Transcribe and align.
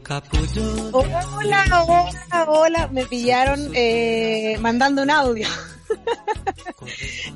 Capullo. 0.00 0.90
Hola, 0.92 1.24
hola, 1.36 2.44
hola. 2.46 2.88
Me 2.88 3.04
pillaron 3.06 3.70
eh, 3.74 4.56
mandando 4.60 5.02
un 5.02 5.10
audio. 5.10 5.46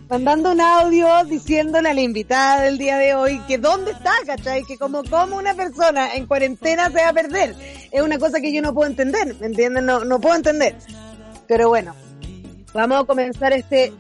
mandando 0.09 0.53
un 0.53 0.61
audio 0.61 1.25
diciéndole 1.25 1.91
a 1.91 1.95
la 1.95 2.01
invitada 2.01 2.63
del 2.63 2.79
día 2.79 2.97
de 2.97 3.15
hoy 3.15 3.41
que 3.47 3.59
dónde 3.59 3.91
está, 3.91 4.13
¿cachai? 4.25 4.65
Que 4.65 4.79
como, 4.79 5.05
como 5.05 5.37
una 5.37 5.55
persona 5.55 6.15
en 6.15 6.27
cuarentena 6.27 6.87
se 6.87 7.03
va 7.03 7.09
a 7.09 7.13
perder. 7.13 7.55
Es 7.93 8.01
una 8.01 8.19
cosa 8.19 8.41
que 8.41 8.53
yo 8.53 8.63
no 8.63 8.73
puedo 8.73 8.91
entender, 8.91 9.35
¿me 9.41 9.47
entienden? 9.47 9.87
No, 9.87 10.05
no 10.05 10.21
puedo 10.21 10.37
entender. 10.37 10.77
Pero 11.47 11.69
bueno, 11.69 11.95
vamos 12.73 13.03
a 13.03 13.05
comenzar 13.05 13.53
este 13.53 13.93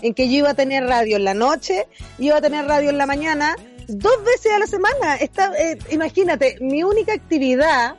en 0.03 0.15
que 0.15 0.29
yo 0.29 0.37
iba 0.37 0.51
a 0.51 0.55
tener 0.55 0.85
radio 0.85 1.17
en 1.17 1.25
la 1.25 1.35
noche, 1.35 1.89
iba 2.19 2.37
a 2.37 2.41
tener 2.41 2.65
radio 2.67 2.91
en 2.91 2.99
la 2.99 3.07
mañana, 3.07 3.57
dos 3.89 4.25
veces 4.25 4.53
a 4.53 4.59
la 4.59 4.67
semana. 4.67 5.17
Está, 5.17 5.53
eh, 5.59 5.79
imagínate, 5.91 6.59
mi 6.61 6.83
única 6.83 7.13
actividad 7.13 7.97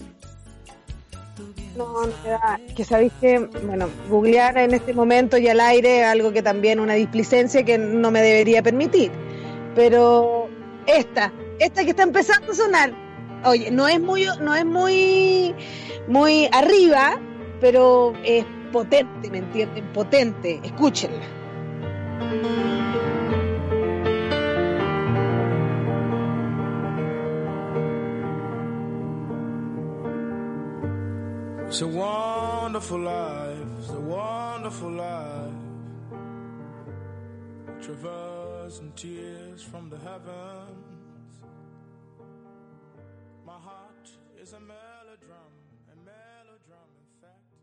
Que 2.74 2.84
sabéis 2.84 3.12
que, 3.20 3.38
bueno, 3.38 3.90
googlear 4.08 4.56
en 4.56 4.72
este 4.72 4.94
momento 4.94 5.36
y 5.36 5.46
al 5.48 5.60
aire 5.60 6.04
algo 6.04 6.32
que 6.32 6.42
también 6.42 6.80
una 6.80 6.94
displicencia 6.94 7.64
que 7.64 7.76
no 7.76 8.10
me 8.10 8.22
debería 8.22 8.62
permitir. 8.62 9.12
Pero 9.74 10.48
esta, 10.86 11.30
esta 11.58 11.84
que 11.84 11.90
está 11.90 12.02
empezando 12.02 12.52
a 12.52 12.54
sonar, 12.54 12.94
oye, 13.44 13.70
no 13.70 13.88
es 13.88 14.00
muy, 14.00 14.26
no 14.40 14.54
es 14.54 14.64
muy, 14.64 15.54
muy 16.08 16.48
arriba, 16.50 17.20
pero 17.60 18.14
es 18.24 18.46
potente, 18.72 19.30
¿me 19.30 19.38
entienden? 19.38 19.84
Potente. 19.92 20.60
Escúchenla. 20.64 22.81
It's 31.72 31.80
a 31.80 31.88
wonderful 31.88 32.98
life, 32.98 33.66
it's 33.78 33.88
a 33.88 33.98
wonderful 33.98 34.90
life. 34.90 35.54
Traversing 37.80 38.92
tears 38.94 39.62
from 39.62 39.88
the 39.88 39.96
heavens. 39.96 41.40
My 43.46 43.54
heart 43.54 44.10
is 44.38 44.52
a 44.52 44.58
melodrum, 44.58 45.52
a 45.88 45.96
melodrum, 45.96 46.90
in 47.00 47.08
fact. 47.22 47.54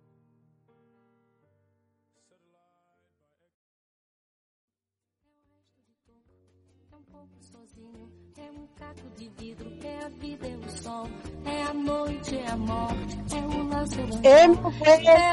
Um 6.91 7.03
pouco 7.03 7.43
sozinho, 7.43 8.11
é 8.39 8.49
um 8.59 8.65
caco 8.75 9.07
de 9.15 9.29
vidro, 9.29 9.69
é 9.83 10.03
a 10.03 10.09
vida, 10.09 10.47
é 10.47 10.57
o 10.57 10.69
sol, 10.81 11.07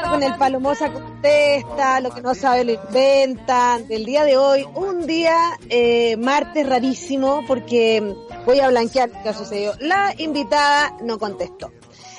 con 0.09 0.23
el 0.23 0.35
Palomosa 0.35 0.91
Contesta, 0.91 1.99
lo 1.99 2.11
que 2.11 2.21
no 2.21 2.35
sabe 2.35 2.63
lo 2.63 2.73
inventan, 2.73 3.87
del 3.87 4.05
día 4.05 4.23
de 4.23 4.37
hoy, 4.37 4.65
un 4.75 5.05
día 5.05 5.57
eh, 5.69 6.15
martes 6.17 6.67
rarísimo 6.67 7.43
porque 7.47 8.15
voy 8.45 8.59
a 8.59 8.69
blanquear 8.69 9.09
qué 9.23 9.29
ha 9.29 9.33
sucedido. 9.33 9.73
La 9.79 10.13
invitada 10.17 10.95
no 11.03 11.17
contestó. 11.19 11.71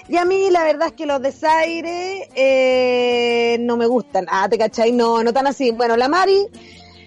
Y 0.09 0.17
a 0.17 0.25
mí 0.25 0.51
la 0.51 0.65
verdad 0.65 0.89
es 0.89 0.95
que 0.95 1.07
los 1.07 1.21
desaires 1.21 2.29
eh, 2.35 3.59
no 3.61 3.77
me 3.77 3.87
gustan. 3.87 4.27
Ah, 4.29 4.49
¿te 4.49 4.57
cachai? 4.57 4.93
No, 4.93 5.23
no 5.23 5.33
tan 5.33 5.47
así. 5.47 5.71
Bueno, 5.71 5.97
la 5.97 6.09
Mari, 6.09 6.47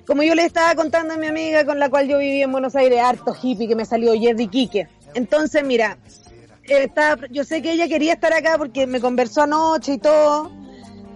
como 0.05 0.21
yo 0.23 0.35
le 0.35 0.45
estaba 0.45 0.75
contando 0.75 1.15
a 1.15 1.17
mi 1.17 1.27
amiga 1.27 1.65
con 1.65 1.79
la 1.79 1.89
cual 1.89 2.07
yo 2.07 2.19
viví 2.19 2.41
en 2.41 2.51
Buenos 2.51 2.75
Aires, 2.75 2.99
harto 2.99 3.35
hippie 3.41 3.67
que 3.67 3.75
me 3.75 3.85
salió 3.85 4.13
Jerry 4.13 4.47
Quique. 4.47 4.87
Entonces, 5.15 5.63
mira, 5.63 5.97
está, 6.63 7.17
yo 7.29 7.43
sé 7.43 7.61
que 7.61 7.71
ella 7.71 7.87
quería 7.87 8.13
estar 8.13 8.33
acá 8.33 8.57
porque 8.57 8.87
me 8.87 8.99
conversó 8.99 9.43
anoche 9.43 9.93
y 9.93 9.97
todo, 9.97 10.51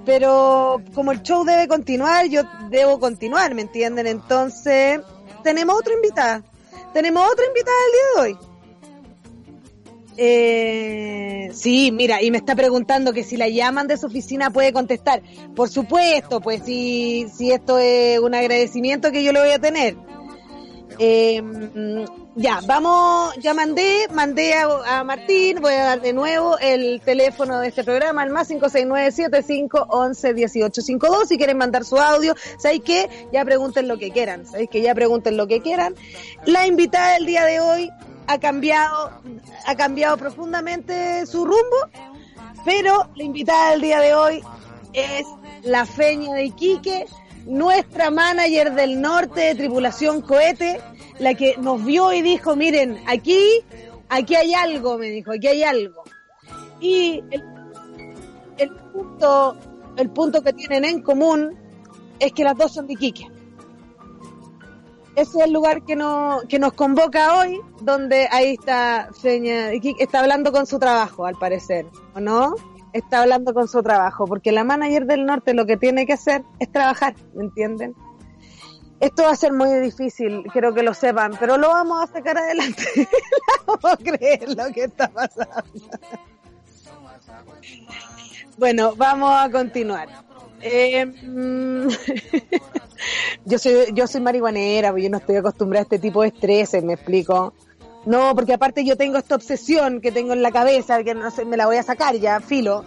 pero 0.05 0.81
como 0.93 1.11
el 1.11 1.21
show 1.21 1.43
debe 1.43 1.67
continuar, 1.67 2.27
yo 2.27 2.43
debo 2.69 2.99
continuar, 2.99 3.53
¿me 3.55 3.63
entienden? 3.63 4.07
Entonces, 4.07 4.99
tenemos 5.43 5.75
otra 5.79 5.93
invitada. 5.93 6.43
Tenemos 6.93 7.29
otra 7.31 7.45
invitada 7.45 7.77
el 7.85 7.91
día 7.91 8.23
de 8.23 8.29
hoy. 8.29 8.55
Eh, 10.17 11.49
sí, 11.53 11.91
mira, 11.91 12.21
y 12.21 12.31
me 12.31 12.37
está 12.37 12.55
preguntando 12.55 13.11
que 13.11 13.23
si 13.23 13.35
la 13.35 13.49
llaman 13.49 13.87
de 13.87 13.97
su 13.97 14.07
oficina 14.07 14.49
puede 14.49 14.71
contestar. 14.71 15.21
Por 15.55 15.69
supuesto, 15.69 16.39
pues 16.39 16.63
si, 16.63 17.27
si 17.35 17.51
esto 17.51 17.77
es 17.77 18.19
un 18.19 18.33
agradecimiento 18.33 19.11
que 19.11 19.23
yo 19.23 19.33
le 19.33 19.41
voy 19.41 19.51
a 19.51 19.59
tener. 19.59 19.97
Eh, 20.99 21.41
ya, 22.35 22.59
vamos, 22.65 23.35
ya 23.37 23.53
mandé, 23.53 24.07
mandé 24.13 24.53
a, 24.53 24.99
a 24.99 25.03
Martín, 25.03 25.59
voy 25.61 25.73
a 25.73 25.83
dar 25.83 26.01
de 26.01 26.13
nuevo 26.13 26.57
el 26.59 27.01
teléfono 27.01 27.59
de 27.59 27.67
este 27.69 27.83
programa, 27.83 28.23
el 28.23 28.29
más 28.29 28.49
569-7511-1852, 28.51 31.25
si 31.27 31.37
quieren 31.37 31.57
mandar 31.57 31.83
su 31.85 31.97
audio, 31.97 32.35
¿sabéis 32.57 32.83
qué? 32.83 33.09
Ya 33.31 33.45
pregunten 33.45 33.87
lo 33.87 33.97
que 33.97 34.11
quieran, 34.11 34.45
¿sabéis 34.45 34.69
que 34.69 34.81
ya 34.81 34.93
pregunten 34.93 35.37
lo 35.37 35.47
que 35.47 35.61
quieran? 35.61 35.95
La 36.45 36.67
invitada 36.67 37.13
del 37.13 37.25
día 37.25 37.45
de 37.45 37.59
hoy 37.59 37.91
ha 38.27 38.39
cambiado, 38.39 39.11
ha 39.65 39.75
cambiado 39.75 40.17
profundamente 40.17 41.25
su 41.25 41.45
rumbo, 41.45 41.89
pero 42.65 43.09
la 43.15 43.23
invitada 43.23 43.71
del 43.71 43.81
día 43.81 43.99
de 43.99 44.13
hoy 44.13 44.43
es 44.93 45.25
la 45.63 45.85
Feña 45.85 46.33
de 46.33 46.45
Iquique, 46.45 47.05
nuestra 47.45 48.09
manager 48.09 48.73
del 48.73 48.99
norte 48.99 49.41
de 49.41 49.55
Tripulación 49.55 50.21
Cohete, 50.21 50.81
la 51.19 51.33
que 51.33 51.55
nos 51.57 51.83
vio 51.83 52.11
y 52.13 52.21
dijo, 52.21 52.55
miren, 52.55 52.99
aquí, 53.07 53.39
aquí 54.09 54.35
hay 54.35 54.53
algo, 54.53 54.97
me 54.97 55.07
dijo, 55.07 55.31
aquí 55.31 55.47
hay 55.47 55.63
algo. 55.63 56.03
Y 56.79 57.23
el, 58.57 58.71
punto, 58.91 59.57
el 59.97 60.09
punto 60.09 60.41
que 60.41 60.53
tienen 60.53 60.85
en 60.85 61.01
común 61.01 61.57
es 62.19 62.31
que 62.33 62.43
las 62.43 62.57
dos 62.57 62.73
son 62.73 62.87
de 62.87 62.93
Iquique. 62.93 63.27
Ese 65.15 65.37
es 65.39 65.45
el 65.45 65.53
lugar 65.53 65.83
que, 65.83 65.95
no, 65.95 66.41
que 66.49 66.59
nos 66.59 66.73
convoca 66.73 67.37
hoy, 67.37 67.61
donde 67.81 68.27
ahí 68.31 68.55
está 68.59 69.09
Feña, 69.21 69.71
está 69.71 70.19
hablando 70.19 70.51
con 70.51 70.65
su 70.65 70.77
trabajo, 70.77 71.25
al 71.25 71.35
parecer, 71.35 71.85
¿o 72.13 72.19
no? 72.19 72.55
Está 72.95 73.23
hablando 73.23 73.53
con 73.53 73.67
su 73.67 73.83
trabajo, 73.83 74.23
porque 74.25 74.53
la 74.53 74.63
manager 74.63 75.05
del 75.05 75.25
norte 75.25 75.53
lo 75.53 75.65
que 75.65 75.75
tiene 75.75 76.05
que 76.05 76.13
hacer 76.13 76.43
es 76.59 76.71
trabajar, 76.71 77.13
¿me 77.33 77.43
entienden? 77.43 77.93
Esto 79.01 79.23
va 79.23 79.31
a 79.31 79.35
ser 79.35 79.51
muy 79.51 79.69
difícil, 79.81 80.45
quiero 80.53 80.73
que 80.73 80.81
lo 80.81 80.93
sepan, 80.93 81.33
pero 81.37 81.57
lo 81.57 81.67
vamos 81.67 82.01
a 82.01 82.13
sacar 82.13 82.37
adelante. 82.37 82.85
no 83.83 83.97
creer 83.97 84.47
lo 84.55 84.71
que 84.71 84.85
está 84.85 85.09
pasando. 85.09 85.61
bueno, 88.57 88.95
vamos 88.95 89.29
a 89.43 89.51
continuar. 89.51 90.07
Eh, 90.61 91.05
mm, 91.05 91.89
yo 93.45 93.59
soy 93.59 93.87
yo 93.93 94.07
soy 94.07 94.21
marihuanera, 94.21 94.91
pues 94.91 95.03
yo 95.03 95.09
no 95.09 95.17
estoy 95.17 95.35
acostumbrada 95.35 95.81
a 95.81 95.83
este 95.83 95.99
tipo 95.99 96.21
de 96.21 96.29
estrés, 96.29 96.81
me 96.81 96.93
explico. 96.93 97.53
No, 98.05 98.35
porque 98.35 98.53
aparte 98.53 98.85
yo 98.85 98.97
tengo 98.97 99.17
esta 99.17 99.35
obsesión 99.35 99.99
que 99.99 100.11
tengo 100.11 100.33
en 100.33 100.41
la 100.41 100.51
cabeza, 100.51 101.03
que 101.03 101.15
no 101.15 101.31
sé, 101.31 101.45
me 101.45 101.57
la 101.57 101.65
voy 101.65 101.77
a 101.77 101.83
sacar 101.83 102.15
ya, 102.15 102.39
filo, 102.39 102.83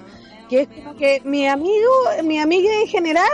que 0.48 0.62
es 0.62 0.68
como 0.68 0.96
que 0.96 1.20
mi 1.24 1.46
amigo, 1.46 1.90
mi 2.22 2.38
amiga 2.38 2.70
en 2.80 2.86
general, 2.86 3.26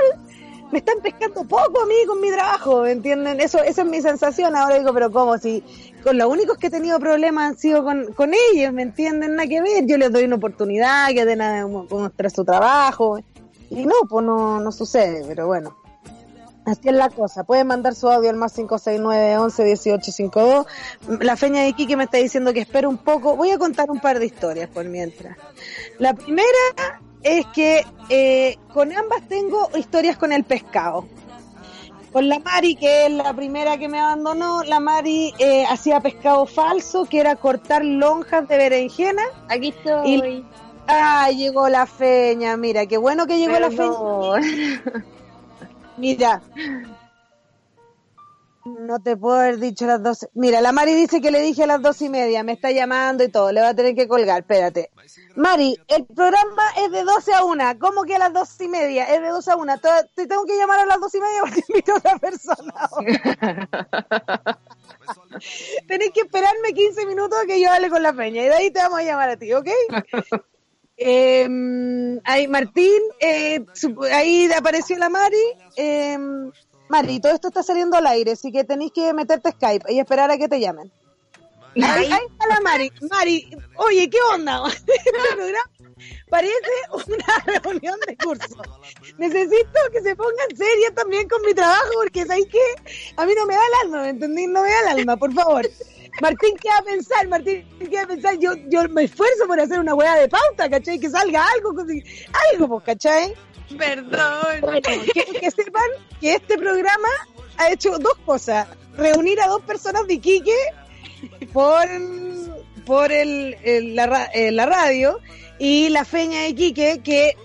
me 0.73 0.79
están 0.79 1.01
pescando 1.03 1.45
poco 1.45 1.83
a 1.83 1.87
mí 1.87 1.95
con 2.07 2.21
mi 2.21 2.31
trabajo, 2.31 2.83
¿me 2.83 2.93
entienden? 2.93 3.41
Eso, 3.41 3.63
esa 3.63 3.83
es 3.83 3.89
mi 3.89 4.01
sensación. 4.01 4.57
Ahora 4.57 4.77
digo, 4.77 4.93
pero 4.93 5.11
¿cómo? 5.11 5.39
Si 5.39 5.63
con 6.03 6.19
los 6.19 6.29
únicos 6.29 6.59
que 6.59 6.67
he 6.67 6.71
tenido 6.71 6.99
problemas 6.99 7.51
han 7.51 7.57
sido 7.57 7.85
con, 7.85 8.13
con 8.15 8.33
ellos, 8.35 8.73
¿me 8.73 8.83
entienden? 8.83 9.37
Nada 9.37 9.49
que 9.49 9.61
ver. 9.61 9.87
Yo 9.87 9.99
les 9.99 10.11
doy 10.11 10.25
una 10.25 10.35
oportunidad 10.37 11.11
que 11.11 11.25
den 11.25 11.43
a 11.43 11.67
mostrar 11.67 12.31
su 12.31 12.45
trabajo. 12.45 13.21
Y 13.71 13.87
no, 13.87 13.95
pues 14.09 14.25
no, 14.25 14.59
no 14.59 14.73
sucede, 14.73 15.25
pero 15.29 15.47
bueno. 15.47 15.77
Así 16.67 16.89
es 16.89 16.95
la 16.95 17.11
cosa. 17.11 17.45
Pueden 17.45 17.67
mandar 17.67 17.95
su 17.95 18.09
audio 18.09 18.31
al 18.31 18.37
más 18.37 18.55
569 18.55 19.37
11 19.39 19.65
18 19.65 20.13
52. 20.13 20.67
La 21.21 21.37
feña 21.37 21.61
de 21.63 21.69
Iquique 21.69 21.97
me 21.97 22.05
está 22.05 22.19
diciendo 22.19 22.53
que 22.55 22.61
espero 22.61 22.89
un 22.89 22.97
poco. 22.97 23.37
Voy 23.37 23.51
a 23.51 23.59
contar 23.59 23.91
un 23.91 24.01
par 24.01 24.19
de 24.19 24.27
historias 24.27 24.69
por 24.71 24.85
mientras. 24.87 25.37
La 25.99 26.15
primera 26.15 26.49
es 27.23 27.45
que 27.55 27.85
eh, 28.09 28.57
con 28.73 28.93
ambas 28.93 29.29
tengo 29.29 29.69
historias 29.77 30.17
con 30.17 30.33
el 30.33 30.45
pescado. 30.45 31.07
Con 32.13 32.29
la 32.29 32.39
Mari, 32.39 32.77
que 32.77 33.07
es 33.07 33.13
la 33.13 33.35
primera 33.35 33.77
que 33.77 33.89
me 33.89 33.99
abandonó, 33.99 34.63
la 34.63 34.79
Mari 34.81 35.35
eh, 35.39 35.67
hacía 35.69 36.01
pescado 36.01 36.47
falso, 36.47 37.05
que 37.07 37.19
era 37.21 37.35
cortar 37.37 37.85
lonjas 37.85 38.47
de 38.49 38.57
berenjena. 38.57 39.23
Aquí 39.49 39.69
estoy. 39.69 40.15
Y- 40.15 40.45
Ah, 40.87 41.31
llegó 41.31 41.71
la 41.71 41.87
feña, 41.87 42.59
mira, 42.59 42.85
qué 42.85 42.99
bueno 42.99 43.27
que 43.27 43.39
llegó 43.39 43.59
la 43.59 43.71
feña. 43.71 45.05
Mira. 45.97 46.43
No 48.65 48.99
te 48.99 49.15
puedo 49.15 49.39
haber 49.39 49.59
dicho 49.59 49.85
las 49.87 50.03
doce. 50.03 50.29
Mira, 50.33 50.63
la 50.63 50.73
Mari 50.73 50.95
dice 50.95 51.21
que 51.21 51.31
le 51.31 51.41
dije 51.43 51.65
a 51.65 51.67
las 51.67 51.83
dos 51.83 52.01
y 52.01 52.09
media, 52.09 52.43
me 52.43 52.53
está 52.53 52.71
llamando 52.71 53.23
y 53.23 53.29
todo, 53.29 53.53
le 53.53 53.61
va 53.61 53.69
a 53.69 53.75
tener 53.75 53.95
que 53.95 54.09
colgar, 54.09 54.41
espérate. 54.41 54.91
Mari, 55.37 55.77
el 55.89 56.07
programa 56.07 56.63
es 56.79 56.91
de 56.91 57.05
12 57.05 57.35
a 57.35 57.45
1, 57.45 57.79
¿cómo 57.79 58.05
que 58.05 58.15
a 58.17 58.19
las 58.19 58.33
dos 58.33 58.59
y 58.63 58.69
media? 58.69 59.05
Es 59.05 59.21
de 59.21 59.29
12 59.29 59.51
a 59.51 59.57
1, 59.57 59.79
To- 59.81 59.89
te 60.15 60.27
tengo 60.27 60.47
que 60.47 60.57
llamar 60.57 60.79
a 60.81 60.87
las 60.87 60.99
dos 60.99 61.15
y 61.15 61.21
media 61.21 61.41
porque 61.43 61.61
invito 61.69 61.93
a 61.93 61.97
otra 61.97 62.19
persona. 62.19 62.89
Tenés 65.87 66.11
que 66.13 66.21
esperarme 66.23 66.73
15 66.73 67.05
minutos 67.05 67.39
a 67.43 67.47
que 67.47 67.61
yo 67.61 67.71
hable 67.71 67.91
con 67.91 68.03
la 68.03 68.15
peña 68.15 68.43
y 68.43 68.47
de 68.47 68.55
ahí 68.55 68.71
te 68.71 68.79
vamos 68.81 69.01
a 69.01 69.03
llamar 69.03 69.29
a 69.29 69.37
ti, 69.37 69.53
¿ok? 69.53 69.69
Eh, 70.97 71.49
ahí 72.25 72.49
Martín, 72.49 73.03
eh, 73.21 73.65
ahí 74.13 74.49
apareció 74.57 74.97
la 74.99 75.09
Mari. 75.09 75.37
Eh, 75.77 76.19
Mari, 76.89 77.21
todo 77.21 77.33
esto 77.33 77.49
está 77.49 77.63
saliendo 77.63 77.97
al 77.97 78.07
aire, 78.07 78.33
así 78.33 78.53
que 78.53 78.65
tenéis 78.65 78.93
que 78.93 79.13
meterte 79.13 79.51
Skype 79.51 79.93
y 79.93 79.99
esperar 79.99 80.31
a 80.31 80.39
que 80.39 80.49
te 80.49 80.61
llamen. 80.61 80.93
Ahí, 81.83 82.07
ahí 82.13 82.27
está 82.31 82.47
la 82.47 82.61
Mari. 82.61 82.93
Mari, 83.11 83.51
oye, 83.77 84.09
¿qué 84.09 84.19
onda? 84.33 84.63
Este 84.69 85.11
programa 85.35 85.71
parece 86.29 86.55
una 86.91 87.61
reunión 87.63 87.99
de 88.07 88.17
curso. 88.17 88.63
Necesito 89.19 89.81
que 89.93 90.03
se 90.03 90.17
pongan 90.17 90.57
serias 90.57 90.95
también 90.95 91.29
con 91.29 91.43
mi 91.43 91.55
trabajo, 91.55 91.91
porque 91.95 92.27
¿sabéis 92.27 92.49
qué? 92.51 93.15
A 93.17 93.27
mí 93.27 93.33
no 93.37 93.47
me 93.47 93.55
da 93.55 93.61
el 93.61 93.87
alma, 93.87 94.03
¿me 94.03 94.09
entendí? 94.11 94.47
No 94.47 94.63
me 94.63 94.71
da 94.71 94.81
el 94.81 94.99
alma, 94.99 95.17
por 95.17 95.33
favor. 95.33 95.69
Martín, 96.23 96.57
¿qué 96.61 96.69
va 96.69 96.79
a 96.79 96.83
pensar? 96.83 97.29
Martín, 97.29 97.67
¿qué 97.79 97.97
va 97.97 98.03
a 98.03 98.07
pensar? 98.07 98.39
Yo, 98.39 98.53
yo 98.69 98.89
me 98.89 99.05
esfuerzo 99.05 99.47
por 99.47 99.59
hacer 99.61 99.79
una 99.81 99.95
hueá 99.95 100.17
de 100.17 100.29
pauta, 100.29 100.69
¿cachai? 100.71 100.99
Que 100.99 101.11
salga 101.11 101.45
algo, 101.55 101.75
algo, 102.53 102.69
pues, 102.69 102.85
¿cachai? 102.85 103.35
Perdón. 103.77 104.61
Bueno, 104.61 104.81
quiero 105.13 105.33
que 105.41 105.51
sepan 105.51 105.83
que 106.21 106.35
este 106.35 106.57
programa 106.59 107.09
ha 107.57 107.71
hecho 107.71 107.99
dos 107.99 108.17
cosas. 108.25 108.67
Reunir 108.97 109.41
a 109.41 109.49
dos 109.49 109.63
personas 109.63 110.07
de 110.07 110.15
Iquique 110.15 110.55
por, 111.53 111.85
por 112.87 113.11
el, 113.11 113.57
el- 113.65 113.97
la, 113.97 114.07
ra- 114.07 114.31
eh, 114.35 114.53
la 114.53 114.67
radio 114.67 115.19
y 115.59 115.89
la 115.89 116.05
feña 116.05 116.43
de 116.43 116.49
Iquique 116.51 117.01
que, 117.03 117.37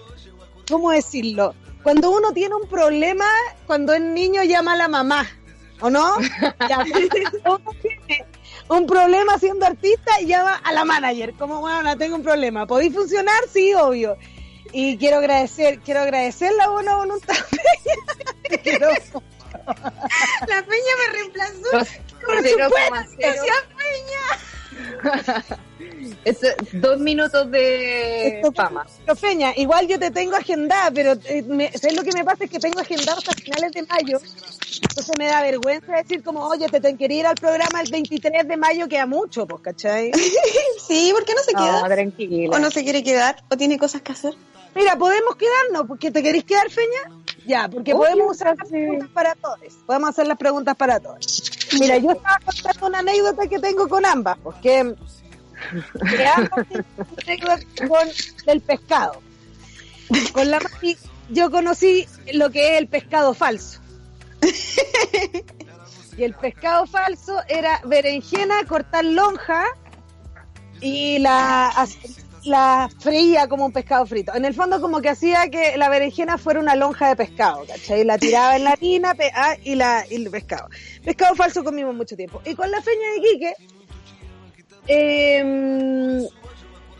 ¿cómo 0.69 0.91
decirlo? 0.91 1.55
Cuando 1.81 2.11
uno 2.11 2.31
tiene 2.33 2.55
un 2.55 2.67
problema, 2.67 3.25
cuando 3.65 3.93
es 3.93 4.01
niño 4.01 4.43
llama 4.43 4.73
a 4.73 4.75
la 4.75 4.87
mamá, 4.89 5.25
¿o 5.79 5.89
no? 5.89 6.15
Uno 7.45 7.59
tiene 7.81 8.25
un 8.69 8.85
problema 8.85 9.37
siendo 9.39 9.65
artista 9.65 10.21
y 10.21 10.27
llama 10.27 10.55
a 10.55 10.71
la 10.71 10.85
manager, 10.85 11.33
como 11.33 11.59
bueno, 11.59 11.97
tengo 11.97 12.15
un 12.15 12.23
problema. 12.23 12.65
¿Podéis 12.65 12.93
funcionar? 12.93 13.43
Sí, 13.51 13.73
obvio. 13.73 14.17
Y 14.71 14.97
quiero 14.97 15.17
agradecer, 15.17 15.79
quiero 15.79 16.01
agradecer 16.01 16.53
la 16.53 16.69
buena 16.69 16.95
voluntad. 16.95 17.35
La 20.47 20.63
peña 20.63 20.93
me 20.97 21.13
reemplazó. 21.13 21.69
por 21.71 22.37
supuesto, 22.37 22.75
coma 22.75 23.05
Eso, 26.25 26.47
dos 26.73 26.99
minutos 26.99 27.49
de 27.51 28.39
Esto- 28.39 28.51
fama. 28.53 28.85
Pero, 29.05 29.15
Feña, 29.15 29.53
igual 29.55 29.87
yo 29.87 29.99
te 29.99 30.11
tengo 30.11 30.35
agendada, 30.35 30.91
pero 30.91 31.13
eh, 31.25 31.43
me- 31.43 31.71
¿sabes 31.71 31.95
lo 31.95 32.03
que 32.03 32.11
me 32.13 32.23
pasa? 32.23 32.43
Es 32.45 32.49
que 32.49 32.59
tengo 32.59 32.79
agendado 32.79 33.17
hasta 33.17 33.33
finales 33.33 33.71
de 33.71 33.83
mayo. 33.83 34.19
Entonces 34.81 35.13
me 35.17 35.27
da 35.27 35.41
vergüenza 35.41 35.93
decir 35.93 36.23
como, 36.23 36.45
oye, 36.45 36.67
te 36.67 36.79
tengo 36.79 36.97
que 36.97 37.13
ir 37.13 37.25
al 37.25 37.35
programa 37.35 37.81
el 37.81 37.91
23 37.91 38.47
de 38.47 38.57
mayo, 38.57 38.87
queda 38.87 39.05
mucho, 39.05 39.45
pues, 39.45 39.61
¿cachai? 39.61 40.11
Sí, 40.87 41.11
¿por 41.13 41.23
qué 41.25 41.33
no 41.33 41.41
se 41.43 41.53
queda? 41.53 41.83
tranquila. 41.87 42.55
¿O 42.55 42.59
no 42.59 42.71
se 42.71 42.83
quiere 42.83 43.03
quedar? 43.03 43.43
¿O 43.49 43.57
tiene 43.57 43.77
cosas 43.77 44.01
que 44.01 44.11
hacer? 44.11 44.33
Mira, 44.75 44.97
¿podemos 44.97 45.35
quedarnos? 45.35 45.87
¿Porque 45.87 46.11
te 46.11 46.21
queréis 46.21 46.45
quedar, 46.45 46.69
Feña? 46.69 47.21
Ya, 47.45 47.67
porque 47.67 47.93
podemos 47.93 48.35
usar 48.35 48.55
las 48.57 48.69
preguntas 48.69 49.09
para 49.09 49.35
todos. 49.35 49.59
Podemos 49.85 50.09
hacer 50.09 50.27
las 50.27 50.37
preguntas 50.37 50.75
para 50.75 50.99
todos. 50.99 51.51
Mira, 51.79 51.97
yo 51.97 52.11
estaba 52.11 52.39
contando 52.45 52.87
una 52.87 52.99
anécdota 52.99 53.47
que 53.47 53.59
tengo 53.59 53.87
con 53.87 54.05
ambas, 54.05 54.37
porque 54.43 54.93
que 56.09 56.25
ambas 56.27 56.67
tienen 56.67 56.85
una 56.99 57.17
anécdota 57.25 57.87
con 57.87 58.07
el 58.45 58.61
pescado. 58.61 59.21
Con 60.33 60.49
la 60.49 60.59
yo 61.29 61.51
conocí 61.51 62.07
lo 62.33 62.49
que 62.49 62.73
es 62.73 62.79
el 62.79 62.87
pescado 62.87 63.33
falso. 63.33 63.79
Y 66.17 66.23
el 66.23 66.33
pescado 66.33 66.85
falso 66.85 67.41
era 67.47 67.81
berenjena, 67.85 68.65
cortar 68.67 69.05
lonja 69.05 69.63
y 70.81 71.19
la, 71.19 71.71
la 72.43 72.89
freía 72.99 73.47
como 73.47 73.65
un 73.65 73.71
pescado 73.71 74.05
frito. 74.05 74.35
En 74.35 74.45
el 74.45 74.53
fondo 74.53 74.81
como 74.81 75.01
que 75.01 75.09
hacía 75.09 75.49
que 75.49 75.77
la 75.77 75.89
berenjena 75.89 76.37
fuera 76.37 76.59
una 76.59 76.75
lonja 76.75 77.09
de 77.09 77.15
pescado, 77.15 77.65
¿cachai? 77.67 78.03
La 78.03 78.17
tiraba 78.17 78.55
en 78.55 78.63
la 78.63 78.71
harina 78.71 79.15
ah, 79.35 79.55
y, 79.63 79.75
la, 79.75 80.05
y 80.09 80.15
el 80.15 80.29
pescado. 80.29 80.69
Pescado 81.03 81.35
falso 81.35 81.63
comimos 81.63 81.95
mucho 81.95 82.15
tiempo. 82.15 82.41
Y 82.45 82.55
con 82.55 82.69
la 82.71 82.81
feña 82.81 83.07
de 83.15 83.21
Quique, 83.21 83.53
em, 84.87 86.27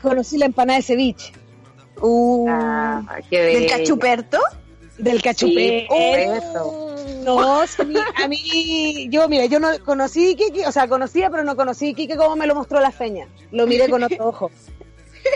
conocí 0.02 0.38
la 0.38 0.46
empanada 0.46 0.78
de 0.78 0.84
ceviche. 0.84 1.34
Uh, 2.02 2.48
Ah, 2.50 3.20
qué 3.30 3.42
¿Del 3.42 3.70
cachuperto? 3.70 4.40
Del. 4.98 5.22
Sí, 5.22 5.86
por 5.88 6.20
eso. 6.20 6.90
No, 7.24 7.68
sí, 7.68 7.78
a 8.16 8.28
mí, 8.28 9.08
yo, 9.10 9.28
mira, 9.28 9.46
yo 9.46 9.60
no 9.60 9.70
conocí 9.86 10.36
Kike, 10.36 10.68
o 10.68 10.72
sea, 10.72 10.88
conocía, 10.88 11.30
pero 11.30 11.44
no 11.44 11.56
conocí 11.56 11.94
Kike 11.94 12.16
como 12.16 12.36
me 12.36 12.48
lo 12.48 12.56
mostró 12.56 12.80
la 12.80 12.92
feña. 12.92 13.28
Lo 13.52 13.68
miré 13.68 13.90
con 13.90 14.04
otro 14.04 14.28
ojo. 14.28 14.52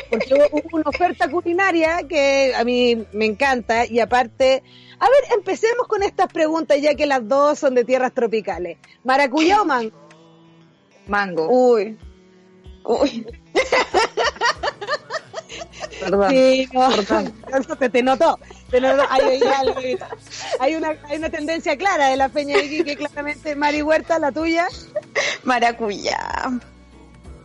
Porque 0.09 0.33
hubo 0.51 0.77
una 0.77 0.89
oferta 0.89 1.29
culinaria 1.29 2.03
que 2.07 2.53
a 2.55 2.63
mí 2.63 3.05
me 3.13 3.25
encanta 3.25 3.85
y 3.85 3.99
aparte, 3.99 4.63
a 4.99 5.05
ver, 5.05 5.37
empecemos 5.37 5.87
con 5.87 6.03
estas 6.03 6.31
preguntas 6.31 6.79
ya 6.81 6.95
que 6.95 7.05
las 7.05 7.27
dos 7.27 7.59
son 7.59 7.75
de 7.75 7.83
tierras 7.83 8.13
tropicales. 8.13 8.77
¿Maracuyá 9.03 9.61
o 9.61 9.65
mango? 9.65 9.97
Mango. 11.07 11.47
Uy. 11.49 11.97
Uy. 12.83 13.25
Perdón. 15.99 16.29
Sí, 16.31 16.67
no, 16.73 16.89
no, 16.89 17.75
te, 17.77 17.89
te 17.89 18.03
notó. 18.03 18.39
Te 18.69 18.81
notó. 18.81 19.03
Hay, 19.09 19.39
hay 20.59 20.75
una, 20.75 20.97
hay 21.07 21.17
una 21.17 21.29
tendencia 21.29 21.77
clara 21.77 22.09
de 22.09 22.17
la 22.17 22.29
feña 22.29 22.57
de 22.57 22.69
Kike, 22.69 22.97
claramente. 22.97 23.55
Mari 23.55 23.81
Huerta, 23.81 24.19
la 24.19 24.31
tuya. 24.31 24.67
Maracuyá. 25.43 26.51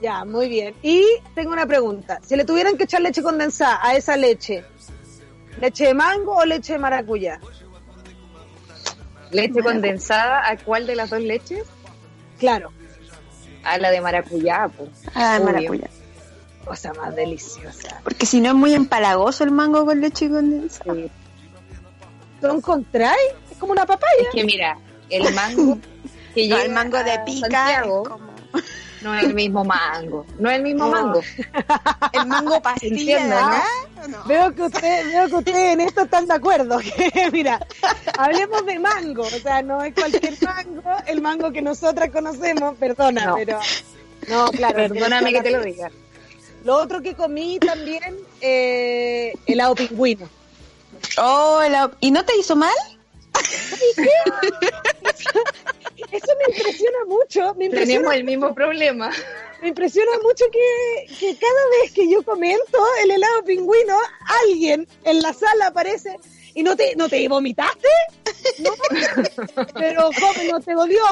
Ya, 0.01 0.25
muy 0.25 0.49
bien. 0.49 0.75
Y 0.83 1.05
tengo 1.35 1.53
una 1.53 1.67
pregunta. 1.67 2.21
Si 2.25 2.37
le 2.37 2.45
tuvieran 2.45 2.77
que 2.77 2.85
echar 2.85 3.01
leche 3.01 3.23
condensada 3.23 3.81
a 3.83 3.97
esa 3.97 4.17
leche, 4.17 4.65
¿leche 5.61 5.87
de 5.87 5.95
mango 5.95 6.37
o 6.37 6.45
leche 6.45 6.75
de 6.75 6.79
maracuyá? 6.79 7.41
Leche 9.31 9.61
condensada, 9.63 10.49
¿a 10.49 10.57
cuál 10.57 10.87
de 10.87 10.97
las 10.97 11.11
dos 11.11 11.21
leches? 11.21 11.65
Claro, 12.39 12.71
A 13.65 13.77
la 13.79 13.91
de 13.91 14.01
maracuyá, 14.01 14.69
pues. 14.77 14.91
Ah, 15.15 15.39
Obvio. 15.41 15.53
maracuyá. 15.53 15.89
cosa 16.65 16.93
más 16.95 17.15
deliciosa. 17.17 18.01
Porque 18.05 18.25
si 18.27 18.41
no 18.41 18.51
es 18.51 18.55
muy 18.55 18.75
empalagoso 18.75 19.43
el 19.45 19.51
mango 19.51 19.85
con 19.85 20.01
leche 20.01 20.29
condensada. 20.31 20.95
Sí. 20.95 21.11
¿Lo 22.41 22.55
encontráis? 22.55 23.19
Es 23.51 23.59
como 23.59 23.73
una 23.73 23.85
papaya. 23.85 24.13
Es 24.23 24.29
que 24.33 24.45
mira, 24.45 24.79
el 25.11 25.35
mango 25.35 25.79
que 26.35 26.47
No, 26.49 26.57
llega 26.57 26.63
el 26.63 26.73
mango 26.73 27.03
de 27.03 27.13
a 27.13 27.25
pica 27.25 27.49
Santiago 27.51 28.03
es 28.05 28.09
como 28.09 28.29
no 29.03 29.15
es 29.15 29.25
el 29.25 29.35
mismo 29.35 29.65
mango. 29.65 30.27
No 30.39 30.51
es 30.51 30.57
el 30.57 30.63
mismo 30.63 30.87
No. 30.87 30.91
mango. 30.91 31.21
el 32.13 32.27
mango 32.27 32.61
pastilla 32.63 33.27
¿no? 34.07 34.25
Veo 34.27 34.55
que 34.55 34.63
usted, 34.63 35.07
veo 35.07 35.29
que 35.29 35.35
ustedes 35.37 35.73
en 35.75 35.81
esto 35.81 36.03
están 36.03 36.27
de 36.27 36.35
acuerdo. 36.35 36.79
Que, 37.13 37.31
mira, 37.33 37.59
hablemos 38.19 38.65
de 38.67 38.79
mango, 38.79 39.23
o 39.23 39.31
sea, 39.31 39.63
no 39.63 39.83
es 39.83 39.95
cualquier 39.95 40.35
mango, 40.43 40.83
el 41.07 41.21
mango 41.21 41.53
que 41.53 41.63
nosotras 41.63 42.11
conocemos, 42.11 42.77
perdona, 42.79 43.35
pero 43.37 43.59
no, 44.29 44.51
claro. 44.51 44.77
Perdóname 44.77 45.33
que 45.33 45.43
te 45.43 45.51
lo 45.51 45.63
diga. 45.63 45.91
Lo 46.65 46.77
otro 46.77 47.01
que 47.01 47.15
comí 47.15 47.59
también, 47.61 48.17
eh, 48.41 49.33
helado 49.47 49.75
pingüino. 49.75 50.29
Oh, 51.19 51.63
la- 51.71 51.91
¿y 52.01 52.11
no 52.11 52.25
te 52.25 52.37
hizo 52.37 52.57
mal? 52.57 52.75
Eso 56.13 56.33
me 56.39 56.57
impresiona 56.57 56.99
mucho, 57.07 57.55
me 57.55 57.67
impresiona, 57.67 57.99
Tenemos 57.99 58.15
el 58.15 58.25
mismo 58.25 58.55
problema. 58.55 59.11
me 59.63 59.69
impresiona 59.69 60.13
mucho 60.23 60.45
que, 60.51 61.07
que 61.19 61.37
cada 61.37 61.83
vez 61.83 61.93
que 61.93 62.09
yo 62.11 62.23
comento 62.23 62.79
el 63.03 63.11
helado 63.11 63.45
pingüino, 63.45 63.97
alguien 64.47 64.87
en 65.05 65.21
la 65.21 65.33
sala 65.33 65.69
aparece 65.69 66.17
y 66.55 66.63
no 66.63 66.77
te, 66.77 66.95
no 66.97 67.09
te 67.09 67.27
vomitaste, 67.29 67.89
no, 68.61 68.71
pero 69.75 70.11
¿cómo 70.19 70.53
no 70.53 70.61
te 70.61 70.73
dolió? 70.75 71.03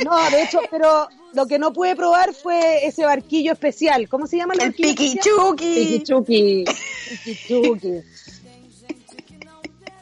No, 0.00 0.16
no, 0.16 0.30
de 0.30 0.42
hecho, 0.42 0.60
pero 0.70 1.08
lo 1.34 1.46
que 1.46 1.58
no 1.58 1.72
pude 1.72 1.94
probar 1.94 2.34
fue 2.34 2.86
ese 2.86 3.04
barquillo 3.04 3.52
especial. 3.52 4.08
¿Cómo 4.08 4.26
se 4.26 4.38
llama 4.38 4.54
el, 4.54 4.60
El 4.60 4.66
barquillo 4.70 4.88
especial? 4.90 5.18
piquichuki. 5.22 5.74
Piquichuki. 5.74 6.64
Piquichuki. 7.24 8.02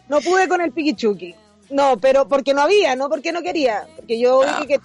No 0.09 0.21
pude 0.21 0.49
con 0.49 0.61
el 0.61 0.73
piquichuki. 0.73 1.35
No, 1.71 1.99
pero 1.99 2.27
porque 2.29 2.55
no 2.55 2.63
había, 2.63 2.97
no 2.97 3.09
porque 3.09 3.33
no 3.33 3.43
quería. 3.43 3.87
Porque 3.97 4.19
yo 4.19 4.41
vi 4.61 4.67
que 4.67 4.81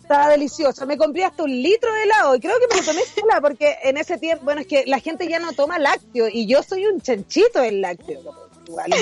estaba 0.00 0.28
delicioso. 0.28 0.86
Me 0.86 0.96
compré 0.96 1.24
hasta 1.24 1.42
un 1.42 1.50
litro 1.62 1.92
de 1.92 2.02
helado 2.04 2.34
y 2.34 2.40
creo 2.40 2.54
que 2.58 2.66
me 2.68 2.80
lo 2.80 2.86
tomé 2.86 3.02
sola 3.04 3.40
porque 3.40 3.76
en 3.84 3.96
ese 3.96 4.18
tiempo, 4.18 4.44
bueno, 4.44 4.60
es 4.62 4.66
que 4.66 4.84
la 4.86 5.00
gente 5.00 5.28
ya 5.28 5.38
no 5.38 5.52
toma 5.52 5.78
lácteo 5.78 6.28
y 6.28 6.46
yo 6.46 6.62
soy 6.62 6.86
un 6.86 7.00
chanchito 7.00 7.60
del 7.60 7.80
lácteo. 7.80 8.20
Igual. 8.66 8.92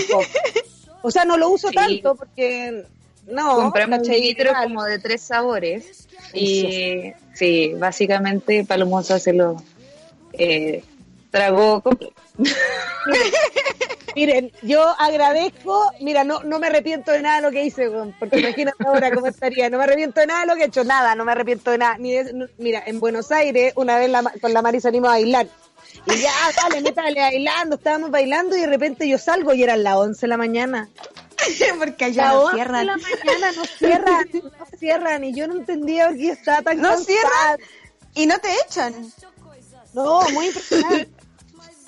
O 1.02 1.10
sea, 1.10 1.24
no 1.24 1.36
lo 1.36 1.50
uso 1.50 1.68
Sí. 1.68 1.74
tanto 1.74 2.14
porque 2.14 2.84
no. 3.26 3.56
Compramos 3.56 4.00
un 4.00 4.14
litro 4.14 4.52
como 4.62 4.84
de 4.84 4.98
tres 4.98 5.22
sabores. 5.22 6.08
Y 6.32 7.12
sí, 7.34 7.72
básicamente 7.76 8.64
Palomosa 8.64 9.18
se 9.18 9.32
lo 9.32 9.62
eh, 10.32 10.82
tragó 11.30 11.80
completo. 11.80 12.14
Miren, 14.16 14.50
yo 14.62 14.82
agradezco, 14.99 15.92
mira, 16.00 16.25
no, 16.25 16.42
no 16.42 16.58
me 16.58 16.68
arrepiento 16.68 17.12
de 17.12 17.20
nada 17.20 17.37
de 17.37 17.42
lo 17.42 17.50
que 17.50 17.64
hice, 17.64 17.88
porque 18.18 18.38
imagínate 18.40 18.82
ahora 18.87 19.11
cómo 19.14 19.26
estaría, 19.26 19.68
no 19.68 19.76
me 19.76 19.85
arrepiento 19.85 20.20
de 20.20 20.26
nada 20.26 20.40
de 20.40 20.46
lo 20.46 20.54
que 20.56 20.62
he 20.62 20.66
hecho, 20.66 20.85
nada, 20.85 21.14
no 21.14 21.25
me 21.26 21.32
arrepiento 21.32 21.70
de 21.70 21.76
nada. 21.78 21.99
Ni 21.99 22.12
de- 22.14 22.32
no- 22.32 22.46
mira, 22.56 22.82
en 22.87 22.99
Buenos 22.99 23.30
Aires, 23.30 23.75
una 23.76 23.99
vez 23.99 24.08
la 24.11 24.23
con 24.40 24.54
la 24.54 24.62
Mari 24.62 24.80
salimos 24.80 25.08
a 25.08 25.12
bailar, 25.12 25.46
y 26.06 26.16
ya, 26.18 26.32
dale, 26.62 26.80
métale 26.80 27.20
bailando, 27.20 27.76
estábamos 27.76 28.11
bailando, 28.11 28.56
y 28.56 28.61
de 28.62 28.66
repente 28.66 29.06
yo 29.06 29.18
salgo 29.18 29.52
y 29.52 29.62
eran 29.62 29.82
las 29.82 29.96
11 29.96 30.23
de 30.23 30.28
la 30.28 30.37
mañana. 30.38 30.88
Porque 31.78 32.06
allá 32.06 32.28
no 32.30 32.40
11 32.44 32.56
de 32.56 32.62
cierran. 32.62 32.87
la 32.87 32.96
mañana 32.96 33.52
no 33.54 33.64
cierran, 33.66 34.28
no 34.32 34.66
cierran, 34.78 35.25
y 35.25 35.35
yo 35.35 35.46
no 35.46 35.54
entendía 35.56 36.08
por 36.08 36.16
qué 36.16 36.30
estaba 36.30 36.62
tan 36.62 36.78
No 36.80 36.88
cansada. 36.88 37.04
cierran 37.04 37.58
y 38.14 38.25
no 38.26 38.38
te 38.38 38.49
echan. 38.66 39.12
No, 39.92 40.20
muy 40.30 40.46
impresionante. 40.46 41.08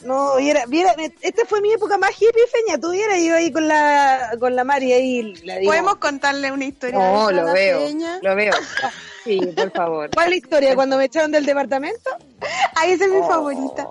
No, 0.02 0.36
viera, 0.36 0.64
viera, 0.66 0.94
esta 1.22 1.44
fue 1.44 1.60
mi 1.60 1.72
época 1.72 1.98
más 1.98 2.10
hippie, 2.12 2.42
Feña. 2.46 2.78
Tú 2.78 2.92
vieras, 2.92 3.18
yo 3.20 3.34
ahí 3.34 3.50
con 3.50 3.66
la, 3.66 4.36
con 4.38 4.54
la 4.54 4.62
Mari 4.62 4.92
ahí, 4.92 5.34
la 5.44 5.56
digo. 5.56 5.70
¿Podemos 5.70 5.96
contarle 5.96 6.52
una 6.52 6.66
historia? 6.66 6.98
No, 6.98 7.26
de 7.28 7.34
lo 7.34 7.52
veo, 7.52 7.78
peña? 7.80 8.20
lo 8.22 8.36
veo. 8.36 8.52
Sí, 9.24 9.40
por 9.56 9.72
favor. 9.72 10.10
¿Cuál 10.14 10.26
es 10.26 10.30
la 10.30 10.36
historia? 10.36 10.74
¿Cuando 10.76 10.96
me 10.96 11.06
echaron 11.06 11.32
del 11.32 11.44
departamento? 11.44 12.10
Esa 12.86 13.04
es 13.04 13.10
mi 13.10 13.20
favorita. 13.20 13.88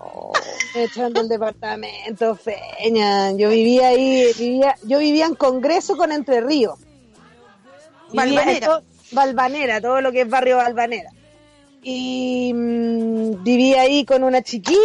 Me 0.73 0.83
echaron 0.85 1.13
del 1.13 1.27
departamento, 1.27 2.35
Feña. 2.35 3.33
Yo 3.33 3.49
vivía 3.49 3.89
ahí, 3.89 4.31
vivía, 4.37 4.75
yo 4.83 4.99
vivía 4.99 5.25
en 5.25 5.35
Congreso 5.35 5.97
con 5.97 6.13
Entre 6.13 6.39
Ríos. 6.39 6.79
Valvanera. 8.13 8.81
Valvanera, 9.11 9.81
todo 9.81 10.01
lo 10.01 10.11
que 10.11 10.21
es 10.21 10.29
barrio 10.29 10.57
Valvanera. 10.57 11.11
Y 11.83 12.51
mm, 12.53 13.43
vivía 13.43 13.81
ahí 13.81 14.05
con 14.05 14.23
una 14.23 14.41
chiquilla 14.41 14.79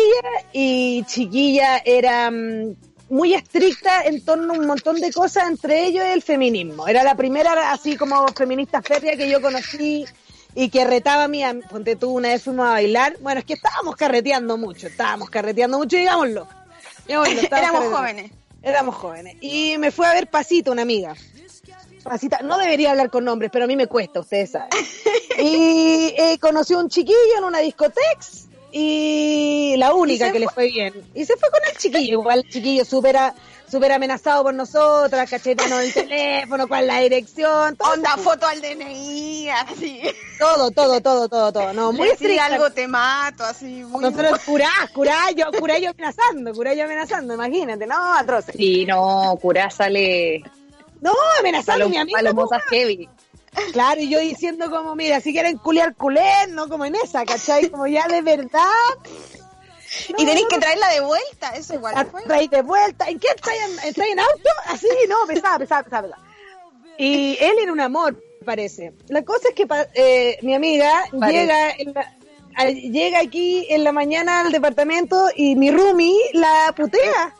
y 0.53 1.05
chiquilla 1.05 1.79
era 1.85 2.31
mm, 2.31 2.75
muy 3.11 3.35
estricta 3.35 4.03
en 4.05 4.25
torno 4.25 4.55
a 4.55 4.59
un 4.59 4.67
montón 4.67 5.01
de 5.01 5.13
cosas, 5.13 5.49
entre 5.49 5.85
ellos 5.87 6.05
el 6.05 6.23
feminismo. 6.23 6.89
Era 6.89 7.05
la 7.05 7.15
primera 7.15 7.73
así 7.73 7.97
como 7.97 8.27
feminista 8.29 8.81
férrea 8.81 9.17
que 9.17 9.29
yo 9.29 9.43
conocí 9.43 10.07
y 10.55 10.69
que 10.69 10.85
retaba 10.85 11.25
a 11.25 11.29
mí, 11.29 11.43
ponte 11.71 11.97
tú, 11.97 12.11
una 12.11 12.29
vez 12.29 12.43
fuimos 12.43 12.67
a 12.67 12.73
bailar. 12.73 13.17
Bueno, 13.21 13.41
es 13.41 13.45
que 13.45 13.55
estábamos 13.55 13.97
carreteando 13.97 14.57
mucho, 14.57 14.87
estábamos 14.87 15.31
carreteando 15.31 15.79
mucho, 15.79 15.97
digámoslo. 15.97 16.49
Digámoslo, 17.07 17.41
Éramos 17.57 17.85
jóvenes. 17.93 18.33
Éramos 18.63 18.95
jóvenes. 18.95 19.37
Y 19.41 19.77
me 19.79 19.91
fue 19.91 20.07
a 20.07 20.15
ver 20.15 20.29
Pasita, 20.29 20.71
una 20.71 20.83
amiga. 20.83 21.15
Pasita, 22.03 22.41
no 22.43 22.59
debería 22.59 22.91
hablar 22.91 23.11
con 23.11 23.25
nombres, 23.25 23.51
pero 23.53 23.65
a 23.65 23.69
mí 23.69 23.77
me 23.77 23.87
cuesta, 23.87 24.21
ustedes 24.21 24.53
saben. 24.53 24.71
Y 25.43 26.15
eh, 26.17 26.39
conoció 26.41 26.79
a 26.79 26.81
un 26.83 26.89
chiquillo 26.89 27.17
en 27.39 27.45
una 27.45 27.59
discoteca 27.59 28.27
y 28.71 29.75
la 29.77 29.93
única 29.95 30.25
¿Y 30.25 30.29
se 30.29 30.33
que 30.33 30.39
le 30.41 30.49
fue 30.49 30.67
bien. 30.69 30.95
Y 31.15 31.25
se 31.25 31.37
fue 31.37 31.51
con 31.51 31.61
el 31.71 31.77
chiquillo, 31.77 32.21
igual 32.21 32.39
el 32.45 32.49
chiquillo 32.51 32.85
súper 32.85 33.17
a- 33.19 33.35
súper 33.71 33.93
amenazado 33.93 34.43
por 34.45 34.55
nosotras, 34.55 35.29
cachetano 35.29 35.79
el 35.81 35.93
teléfono, 35.93 36.67
cuál 36.69 36.87
la 36.87 37.01
dirección, 37.01 37.77
todo, 37.77 37.93
Onda, 37.93 38.17
foto 38.19 38.47
al 38.47 38.61
DNI, 38.61 39.49
así. 39.51 40.01
todo, 40.39 40.71
todo, 40.71 41.01
todo, 41.01 41.29
todo, 41.29 41.53
todo. 41.53 41.73
No, 41.75 41.93
muy 41.93 42.09
Si 42.19 42.39
algo 42.39 42.71
te 42.71 42.87
mato, 42.89 43.45
así. 43.45 43.83
Muy... 43.85 44.03
Nosotros 44.03 44.39
curá, 44.47 44.71
curá, 44.95 45.31
yo, 45.37 45.47
curá 45.59 45.79
yo 45.79 45.91
amenazando, 45.91 46.53
curá 46.55 46.73
yo 46.75 46.85
amenazando, 46.85 47.35
imagínate, 47.35 47.87
no, 47.87 48.15
atroces. 48.15 48.55
Sí, 48.57 48.85
no, 48.87 49.39
curá 49.41 49.71
sale 49.71 50.43
No, 51.01 51.13
amenazando 51.41 51.87
a 51.87 51.89
mi 51.89 51.97
amiga. 51.99 52.19
palomosa 52.19 52.61
heavy. 52.71 53.09
Claro, 53.73 54.01
y 54.01 54.09
yo 54.09 54.19
diciendo 54.19 54.71
como, 54.71 54.95
mira, 54.95 55.21
si 55.21 55.33
quieren 55.33 55.59
culiar, 55.59 55.95
culen, 55.95 56.55
no 56.55 56.69
como 56.69 56.85
en 56.85 56.95
esa, 56.97 57.25
¿cachai? 57.25 57.69
Como 57.71 57.87
ya 57.87 58.07
de 58.09 58.23
verdad. 58.23 58.69
y 60.17 60.25
tenéis 60.25 60.47
que 60.49 60.59
traerla 60.59 60.89
de 60.89 61.01
vuelta, 61.01 61.51
eso 61.51 61.75
igual 61.75 61.95
la 61.95 62.05
fue. 62.07 62.23
traí 62.23 62.49
de 62.49 62.63
vuelta. 62.63 63.09
¿En 63.09 63.19
qué 63.21 63.29
estáis 63.29 63.61
en, 63.97 64.03
en 64.03 64.21
auto? 64.21 64.49
Así, 64.67 64.87
no, 65.09 65.17
pesada, 65.27 65.59
pesada, 65.59 65.83
pesada, 65.83 66.03
pesada. 66.03 66.19
Y 66.99 67.37
él 67.41 67.57
era 67.61 67.73
un 67.73 67.81
amor, 67.81 68.23
parece. 68.45 68.95
La 69.09 69.23
cosa 69.23 69.49
es 69.51 69.55
que 69.55 69.67
eh, 69.95 70.39
mi 70.43 70.55
amiga 70.55 71.05
Parece. 71.19 71.41
llega 71.41 71.71
en 71.79 71.93
la- 71.95 72.13
llega 72.71 73.19
aquí 73.21 73.67
en 73.71 73.83
la 73.85 73.93
mañana 73.93 74.41
al 74.41 74.53
departamento 74.53 75.29
y 75.35 75.57
mi 75.57 75.71
roomie 75.71 76.17
la 76.35 76.73
putea. 76.77 77.35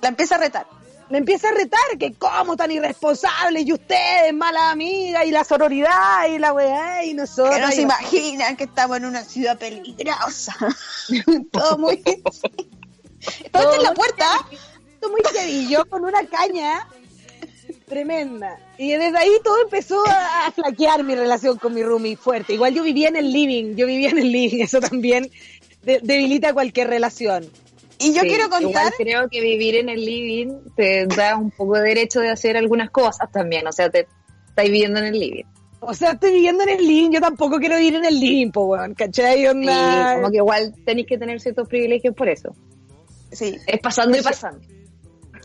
La 0.00 0.08
empieza 0.08 0.34
a 0.36 0.38
retar. 0.38 0.66
Le 1.12 1.18
empieza 1.18 1.48
a 1.50 1.52
retar 1.52 1.98
que 1.98 2.14
cómo 2.14 2.56
tan 2.56 2.70
irresponsables 2.70 3.66
y 3.66 3.72
ustedes, 3.74 4.32
malas 4.32 4.72
amigas, 4.72 5.26
y 5.26 5.30
la 5.30 5.44
sororidad 5.44 6.26
y 6.28 6.38
la 6.38 6.52
weá 6.54 7.04
y 7.04 7.12
nosotros. 7.14 7.54
Que 7.54 7.60
no 7.60 7.70
se 7.70 7.82
imaginan 7.82 8.56
que 8.56 8.64
estamos 8.64 8.96
en 8.96 9.04
una 9.04 9.22
ciudad 9.22 9.58
peligrosa. 9.58 10.56
Todo 11.52 11.76
muy... 11.76 12.02
Todo 13.52 13.74
en 13.74 13.82
la 13.82 13.92
puerta. 13.94 14.26
Todo 15.00 15.10
muy 15.12 15.68
yo 15.68 15.84
con 15.84 16.04
una 16.04 16.24
caña 16.26 16.88
tremenda. 17.86 18.58
Y 18.78 18.92
desde 18.92 19.18
ahí 19.18 19.30
todo 19.44 19.60
empezó 19.62 20.02
a, 20.06 20.46
a 20.46 20.52
flaquear 20.52 21.04
mi 21.04 21.14
relación 21.14 21.58
con 21.58 21.74
mi 21.74 21.82
roomie 21.82 22.16
fuerte. 22.16 22.54
Igual 22.54 22.72
yo 22.74 22.82
vivía 22.82 23.08
en 23.08 23.16
el 23.16 23.30
living, 23.30 23.76
yo 23.76 23.86
vivía 23.86 24.08
en 24.10 24.18
el 24.18 24.32
living, 24.32 24.62
eso 24.62 24.80
también 24.80 25.30
de- 25.82 26.00
debilita 26.02 26.54
cualquier 26.54 26.88
relación. 26.88 27.50
Y 28.02 28.12
yo 28.12 28.22
Sí, 28.22 28.28
quiero 28.28 28.48
contar... 28.48 28.70
Igual 28.70 28.92
creo 28.98 29.28
que 29.28 29.40
vivir 29.40 29.76
en 29.76 29.88
el 29.88 30.04
living 30.04 30.58
te 30.76 31.06
da 31.06 31.36
un 31.36 31.50
poco 31.50 31.76
de 31.76 31.88
derecho 31.88 32.20
de 32.20 32.30
hacer 32.30 32.56
algunas 32.56 32.90
cosas 32.90 33.30
también. 33.30 33.66
O 33.66 33.72
sea, 33.72 33.90
te 33.90 34.06
estás 34.48 34.64
viviendo 34.64 34.98
en 34.98 35.06
el 35.06 35.18
living. 35.18 35.44
O 35.80 35.94
sea, 35.94 36.12
estoy 36.12 36.32
viviendo 36.32 36.62
en 36.62 36.68
el 36.68 36.86
living, 36.86 37.10
yo 37.10 37.20
tampoco 37.20 37.58
quiero 37.58 37.76
vivir 37.76 37.96
en 37.96 38.04
el 38.04 38.20
living, 38.20 38.52
po, 38.52 38.66
weón, 38.66 38.94
¿cachai? 38.94 39.46
Onda... 39.48 40.14
como 40.14 40.30
que 40.30 40.36
igual 40.36 40.72
tenéis 40.84 41.08
que 41.08 41.18
tener 41.18 41.40
ciertos 41.40 41.66
privilegios 41.66 42.14
por 42.14 42.28
eso. 42.28 42.54
Sí. 43.32 43.56
Es 43.66 43.80
pasando 43.80 44.16
y 44.16 44.22
pasando. 44.22 44.60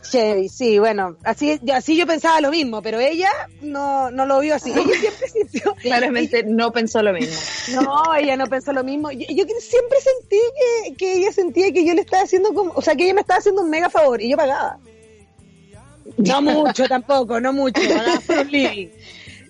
Chevy, 0.02 0.48
sí, 0.48 0.78
bueno, 0.78 1.16
así, 1.24 1.58
yo- 1.62 1.74
así 1.74 1.96
yo 1.96 2.06
pensaba 2.06 2.40
lo 2.40 2.50
mismo, 2.50 2.80
pero 2.82 2.98
ella 3.00 3.30
no, 3.60 4.10
no 4.10 4.24
lo 4.26 4.40
vio 4.40 4.54
así. 4.54 4.70
Ella 4.70 4.94
siempre 4.98 5.28
sintió, 5.32 5.74
Claramente 5.82 6.44
no 6.44 6.72
pensó 6.72 7.02
lo 7.02 7.12
mismo. 7.12 7.36
No, 7.82 8.14
ella 8.14 8.36
no 8.36 8.46
pensó 8.46 8.72
lo 8.72 8.84
mismo. 8.84 9.10
Yo, 9.10 9.26
siempre 9.26 9.98
sentí 10.00 10.38
que, 10.86 10.94
que 10.96 11.12
ella 11.14 11.32
sentía 11.32 11.72
que 11.72 11.84
yo 11.84 11.94
le 11.94 12.00
estaba 12.02 12.22
haciendo 12.22 12.54
como, 12.54 12.72
o 12.74 12.80
sea, 12.82 12.94
que 12.94 13.04
ella 13.04 13.14
me 13.14 13.20
estaba 13.22 13.38
haciendo 13.38 13.62
un 13.62 13.70
mega 13.70 13.90
favor 13.90 14.20
y 14.22 14.30
yo 14.30 14.36
pagaba. 14.36 14.78
No 16.16 16.42
mucho 16.42 16.86
tampoco, 16.88 17.40
no 17.40 17.52
mucho, 17.52 17.80
pagaba 17.88 18.20
por 18.20 18.38
un 18.38 18.50
living. 18.50 18.88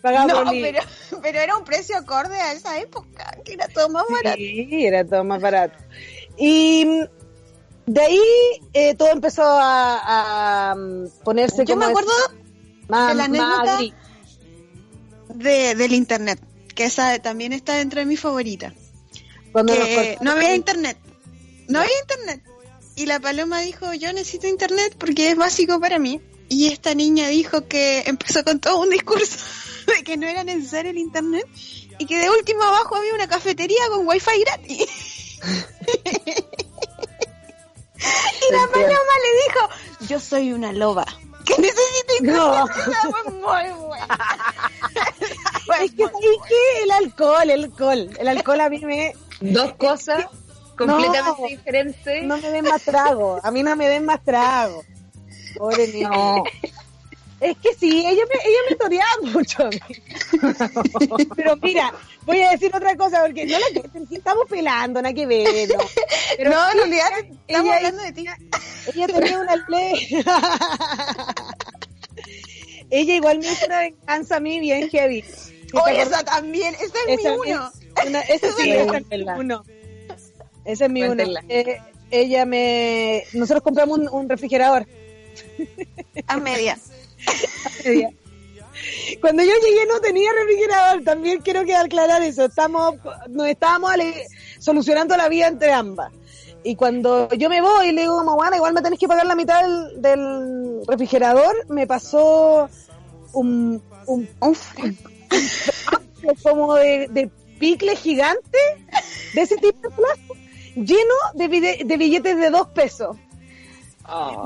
Pagaba 0.02 0.26
No, 0.26 0.44
por 0.44 0.52
pero, 0.52 0.78
pero 1.22 1.38
era 1.40 1.56
un 1.56 1.64
precio 1.64 1.96
acorde 1.96 2.34
a 2.40 2.52
esa 2.52 2.78
época, 2.80 3.36
que 3.44 3.54
era 3.54 3.68
todo 3.68 3.88
más 3.90 4.04
barato. 4.10 4.36
Sí, 4.38 4.86
era 4.86 5.04
todo 5.04 5.24
más 5.24 5.40
barato. 5.40 5.76
Y 6.36 6.86
de 7.88 8.00
ahí 8.00 8.20
eh, 8.72 8.94
todo 8.94 9.10
empezó 9.10 9.42
a, 9.42 10.70
a, 10.70 10.74
mm, 10.74 11.08
ponerse 11.24 11.64
Yo 11.64 11.74
como 11.74 11.86
me 11.86 11.90
acuerdo 11.90 12.12
más, 12.88 13.08
de 13.08 13.14
la 13.14 13.24
anécdota 13.24 13.78
de, 15.34 15.74
del 15.74 15.92
internet, 15.92 16.40
que 16.74 16.84
esa 16.84 17.18
también 17.18 17.52
está 17.52 17.74
dentro 17.74 18.00
de 18.00 18.06
mi 18.06 18.16
favorita. 18.16 18.74
Cuando 19.52 19.72
Que 19.72 20.18
no 20.20 20.32
había 20.32 20.54
internet. 20.54 20.98
No 21.68 21.80
había 21.80 21.98
internet. 22.00 22.42
Y 22.96 23.06
la 23.06 23.20
paloma 23.20 23.60
dijo, 23.60 23.94
yo 23.94 24.12
necesito 24.12 24.46
internet 24.46 24.94
porque 24.98 25.30
es 25.30 25.36
básico 25.36 25.80
para 25.80 25.98
mí. 25.98 26.20
Y 26.48 26.68
esta 26.68 26.94
niña 26.94 27.28
dijo 27.28 27.68
que 27.68 28.02
empezó 28.06 28.42
con 28.44 28.58
todo 28.58 28.80
un 28.80 28.90
discurso 28.90 29.38
de 29.86 30.02
que 30.02 30.16
no 30.16 30.26
era 30.26 30.44
necesario 30.44 30.90
el 30.90 30.98
internet 30.98 31.46
y 31.98 32.06
que 32.06 32.18
de 32.18 32.30
último 32.30 32.62
abajo 32.62 32.96
había 32.96 33.14
una 33.14 33.28
cafetería 33.28 33.88
con 33.90 34.06
wifi 34.06 34.40
gratis. 34.40 34.86
y 37.98 38.52
la 38.52 38.66
paloma 38.72 39.14
le 39.22 39.30
dijo, 39.44 39.68
yo 40.08 40.20
soy 40.20 40.52
una 40.52 40.72
loba 40.72 41.04
que 41.44 41.54
internet. 41.54 41.74
No. 42.20 42.66
Fue 42.66 43.32
muy 43.32 43.86
buena. 43.86 44.18
Es 45.82 45.92
que, 45.92 46.02
¿sabes 46.04 46.38
qué? 46.48 46.82
El 46.84 46.90
alcohol, 46.90 47.50
el 47.50 47.64
alcohol. 47.64 48.10
El 48.18 48.28
alcohol 48.28 48.60
a 48.62 48.70
mí 48.70 48.80
me, 48.80 49.14
Dos 49.40 49.74
cosas 49.74 50.26
completamente 50.76 51.42
No. 51.42 51.46
diferentes. 51.46 52.24
no 52.24 52.38
me 52.38 52.50
den 52.50 52.64
más 52.64 52.82
trago. 52.82 53.38
A 53.42 53.50
mí 53.50 53.62
no 53.62 53.76
me 53.76 53.88
den 53.88 54.04
más 54.04 54.24
trago. 54.24 54.82
Pobre 55.56 55.86
niña. 55.88 56.08
No. 56.08 56.42
Es 57.40 57.56
que 57.58 57.72
sí, 57.74 58.04
ella 58.04 58.22
me, 58.28 58.34
ella 58.50 58.58
me 58.68 58.76
toreaba 58.76 59.12
mucho 59.32 59.64
a 59.64 59.68
mí. 59.68 59.80
Pero 61.36 61.56
mira, 61.56 61.92
voy 62.22 62.40
a 62.42 62.50
decir 62.50 62.74
otra 62.74 62.96
cosa, 62.96 63.22
porque 63.22 63.46
no 63.46 63.56
la 63.58 63.66
estamos 64.10 64.46
pelando, 64.48 65.00
nada 65.00 65.14
que 65.14 65.26
ver. 65.26 65.68
¿no? 65.68 65.78
Pero 66.36 66.50
no, 66.50 66.70
en 66.72 66.76
realidad 66.78 67.08
estamos 67.46 67.66
ella- 67.68 67.76
hablando 67.76 68.02
de 68.02 68.12
ti. 68.12 68.26
ella 68.94 69.06
tenía 69.06 69.38
una 69.38 69.64
ley. 69.68 70.08
ella 72.90 73.14
igual 73.14 73.38
me 73.38 73.46
hizo 73.52 73.66
una 73.66 73.78
venganza 73.80 74.36
a 74.36 74.40
mí 74.40 74.60
bien 74.60 74.88
heavy. 74.90 75.24
Oye, 75.74 76.02
esa 76.02 76.24
también, 76.24 76.74
esa 76.74 76.84
es 77.06 77.18
Esa 77.20 77.30
mi 77.30 77.36
uno. 77.52 77.70
es 77.96 78.06
una- 78.06 78.20
ese 78.22 78.52
sí, 78.52 78.70
es 78.72 78.86
mi 78.86 79.20
uno. 79.38 79.64
Ese 80.64 80.84
es 80.86 80.90
mi 80.90 81.02
uno. 81.02 81.24
Eh, 81.48 81.78
ella 82.10 82.44
me... 82.46 83.22
Nosotros 83.32 83.62
compramos 83.62 83.98
un, 83.98 84.08
un 84.08 84.28
refrigerador. 84.28 84.86
A 86.26 86.36
media. 86.38 86.78
Cuando 89.20 89.42
yo 89.42 89.52
llegué 89.64 89.86
no 89.86 90.00
tenía 90.00 90.30
refrigerador, 90.32 91.02
también 91.02 91.40
quiero 91.40 91.64
que 91.64 91.74
aclarar 91.74 92.22
eso. 92.22 92.44
Estamos, 92.44 92.96
nos 93.28 93.48
estábamos 93.48 93.92
solucionando 94.58 95.16
la 95.16 95.28
vida 95.28 95.48
entre 95.48 95.72
ambas. 95.72 96.12
Y 96.64 96.76
cuando 96.76 97.28
yo 97.30 97.48
me 97.48 97.60
voy, 97.60 97.92
le 97.92 98.02
digo, 98.02 98.22
bueno, 98.34 98.56
igual 98.56 98.74
me 98.74 98.82
tenés 98.82 98.98
que 98.98 99.08
pagar 99.08 99.26
la 99.26 99.34
mitad 99.34 99.62
del, 99.96 100.80
refrigerador, 100.86 101.66
me 101.68 101.86
pasó 101.86 102.68
un, 103.32 103.82
un, 104.06 104.28
como 106.42 106.74
de, 106.74 107.08
de 107.10 107.30
picle 107.58 107.96
gigante, 107.96 108.58
de 109.34 109.40
ese 109.40 109.56
tipo 109.56 109.88
de 109.88 109.94
plástico, 109.94 110.36
lleno 110.74 111.14
de 111.34 111.96
billetes 111.96 112.36
de 112.36 112.50
dos 112.50 112.68
pesos. 112.68 113.16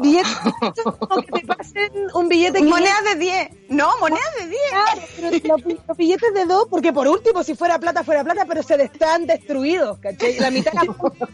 Billetes 0.01 0.85
como 0.85 1.23
que 1.23 1.33
te 1.33 1.47
pasen 1.47 1.93
un 2.15 2.29
billete 2.29 2.59
que 2.59 2.65
Monedas 2.65 3.05
de 3.05 3.15
10. 3.17 3.51
No, 3.69 3.97
monedas 3.99 4.35
de 4.41 4.49
10. 4.49 4.61
Claro, 4.71 5.03
pero 5.17 5.57
los, 5.57 5.79
los 5.87 5.97
billetes 5.97 6.35
de 6.35 6.45
dos, 6.47 6.67
porque 6.69 6.93
por 6.93 7.07
último, 7.07 7.45
si 7.45 7.55
fuera 7.55 7.79
plata, 7.79 8.03
fuera 8.03 8.25
plata, 8.25 8.45
pero 8.47 8.63
se 8.63 8.83
están 8.83 9.27
destruidos, 9.27 9.99
¿cachai? 9.99 10.39
La 10.39 10.51
mitad 10.51 10.73
era 10.75 10.93
polvo. 10.93 11.29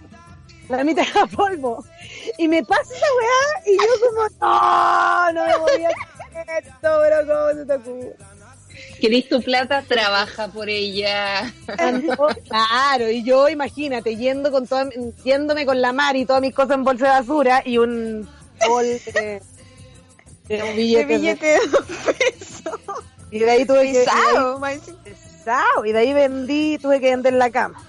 La 0.68 0.84
mitad 0.84 1.04
era 1.08 1.26
polvo. 1.26 1.84
Y 2.36 2.48
me 2.48 2.62
pasa 2.62 2.94
esa 2.94 3.06
weá, 3.16 3.72
y 3.72 3.76
yo 3.78 3.86
como, 4.06 4.28
no, 4.40 5.32
no 5.32 5.46
me 5.46 5.56
voy 5.56 5.84
a 5.84 5.88
hacer 5.88 6.64
esto, 6.64 7.00
pero 7.00 7.26
¿cómo 7.26 7.58
se 7.58 7.66
te 7.66 7.74
ocurre? 7.74 8.16
¿Querés 9.00 9.28
tu 9.28 9.40
plata? 9.42 9.82
Trabaja 9.86 10.48
por 10.48 10.68
ella. 10.68 11.52
Claro, 12.48 13.08
y 13.10 13.22
yo, 13.22 13.48
imagínate, 13.48 14.16
yendo 14.16 14.50
con 14.50 14.66
toda, 14.66 14.88
yéndome 15.24 15.64
con 15.66 15.80
la 15.80 15.92
mar 15.92 16.16
y 16.16 16.24
todas 16.26 16.42
mis 16.42 16.54
cosas 16.54 16.76
en 16.76 16.84
bolsa 16.84 17.04
de 17.06 17.10
basura 17.12 17.62
y 17.64 17.78
un 17.78 18.28
bol 18.66 18.84
de, 18.84 19.40
de 20.48 20.62
un 20.62 20.76
billete. 20.76 21.06
de- 21.06 21.18
billete 21.18 21.46
de 21.46 21.58
2 21.70 21.84
pesos. 22.18 22.80
y 23.30 23.38
de 23.38 23.50
ahí 23.50 23.64
tuve 23.66 23.92
que... 23.92 23.98
Pesado. 25.04 25.84
y 25.84 25.92
de 25.92 25.98
ahí 25.98 26.12
vendí, 26.12 26.78
tuve 26.78 27.00
que 27.00 27.10
vender 27.10 27.34
la 27.34 27.50
cama. 27.50 27.80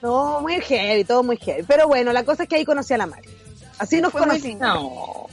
No, 0.00 0.40
muy 0.40 0.60
heavy, 0.60 1.02
todo 1.04 1.22
muy 1.24 1.36
heavy. 1.36 1.64
Pero 1.66 1.88
bueno, 1.88 2.12
la 2.12 2.24
cosa 2.24 2.44
es 2.44 2.48
que 2.48 2.54
ahí 2.56 2.64
conocí 2.64 2.94
a 2.94 2.98
la 2.98 3.06
Mari. 3.06 3.28
Así 3.78 4.00
nos 4.00 4.12
Fue 4.12 4.20
muy 4.22 4.30
conocimos. 4.40 4.60
No. 4.60 5.26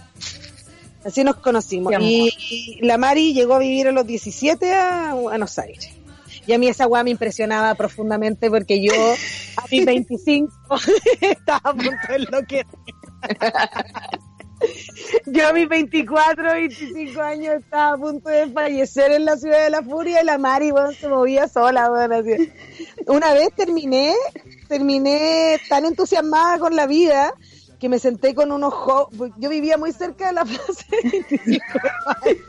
Así 1.06 1.24
nos 1.24 1.36
conocimos. 1.36 1.94
Y 2.02 2.80
la 2.82 2.98
Mari 2.98 3.34
llegó 3.34 3.54
a 3.54 3.60
vivir 3.60 3.88
a 3.88 3.92
los 3.92 4.08
17 4.08 4.74
a 4.74 5.14
Buenos 5.14 5.60
Aires. 5.60 5.90
Y 6.48 6.54
a 6.54 6.58
mí 6.58 6.68
esa 6.68 6.88
weá 6.88 7.04
me 7.04 7.12
impresionaba 7.12 7.76
profundamente 7.76 8.50
porque 8.50 8.82
yo 8.82 8.94
a 9.58 9.64
mis 9.70 9.86
25 9.86 10.52
estaba 11.22 11.62
a 11.64 11.74
punto 11.74 11.92
de 12.10 12.16
enloquecer. 12.16 12.66
Yo 15.28 15.48
a 15.48 15.54
mis 15.54 15.68
24, 15.68 16.54
25 16.54 17.22
años 17.22 17.56
estaba 17.56 17.94
a 17.94 17.98
punto 17.98 18.30
de 18.30 18.48
fallecer 18.48 19.12
en 19.12 19.26
la 19.26 19.38
ciudad 19.38 19.64
de 19.64 19.70
la 19.70 19.84
furia 19.84 20.24
y 20.24 20.26
la 20.26 20.40
Mari 20.40 20.72
weón, 20.72 20.94
se 20.96 21.08
movía 21.08 21.48
sola. 21.48 21.86
así. 21.86 22.52
Una 23.06 23.34
vez 23.34 23.50
terminé, 23.56 24.16
terminé 24.68 25.60
tan 25.70 25.86
entusiasmada 25.86 26.58
con 26.58 26.76
la 26.76 26.88
vida 26.88 27.36
que 27.86 27.90
me 27.90 28.00
senté 28.00 28.34
con 28.34 28.52
unos 28.52 28.74
jo- 28.74 29.10
yo 29.38 29.48
vivía 29.50 29.78
muy 29.78 29.92
cerca 29.94 30.26
de 30.28 30.34
la 30.34 30.44
plaza 30.46 30.86
de 30.90 31.10
25 31.10 31.64
de 31.84 31.92
mayo. 32.08 32.42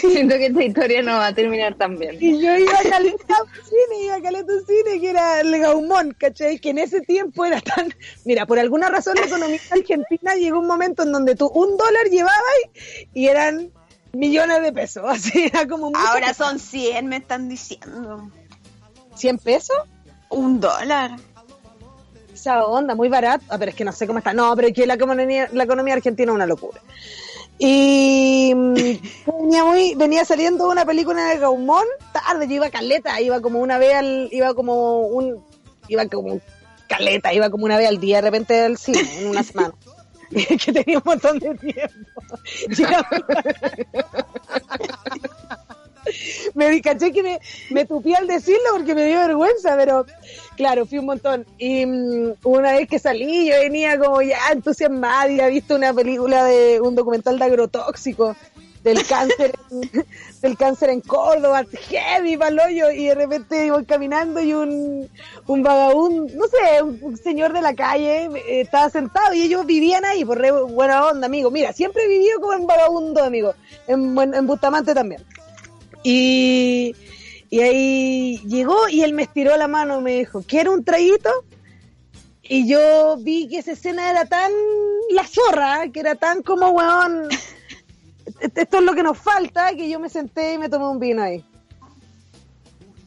Siento 0.00 0.34
que 0.36 0.46
esta 0.46 0.62
historia 0.64 1.02
no 1.02 1.12
va 1.12 1.28
a 1.28 1.32
terminar 1.34 1.74
tan 1.76 1.96
bien. 1.96 2.16
y 2.20 2.42
yo 2.42 2.56
iba 2.56 2.72
a 2.72 2.82
Caleta 2.82 3.36
Cine, 3.64 4.04
iba 4.04 4.14
a 4.16 4.20
Caleta 4.20 4.52
Cine, 4.66 5.00
que 5.00 5.10
era 5.10 5.40
el 5.40 5.56
Gaumón, 5.58 6.14
¿cachai? 6.18 6.58
Que 6.58 6.70
en 6.70 6.78
ese 6.78 7.00
tiempo 7.00 7.44
era 7.44 7.60
tan... 7.60 7.94
Mira, 8.24 8.44
por 8.44 8.58
alguna 8.58 8.88
razón 8.90 9.14
la 9.14 9.26
economía 9.26 9.60
argentina 9.70 10.34
llegó 10.34 10.58
un 10.58 10.66
momento 10.66 11.04
en 11.04 11.12
donde 11.12 11.34
tú 11.36 11.46
un 11.46 11.76
dólar 11.76 12.06
llevabas 12.10 12.42
y 13.14 13.28
eran 13.28 13.70
millones 14.12 14.62
de 14.62 14.72
pesos, 14.72 15.04
así 15.08 15.44
era 15.44 15.66
como... 15.68 15.90
mucho 15.90 15.98
Ahora 16.08 16.34
son 16.34 16.58
100, 16.58 17.06
me 17.06 17.16
están 17.18 17.48
diciendo. 17.48 18.30
100 19.14 19.38
pesos, 19.38 19.76
Un 20.28 20.58
dólar. 20.60 21.12
Esa 22.44 22.64
onda, 22.66 22.94
muy 22.94 23.08
barato. 23.08 23.44
Ah, 23.48 23.56
pero 23.58 23.70
es 23.70 23.76
que 23.76 23.84
no 23.84 23.92
sé 23.92 24.06
cómo 24.06 24.18
está. 24.18 24.34
No, 24.34 24.54
pero 24.54 24.68
es 24.68 24.74
que 24.74 24.86
la 24.86 24.94
economía, 24.94 25.48
la 25.52 25.64
economía 25.64 25.94
argentina 25.94 26.30
es 26.30 26.34
una 26.34 26.46
locura. 26.46 26.80
Y 27.58 28.52
mm, 28.54 28.74
venía 29.38 29.64
muy, 29.64 29.94
venía 29.94 30.24
saliendo 30.24 30.68
una 30.68 30.84
película 30.84 31.24
en 31.24 31.36
el 31.36 31.40
Gaumón, 31.40 31.86
tarde, 32.12 32.46
yo 32.46 32.56
iba 32.56 32.66
a 32.66 32.70
caleta, 32.70 33.20
iba 33.20 33.40
como 33.40 33.60
una 33.60 33.78
vez 33.78 33.94
al, 33.94 34.28
iba 34.30 34.52
como 34.54 35.06
un, 35.06 35.42
iba 35.88 36.06
como 36.06 36.40
caleta, 36.86 37.32
iba 37.32 37.48
como 37.48 37.64
una 37.64 37.78
vez 37.78 37.88
al 37.88 37.98
día 37.98 38.16
de 38.16 38.22
repente 38.22 38.60
al 38.60 38.76
cine, 38.76 39.00
en 39.18 39.28
una 39.28 39.42
semana. 39.42 39.74
que 40.64 40.72
tenía 40.72 40.98
un 40.98 41.04
montón 41.04 41.38
de 41.38 41.54
tiempo. 41.54 42.38
Me 46.54 46.80
caché 46.80 47.12
que 47.12 47.22
me, 47.22 47.40
me 47.70 47.84
tupí 47.84 48.14
al 48.14 48.26
decirlo 48.26 48.60
porque 48.72 48.94
me 48.94 49.06
dio 49.06 49.18
vergüenza, 49.20 49.76
pero 49.76 50.04
claro, 50.56 50.86
fui 50.86 50.98
un 50.98 51.06
montón. 51.06 51.46
Y 51.58 51.84
mm, 51.86 52.34
una 52.44 52.72
vez 52.72 52.88
que 52.88 52.98
salí, 52.98 53.48
yo 53.48 53.54
venía 53.60 53.98
como 53.98 54.22
ya 54.22 54.38
entusiasmada 54.52 55.28
y 55.28 55.34
había 55.40 55.48
visto 55.48 55.74
una 55.76 55.92
película 55.92 56.44
de 56.44 56.80
un 56.80 56.94
documental 56.94 57.38
de 57.38 57.44
agrotóxico 57.44 58.36
del 58.82 59.04
cáncer 59.08 59.52
en- 59.70 60.04
del 60.42 60.58
cáncer 60.58 60.90
en 60.90 61.00
Córdoba, 61.00 61.64
heavy 61.88 62.36
paloyo, 62.36 62.90
y 62.90 63.06
de 63.06 63.14
repente 63.14 63.64
iba 63.64 63.82
caminando 63.84 64.42
y 64.42 64.52
un, 64.52 65.08
un 65.46 65.62
vagabundo, 65.62 66.30
no 66.36 66.44
sé, 66.48 66.82
un, 66.82 66.98
un 67.00 67.16
señor 67.16 67.54
de 67.54 67.62
la 67.62 67.74
calle 67.74 68.24
eh, 68.26 68.60
estaba 68.60 68.90
sentado 68.90 69.32
y 69.32 69.40
ellos 69.40 69.64
vivían 69.64 70.04
ahí, 70.04 70.22
por 70.22 70.36
re 70.38 70.50
buena 70.50 71.06
onda, 71.06 71.26
amigo. 71.26 71.50
Mira, 71.50 71.72
siempre 71.72 72.04
he 72.04 72.08
vivido 72.08 72.38
como 72.40 72.52
en 72.52 72.66
vagabundo, 72.66 73.24
amigo, 73.24 73.54
en, 73.86 74.18
en, 74.18 74.34
en 74.34 74.46
Bustamante 74.46 74.92
también. 74.92 75.22
Y, 76.04 76.94
y 77.50 77.60
ahí 77.60 78.38
llegó 78.46 78.88
y 78.88 79.02
él 79.02 79.12
me 79.14 79.22
estiró 79.24 79.56
la 79.56 79.66
mano 79.68 80.00
me 80.00 80.18
dijo, 80.18 80.42
¿quiere 80.46 80.68
un 80.70 80.84
traguito? 80.84 81.30
Y 82.42 82.68
yo 82.68 83.16
vi 83.18 83.48
que 83.48 83.58
esa 83.58 83.72
escena 83.72 84.10
era 84.10 84.26
tan 84.26 84.52
la 85.10 85.26
zorra, 85.26 85.88
que 85.92 86.00
era 86.00 86.14
tan 86.14 86.42
como, 86.42 86.68
weón, 86.70 87.28
esto 88.54 88.78
es 88.78 88.82
lo 88.84 88.94
que 88.94 89.02
nos 89.02 89.16
falta, 89.18 89.74
que 89.74 89.88
yo 89.88 89.98
me 89.98 90.10
senté 90.10 90.52
y 90.54 90.58
me 90.58 90.68
tomé 90.68 90.86
un 90.88 91.00
vino 91.00 91.22
ahí. 91.22 91.42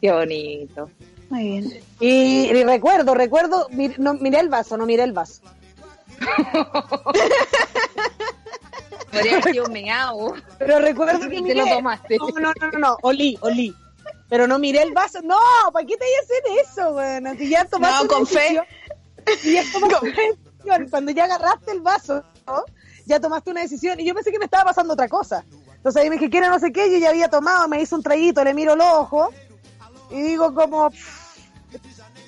Qué 0.01 0.11
bonito. 0.11 0.89
Muy 1.29 1.43
bien. 1.43 1.79
Y, 1.99 2.07
y 2.49 2.63
recuerdo, 2.63 3.13
recuerdo, 3.13 3.67
mir- 3.69 3.97
no, 3.99 4.13
miré 4.15 4.39
el 4.39 4.49
vaso, 4.49 4.75
no 4.77 4.85
miré 4.87 5.03
el 5.03 5.11
vaso. 5.13 5.41
Podría 9.17 9.37
haber 9.37 9.53
sido 9.53 9.65
un 9.65 9.73
meao. 9.73 10.33
Pero 10.59 10.79
recuerdo 10.79 11.19
que 11.19 11.27
te 11.35 11.41
miré. 11.41 11.55
lo 11.55 11.67
tomaste. 11.67 12.17
No, 12.17 12.27
no, 12.39 12.53
no, 12.59 12.79
no, 12.79 12.97
olí, 13.01 13.37
olí. 13.41 13.75
Pero 14.29 14.47
no 14.47 14.59
miré 14.59 14.83
el 14.83 14.93
vaso. 14.93 15.21
No, 15.21 15.37
¿para 15.71 15.85
qué 15.85 15.95
te 15.95 16.05
voy 16.05 16.13
a 16.13 16.23
hacer 16.23 16.69
eso, 16.69 16.93
bueno? 16.93 17.33
Si 17.37 17.49
ya 17.49 17.65
tomaste 17.65 18.03
No, 18.03 18.09
con 18.09 18.27
fe. 18.27 18.61
Si 19.39 19.53
ya 19.53 19.63
tomaste 19.71 20.05
decisión, 20.05 20.89
cuando 20.89 21.11
ya 21.11 21.25
agarraste 21.25 21.71
el 21.71 21.81
vaso, 21.81 22.23
¿no? 22.45 22.63
ya 23.07 23.19
tomaste 23.19 23.51
una 23.51 23.61
decisión. 23.61 23.99
Y 23.99 24.05
yo 24.05 24.13
pensé 24.13 24.31
que 24.31 24.39
me 24.39 24.45
estaba 24.45 24.65
pasando 24.65 24.93
otra 24.93 25.07
cosa. 25.07 25.43
Entonces 25.75 26.01
ahí 26.01 26.09
me 26.09 26.17
dije, 26.17 26.29
quiere 26.29 26.49
no 26.49 26.59
sé 26.59 26.71
qué, 26.71 26.91
yo 26.91 26.97
ya 26.97 27.09
había 27.09 27.29
tomado, 27.29 27.67
me 27.67 27.81
hizo 27.81 27.95
un 27.95 28.03
traguito, 28.03 28.43
le 28.43 28.53
miro 28.53 28.75
los 28.75 28.87
ojos 28.87 29.33
y 30.09 30.21
digo 30.21 30.53
como, 30.53 30.87
o 30.87 30.91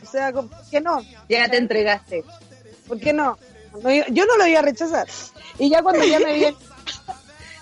sea, 0.10 0.32
que 0.71 0.80
no, 0.80 1.02
Ya 1.28 1.49
te 1.49 1.58
entregaste. 1.58 2.23
¿por 2.88 2.99
qué 2.99 3.13
no? 3.13 3.38
No, 3.84 3.91
yo, 3.91 4.04
yo 4.10 4.25
no 4.25 4.38
lo 4.38 4.47
iba 4.47 4.60
a 4.60 4.63
rechazar. 4.63 5.08
Y 5.60 5.69
ya 5.69 5.84
cuando 5.84 6.04
ya 6.06 6.19
me 6.19 6.34
vi, 6.34 6.45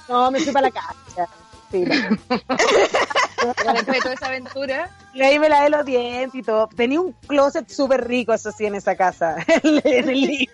no, 0.09 0.31
me 0.31 0.39
fui 0.39 0.51
para 0.51 0.67
la 0.67 0.73
casa. 0.73 1.27
Sí, 1.71 1.83
Después 1.83 3.85
de 3.85 3.99
toda 4.01 4.13
esa 4.13 4.27
aventura, 4.27 4.89
Y 5.13 5.21
ahí 5.21 5.37
me 5.37 5.49
lavé 5.49 5.69
los 5.69 5.85
dientes 5.85 6.33
y 6.33 6.41
todo. 6.41 6.69
Tenía 6.75 7.01
un 7.01 7.11
closet 7.27 7.69
súper 7.69 8.07
rico, 8.07 8.33
eso 8.33 8.51
sí, 8.51 8.65
en 8.65 8.73
esa 8.75 8.95
casa. 8.95 9.35
en 9.63 10.09
el. 10.09 10.49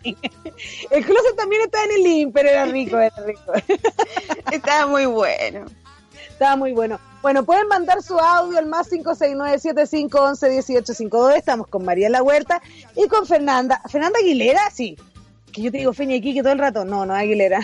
El 0.90 1.06
closet 1.06 1.36
también 1.38 1.62
estaba 1.62 1.86
en 1.86 1.92
el 1.92 2.04
living, 2.04 2.32
pero 2.32 2.50
era 2.50 2.66
rico, 2.66 3.00
era 3.00 3.16
rico. 3.26 3.54
Estaba 4.52 4.88
muy 4.88 5.06
bueno. 5.06 5.66
Estaba 6.30 6.56
muy 6.56 6.72
bueno. 6.74 7.00
Bueno, 7.22 7.46
pueden 7.46 7.68
mandar 7.68 8.02
su 8.02 8.20
audio 8.20 8.58
al 8.58 8.66
más 8.66 8.92
569-7511-1852. 8.92 11.38
Estamos 11.38 11.68
con 11.68 11.86
Mariela 11.86 12.22
Huerta 12.22 12.62
y 12.96 13.08
con 13.08 13.26
Fernanda. 13.26 13.82
¿Fernanda 13.88 14.20
Aguilera? 14.20 14.70
Sí. 14.74 14.98
Que 15.52 15.62
yo 15.62 15.72
te 15.72 15.78
digo 15.78 15.94
Feña 15.94 16.18
aquí 16.18 16.34
que 16.34 16.42
todo 16.42 16.52
el 16.54 16.60
rato. 16.60 16.84
No, 16.86 17.06
no 17.06 17.14
Aguilera. 17.14 17.60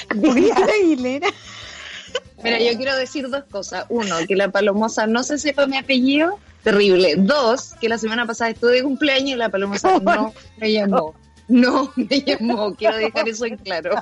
tía. 0.34 0.54
Aguilera. 0.54 1.28
Mira, 2.42 2.58
yo 2.58 2.76
quiero 2.76 2.96
decir 2.96 3.28
dos 3.28 3.44
cosas. 3.44 3.86
Uno, 3.88 4.16
que 4.26 4.36
la 4.36 4.50
palomosa 4.50 5.06
no 5.06 5.22
se 5.22 5.38
sepa 5.38 5.66
mi 5.66 5.76
apellido. 5.76 6.38
Terrible. 6.62 7.14
Dos, 7.16 7.74
que 7.80 7.88
la 7.88 7.98
semana 7.98 8.26
pasada 8.26 8.50
estuve 8.50 8.72
de 8.72 8.82
cumpleaños 8.82 9.30
y 9.30 9.36
la 9.36 9.48
palomosa 9.48 9.98
no 10.00 10.34
me 10.58 10.72
llamó. 10.72 11.14
No 11.48 11.92
me 11.96 12.20
llamó. 12.20 12.74
Quiero 12.74 12.96
dejar 12.96 13.28
eso 13.28 13.44
en 13.46 13.56
claro. 13.56 13.96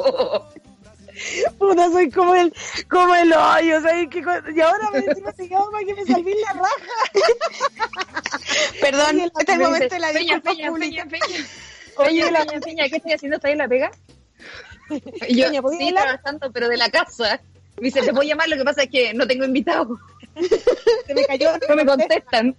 Puta, 1.58 1.90
soy 1.90 2.10
como 2.10 2.34
el, 2.34 2.52
como 2.88 3.14
el 3.14 3.32
hoyo, 3.32 3.80
¿sabes 3.82 4.08
qué? 4.10 4.20
Y 4.20 4.60
ahora 4.60 4.90
me 4.92 5.00
decimos 5.00 5.34
que 5.34 5.48
para 5.48 5.84
que 5.84 5.94
me 5.94 6.04
salví 6.04 6.34
la 6.34 6.52
raja. 6.52 6.94
Perdón, 8.80 9.20
este 9.20 9.42
es 9.42 9.48
el 9.48 9.56
Peña, 9.56 9.68
momento 9.68 9.94
de 9.94 10.00
la 10.00 10.12
Peña, 10.12 10.34
disculpa 10.34 10.50
Peña. 10.50 10.72
Peña, 10.72 11.04
Peña. 11.06 11.46
Oye, 11.96 12.30
la 12.30 12.44
Peña, 12.60 12.88
¿qué 12.88 12.96
estoy 12.96 13.12
haciendo? 13.12 13.36
¿Estás 13.36 13.50
en 13.50 13.58
la 13.58 13.68
pega? 13.68 13.90
Yo, 15.28 15.46
Peña, 15.46 15.62
¿podía 15.62 15.78
sí, 15.88 15.94
trabajando, 15.94 16.50
pero 16.52 16.68
de 16.68 16.76
la 16.76 16.90
casa. 16.90 17.40
Me 17.78 17.84
dice, 17.86 18.02
te 18.02 18.10
puedo 18.12 18.22
llamar, 18.28 18.48
lo 18.48 18.56
que 18.56 18.64
pasa 18.64 18.82
es 18.82 18.90
que 18.90 19.14
no 19.14 19.26
tengo 19.26 19.44
invitado. 19.44 19.98
Se 21.06 21.14
me 21.14 21.24
cayó. 21.24 21.50
No 21.68 21.76
me 21.76 21.86
contestan. 21.86 22.56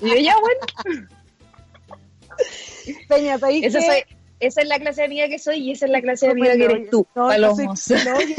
Y 0.00 0.08
yo, 0.08 0.16
ya, 0.16 0.34
bueno. 0.40 1.08
Peña, 3.08 3.38
¿sabes 3.38 3.64
Esa, 3.64 3.80
soy, 3.80 4.04
esa 4.40 4.60
es 4.62 4.68
la 4.68 4.78
clase 4.78 5.00
de 5.00 5.06
amiga 5.06 5.28
que 5.28 5.38
soy 5.38 5.56
y 5.58 5.72
esa 5.72 5.86
es 5.86 5.92
la 5.92 6.02
clase 6.02 6.26
de 6.26 6.32
amiga 6.32 6.54
que 6.54 6.64
eres 6.64 6.90
tú, 6.90 7.06
No, 7.14 7.22
yo 7.34 7.54
soy 7.54 7.66
Palomos. 7.66 7.84
pero 7.88 8.00
¿sabes 8.04 8.36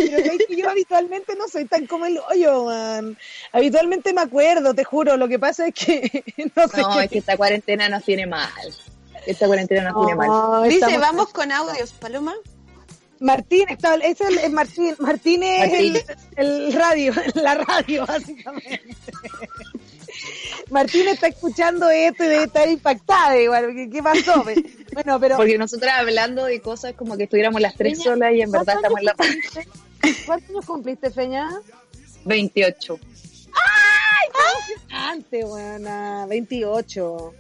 que 0.48 0.56
yo 0.56 0.70
habitualmente 0.70 1.36
no 1.36 1.48
soy 1.48 1.66
tan 1.66 1.88
como 1.88 2.06
el 2.06 2.20
hoyo, 2.30 2.66
man. 2.66 3.18
Habitualmente 3.52 4.14
me 4.14 4.22
acuerdo, 4.22 4.74
te 4.74 4.84
juro. 4.84 5.18
Lo 5.18 5.28
que 5.28 5.40
pasa 5.40 5.68
es 5.68 5.74
que 5.74 6.24
no 6.56 6.68
sé 6.68 6.82
No, 6.82 6.94
qué. 6.98 7.04
es 7.06 7.12
que 7.12 7.18
esta 7.20 7.36
cuarentena 7.38 7.90
nos 7.90 8.04
tiene 8.04 8.28
mal. 8.28 8.48
Esta 9.28 9.46
cuarentena 9.48 9.92
nos 9.92 10.06
tiene 10.06 10.16
mal. 10.16 10.28
No, 10.28 10.64
Dice, 10.64 10.76
estamos- 10.76 11.00
vamos 11.02 11.28
con 11.30 11.52
audios, 11.52 11.92
Paloma. 11.94 12.34
Martín, 13.20 13.66
está, 13.70 13.96
es 13.96 14.22
el, 14.22 14.38
es 14.38 14.52
Martín. 14.52 14.96
Martín 15.00 15.42
es 15.44 15.60
Martín. 15.72 15.96
El, 16.36 16.66
el 16.68 16.74
radio, 16.74 17.14
la 17.36 17.56
radio, 17.56 18.06
básicamente. 18.06 18.82
Martín 20.70 21.08
está 21.08 21.28
escuchando 21.28 21.90
esto 21.90 22.24
y 22.24 22.28
debe 22.28 22.44
estar 22.44 22.68
impactada 22.70 23.40
igual. 23.40 23.74
¿Qué, 23.74 23.90
qué 23.90 24.04
pasó? 24.04 24.44
Bueno, 24.94 25.20
pero. 25.20 25.36
Porque 25.38 25.58
nosotras 25.58 25.94
hablando 26.00 26.46
de 26.46 26.62
cosas 26.62 26.94
como 26.94 27.18
que 27.18 27.24
estuviéramos 27.24 27.60
las 27.62 27.76
tres 27.76 28.02
solas 28.04 28.34
y 28.34 28.42
en 28.42 28.52
verdad 28.52 28.76
estamos 28.76 29.00
¿cuántos 29.00 29.00
en 29.00 29.06
la 29.06 29.14
cumpliste? 29.14 29.68
¿Cuántos 30.26 30.50
años 30.50 30.66
cumpliste, 30.66 31.12
Feña? 31.12 31.50
28. 32.26 33.00
Antes, 34.92 35.46
buena, 35.46 36.26
28. 36.28 37.34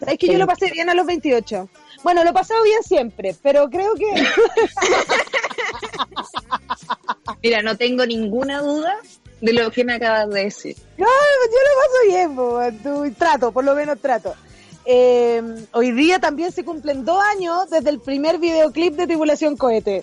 ¿Sabes 0.00 0.18
que 0.18 0.26
yo 0.28 0.38
lo 0.38 0.46
pasé 0.46 0.70
bien 0.70 0.88
a 0.88 0.94
los 0.94 1.06
28? 1.06 1.68
Bueno, 2.02 2.24
lo 2.24 2.30
he 2.30 2.32
pasado 2.32 2.62
bien 2.64 2.82
siempre, 2.82 3.36
pero 3.42 3.68
creo 3.68 3.94
que... 3.94 4.06
Mira, 7.42 7.62
no 7.62 7.76
tengo 7.76 8.06
ninguna 8.06 8.60
duda 8.60 8.96
de 9.40 9.52
lo 9.52 9.70
que 9.70 9.84
me 9.84 9.94
acabas 9.94 10.30
de 10.30 10.44
decir. 10.44 10.76
No, 10.96 11.06
yo 11.06 11.58
lo 11.66 11.76
paso 11.80 11.98
bien, 12.06 12.36
po, 12.36 12.60
tú, 12.82 13.14
trato, 13.16 13.52
por 13.52 13.64
lo 13.64 13.74
menos 13.74 14.00
trato. 14.00 14.34
Eh, 14.84 15.42
hoy 15.72 15.92
día 15.92 16.18
también 16.18 16.52
se 16.52 16.64
cumplen 16.64 17.04
dos 17.04 17.22
años 17.22 17.68
desde 17.70 17.90
el 17.90 18.00
primer 18.00 18.38
videoclip 18.38 18.94
de 18.94 19.06
Tribulación 19.06 19.56
Cohete. 19.56 20.02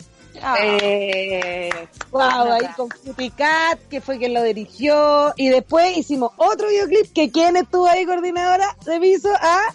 Eh, 0.61 1.71
Wow, 2.11 2.51
ahí 2.53 2.67
con 2.75 2.89
Cat, 3.35 3.79
que 3.89 4.01
fue 4.01 4.17
quien 4.17 4.33
lo 4.33 4.43
dirigió. 4.43 5.33
Y 5.35 5.49
después 5.49 5.97
hicimos 5.97 6.31
otro 6.37 6.69
videoclip 6.69 7.11
que 7.13 7.31
quien 7.31 7.57
estuvo 7.57 7.87
ahí 7.87 8.05
coordinadora 8.05 8.75
de 8.85 8.99
piso 8.99 9.29
a 9.39 9.73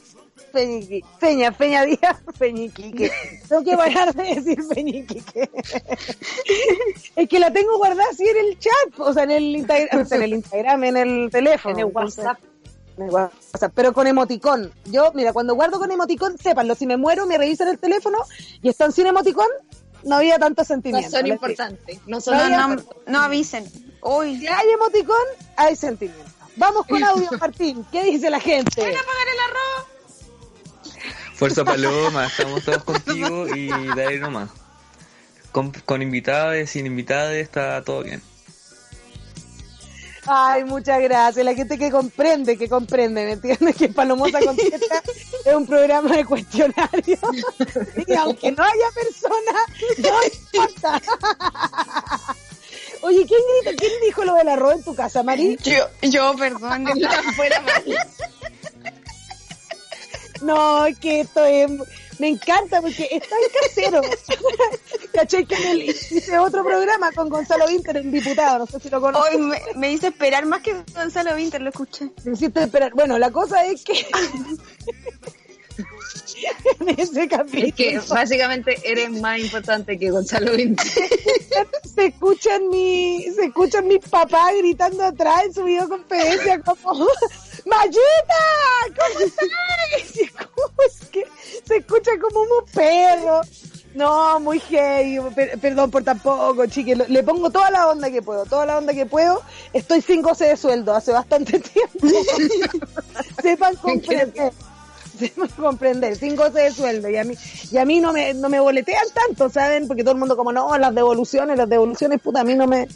Peñiqui. 0.53 1.05
Peña, 1.19 1.51
Peña 1.53 1.85
Díaz, 1.85 2.19
Peñiquique. 2.39 3.11
Tengo 3.49 3.65
que 3.65 3.77
parar 3.77 4.15
de 4.15 4.35
decir 4.35 4.59
Peñiquique. 4.69 5.51
es 7.17 7.29
que 7.29 7.39
la 7.39 7.53
tengo 7.53 7.77
guardada 7.79 8.05
así 8.11 8.27
en 8.29 8.37
el 8.37 8.59
chat, 8.59 8.99
o 8.99 9.13
sea, 9.13 9.25
en 9.25 9.31
el 9.33 9.57
Instagram, 9.57 10.03
o 10.03 10.05
sea, 10.05 10.19
en 10.19 10.23
el 10.25 10.33
Instagram, 10.35 10.85
en 10.85 10.97
el 10.97 11.31
teléfono. 11.31 11.75
En 11.75 11.81
el 11.81 11.87
WhatsApp. 11.87 12.39
en 12.97 13.05
el 13.05 13.11
WhatsApp, 13.11 13.73
pero 13.75 13.93
con 13.93 14.07
emoticón. 14.07 14.73
Yo, 14.87 15.13
mira, 15.15 15.33
cuando 15.33 15.55
guardo 15.55 15.79
con 15.79 15.91
emoticón, 15.91 16.39
sépanlo, 16.39 16.75
si 16.75 16.87
me 16.87 16.97
muero, 16.97 17.27
me 17.27 17.39
revisan 17.39 17.69
el 17.69 17.79
teléfono 17.79 18.19
y 18.63 18.69
están 18.69 18.93
sin 18.93 19.07
emoticón, 19.07 19.49
no 20.05 20.17
había 20.17 20.39
tanto 20.39 20.63
no 20.63 20.67
sentimiento. 20.67 21.11
son 21.11 21.23
les 21.23 21.33
importantes. 21.33 21.99
No 22.07 22.21
son 22.21 22.37
No, 22.37 22.49
No, 22.49 22.69
no, 22.69 22.77
no, 22.77 22.83
no 23.07 23.21
avisen. 23.21 23.65
Uy, 24.03 24.39
si 24.39 24.47
hay 24.49 24.69
emoticón, 24.71 25.17
hay 25.57 25.77
sentimiento. 25.77 26.31
Vamos 26.57 26.87
con 26.87 27.03
audio, 27.05 27.29
Martín. 27.41 27.87
¿Qué 27.91 28.05
dice 28.05 28.31
la 28.31 28.41
gente? 28.41 28.83
Fuerza 31.43 31.65
Paloma, 31.65 32.27
estamos 32.29 32.63
todos 32.63 32.85
contigo 32.85 33.49
y 33.49 33.67
dale 33.67 34.21
nomás. 34.21 34.49
Con, 35.51 35.73
con 35.73 36.01
invitados, 36.01 36.71
sin 36.71 36.87
invitados, 36.87 37.33
está 37.33 37.83
todo 37.83 38.05
bien. 38.05 38.23
Ay, 40.25 40.63
muchas 40.63 41.03
gracias. 41.03 41.45
La 41.45 41.53
gente 41.55 41.77
que 41.79 41.91
comprende, 41.91 42.57
que 42.57 42.69
comprende, 42.69 43.25
¿me 43.25 43.33
entiendes? 43.33 43.75
Que 43.75 43.89
Palomosa 43.89 44.39
Contesta 44.45 45.03
es 45.45 45.53
un 45.53 45.67
programa 45.67 46.15
de 46.17 46.25
cuestionario. 46.25 47.19
Y 48.07 48.15
aunque 48.15 48.53
no 48.53 48.63
haya 48.63 48.91
persona, 48.95 49.67
no 49.99 50.23
importa. 50.23 51.03
Oye, 53.01 53.27
¿quién 53.27 53.41
grita? 53.65 53.77
¿Quién 53.77 53.93
dijo 54.07 54.25
lo 54.25 54.37
del 54.37 54.49
arroz 54.49 54.75
en 54.75 54.85
tu 54.85 54.95
casa, 54.95 55.25
Mari? 55.25 55.59
Yo, 55.65 55.89
yo, 56.03 56.37
perdón. 56.37 56.87
Fuera 57.35 57.61
mal. 57.63 57.85
No, 60.43 60.87
es 60.87 60.99
que 60.99 61.21
esto 61.21 61.45
es... 61.45 61.71
Me 62.19 62.29
encanta 62.29 62.81
porque 62.81 63.09
es 63.11 63.23
tan 63.29 63.39
casero. 63.63 64.01
¿Cachai? 65.13 65.45
Que 65.45 65.55
en 65.57 65.67
el- 65.69 65.83
hice 65.91 66.39
otro 66.39 66.63
programa 66.63 67.11
con 67.13 67.29
Gonzalo 67.29 67.67
Winter, 67.67 67.97
un 67.97 68.13
diputado, 68.13 68.61
no 68.61 68.67
sé 68.67 68.79
si 68.79 68.91
lo 68.91 69.01
conoces. 69.01 69.35
Hoy 69.35 69.41
me, 69.41 69.61
me 69.77 69.93
hice 69.93 70.09
esperar 70.09 70.47
más 70.47 70.63
que 70.63 70.75
Gonzalo 70.95 71.35
Winter, 71.35 71.61
lo 71.63 71.71
escuché. 71.71 72.11
Me 72.25 72.33
hiciste 72.35 72.63
esperar. 72.63 72.93
Bueno, 72.95 73.19
la 73.19 73.31
cosa 73.33 73.65
es 73.65 73.83
que 73.83 73.95
en 76.81 76.89
ese 76.99 77.29
capítulo 77.29 77.67
Es 77.69 77.75
que 77.75 77.99
básicamente 78.09 78.77
eres 78.85 79.11
más 79.11 79.39
importante 79.41 79.99
que 79.99 80.11
Gonzalo 80.11 80.53
Vinci. 80.53 80.89
se 81.95 82.07
escuchan 82.07 82.69
mi, 82.69 83.25
se 83.35 83.47
escuchan 83.47 83.87
mis 83.89 84.01
papás 84.01 84.53
gritando 84.59 85.05
atrás 85.05 85.45
en 85.47 85.55
su 85.55 85.65
videoconferencia 85.65 86.61
como 86.61 87.07
Mayita, 87.67 88.43
¿cómo 88.97 89.21
estás? 89.25 89.49
Es 90.87 91.09
que 91.09 91.25
se 91.65 91.77
escucha 91.77 92.11
como 92.21 92.41
un 92.41 92.65
perro. 92.73 93.41
No, 93.95 94.41
muy 94.41 94.61
gay, 94.71 95.19
per- 95.35 95.59
perdón 95.61 95.91
por 95.91 96.03
tampoco, 96.03 96.65
chique, 96.67 96.97
le 96.97 97.23
pongo 97.23 97.51
toda 97.51 97.71
la 97.71 97.89
onda 97.89 98.11
que 98.11 98.23
puedo, 98.23 98.47
toda 98.47 98.65
la 98.65 98.79
onda 98.79 98.95
que 98.95 99.05
puedo. 99.07 99.43
Estoy 99.73 100.01
sin 100.01 100.23
goce 100.23 100.47
de 100.47 100.57
sueldo 100.57 100.95
hace 100.95 101.13
bastante 101.13 101.61
tiempo. 101.61 102.07
Sepan 103.43 103.77
comprender. 103.77 104.53
Sepan 105.19 105.49
comprender, 105.49 106.17
sin 106.17 106.35
goce 106.37 106.61
de 106.61 106.73
sueldo. 106.73 107.11
Y 107.11 107.17
a 107.17 107.25
mí, 107.25 107.35
y 107.71 107.77
a 107.77 107.85
mí 107.85 108.01
no 108.01 108.13
me, 108.15 108.33
no 108.35 108.49
me 108.49 108.61
boletean 108.61 109.07
tanto, 109.13 109.51
¿saben? 109.51 109.87
Porque 109.87 110.03
todo 110.03 110.15
el 110.15 110.19
mundo 110.21 110.37
como, 110.39 110.53
no, 110.53 110.77
las 110.79 110.95
devoluciones, 110.95 111.57
las 111.59 111.69
devoluciones, 111.69 112.21
puta, 112.23 112.41
a 112.41 112.45
mí 112.45 112.55
no 112.55 112.67
me, 112.67 112.89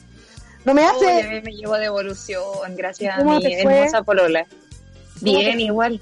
no 0.67 0.75
me 0.75 0.85
hace... 0.85 1.07
Oye, 1.07 1.43
me 1.43 1.53
llevo 1.53 1.75
devolución, 1.79 2.77
gracias 2.77 3.15
a 3.15 3.19
¿Cómo 3.19 3.39
mi 3.39 3.55
hermosa 3.55 4.03
polola. 4.03 4.47
Bien, 5.21 5.61
igual. 5.61 6.01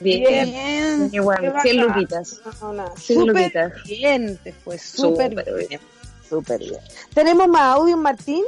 Bien, 0.00 1.08
igual. 1.12 1.42
bacán. 1.46 1.62
100 1.62 1.76
luquitas. 1.80 2.40
No, 2.60 2.72
no, 2.74 2.94
Lupita. 3.26 3.72
bien, 3.86 4.38
te 4.44 4.52
fue 4.52 4.78
súper 4.78 5.30
Súper 5.30 5.54
bien. 5.54 5.68
bien. 5.68 5.80
Súper 6.28 6.58
bien. 6.60 6.80
¿Tenemos 7.14 7.48
más 7.48 7.62
audio, 7.62 7.96
Martín? 7.96 8.44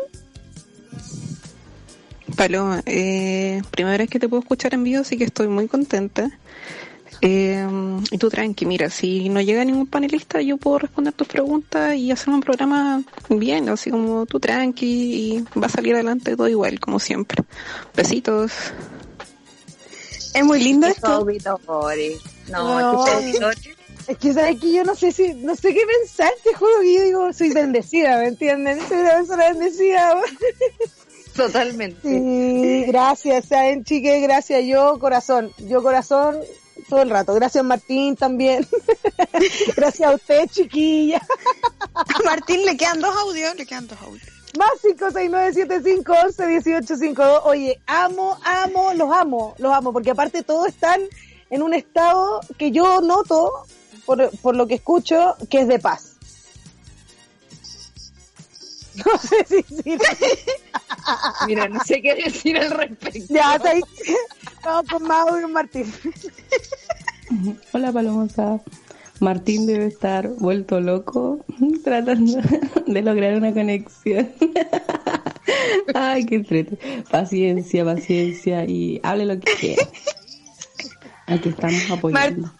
Paloma, 2.36 2.82
eh, 2.84 3.62
primera 3.70 3.98
vez 3.98 4.10
que 4.10 4.18
te 4.18 4.28
puedo 4.28 4.42
escuchar 4.42 4.74
en 4.74 4.84
vivo, 4.84 5.00
así 5.00 5.16
que 5.16 5.24
estoy 5.24 5.48
muy 5.48 5.66
contenta. 5.66 6.30
Eh, 7.26 7.66
y 8.10 8.18
tú 8.18 8.28
tranqui, 8.28 8.66
mira, 8.66 8.90
si 8.90 9.30
no 9.30 9.40
llega 9.40 9.64
ningún 9.64 9.86
panelista, 9.86 10.42
yo 10.42 10.58
puedo 10.58 10.80
responder 10.80 11.14
tus 11.14 11.26
preguntas 11.26 11.96
y 11.96 12.10
hacer 12.10 12.28
un 12.28 12.42
programa 12.42 13.02
bien, 13.30 13.70
así 13.70 13.90
como 13.90 14.26
tú 14.26 14.38
tranqui 14.38 14.86
y 14.86 15.58
va 15.58 15.68
a 15.68 15.70
salir 15.70 15.94
adelante 15.94 16.36
todo 16.36 16.48
igual, 16.48 16.78
como 16.80 17.00
siempre. 17.00 17.42
Besitos. 17.96 18.52
Es 20.34 20.44
muy 20.44 20.62
lindo 20.62 20.86
esto. 20.86 21.26
No. 22.50 23.06
Es 24.06 24.18
que 24.18 24.34
sabes 24.34 24.60
que 24.60 24.74
yo 24.74 24.84
no 24.84 24.94
sé 24.94 25.10
si, 25.10 25.32
no 25.32 25.56
sé 25.56 25.72
qué 25.72 25.80
pensar, 26.00 26.30
te 26.42 26.52
juro 26.52 26.72
que 26.82 26.94
yo 26.94 27.02
digo, 27.04 27.32
soy 27.32 27.54
bendecida, 27.54 28.18
¿me 28.18 28.28
entienden? 28.28 28.86
Soy 28.86 28.98
una 28.98 29.12
persona 29.12 29.48
bendecida. 29.48 30.20
Totalmente. 31.34 32.06
Sí, 32.06 32.84
gracias, 32.86 33.46
saben, 33.46 33.82
chiques, 33.82 34.22
gracias, 34.22 34.62
yo 34.66 34.98
corazón, 34.98 35.52
yo 35.56 35.82
corazón 35.82 36.36
todo 36.94 37.02
el 37.02 37.10
rato. 37.10 37.34
Gracias 37.34 37.64
Martín 37.64 38.14
también. 38.14 38.64
gracias 39.76 40.08
a 40.08 40.14
usted, 40.14 40.48
chiquilla. 40.48 41.20
A 41.92 42.22
Martín 42.24 42.64
le 42.64 42.76
quedan 42.76 43.00
dos 43.00 43.16
audios, 43.16 43.56
le 43.56 43.66
quedan 43.66 43.88
dos 43.88 44.00
audios. 44.00 44.28
Más 44.56 44.70
56975111852. 45.00 47.40
Oye, 47.46 47.80
amo, 47.88 48.38
amo, 48.44 48.94
los 48.94 49.12
amo, 49.12 49.56
los 49.58 49.72
amo, 49.72 49.92
porque 49.92 50.12
aparte 50.12 50.44
todos 50.44 50.68
están 50.68 51.00
en 51.50 51.62
un 51.62 51.74
estado 51.74 52.38
que 52.58 52.70
yo 52.70 53.00
noto, 53.00 53.66
por, 54.06 54.30
por 54.38 54.54
lo 54.54 54.68
que 54.68 54.74
escucho, 54.74 55.34
que 55.50 55.62
es 55.62 55.68
de 55.68 55.80
paz. 55.80 56.12
No 59.04 59.18
sé 59.18 59.44
si 59.48 59.60
sirve. 59.64 60.06
Mira, 61.46 61.68
no 61.68 61.80
sé 61.84 62.00
qué 62.02 62.14
decir 62.14 62.56
al 62.58 62.70
respecto. 62.70 63.32
Ya, 63.32 63.56
está 63.56 63.70
ahí. 63.70 63.80
Vamos 64.64 64.90
con 64.90 65.02
Mau 65.02 65.38
y 65.38 65.46
Martín. 65.50 65.92
Hola 67.72 67.92
Palomosa. 67.92 68.60
Martín 69.20 69.66
debe 69.66 69.86
estar 69.86 70.28
vuelto 70.28 70.80
loco 70.80 71.44
tratando 71.84 72.40
de 72.86 73.02
lograr 73.02 73.36
una 73.36 73.52
conexión. 73.52 74.30
Ay, 75.94 76.26
qué 76.26 76.36
entrete. 76.36 76.78
Paciencia, 77.10 77.84
paciencia 77.84 78.64
y 78.64 79.00
hable 79.02 79.26
lo 79.26 79.38
que 79.38 79.52
quiera. 79.54 79.82
Aquí 81.26 81.50
estamos 81.50 81.90
apoyando. 81.90 82.50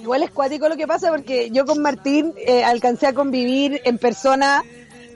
Igual 0.00 0.22
es 0.22 0.30
cuático 0.30 0.68
lo 0.68 0.76
que 0.76 0.86
pasa 0.86 1.10
porque 1.10 1.50
yo 1.50 1.64
con 1.64 1.80
Martín 1.80 2.32
eh, 2.36 2.62
alcancé 2.62 3.06
a 3.06 3.12
convivir 3.12 3.80
en 3.84 3.98
persona 3.98 4.62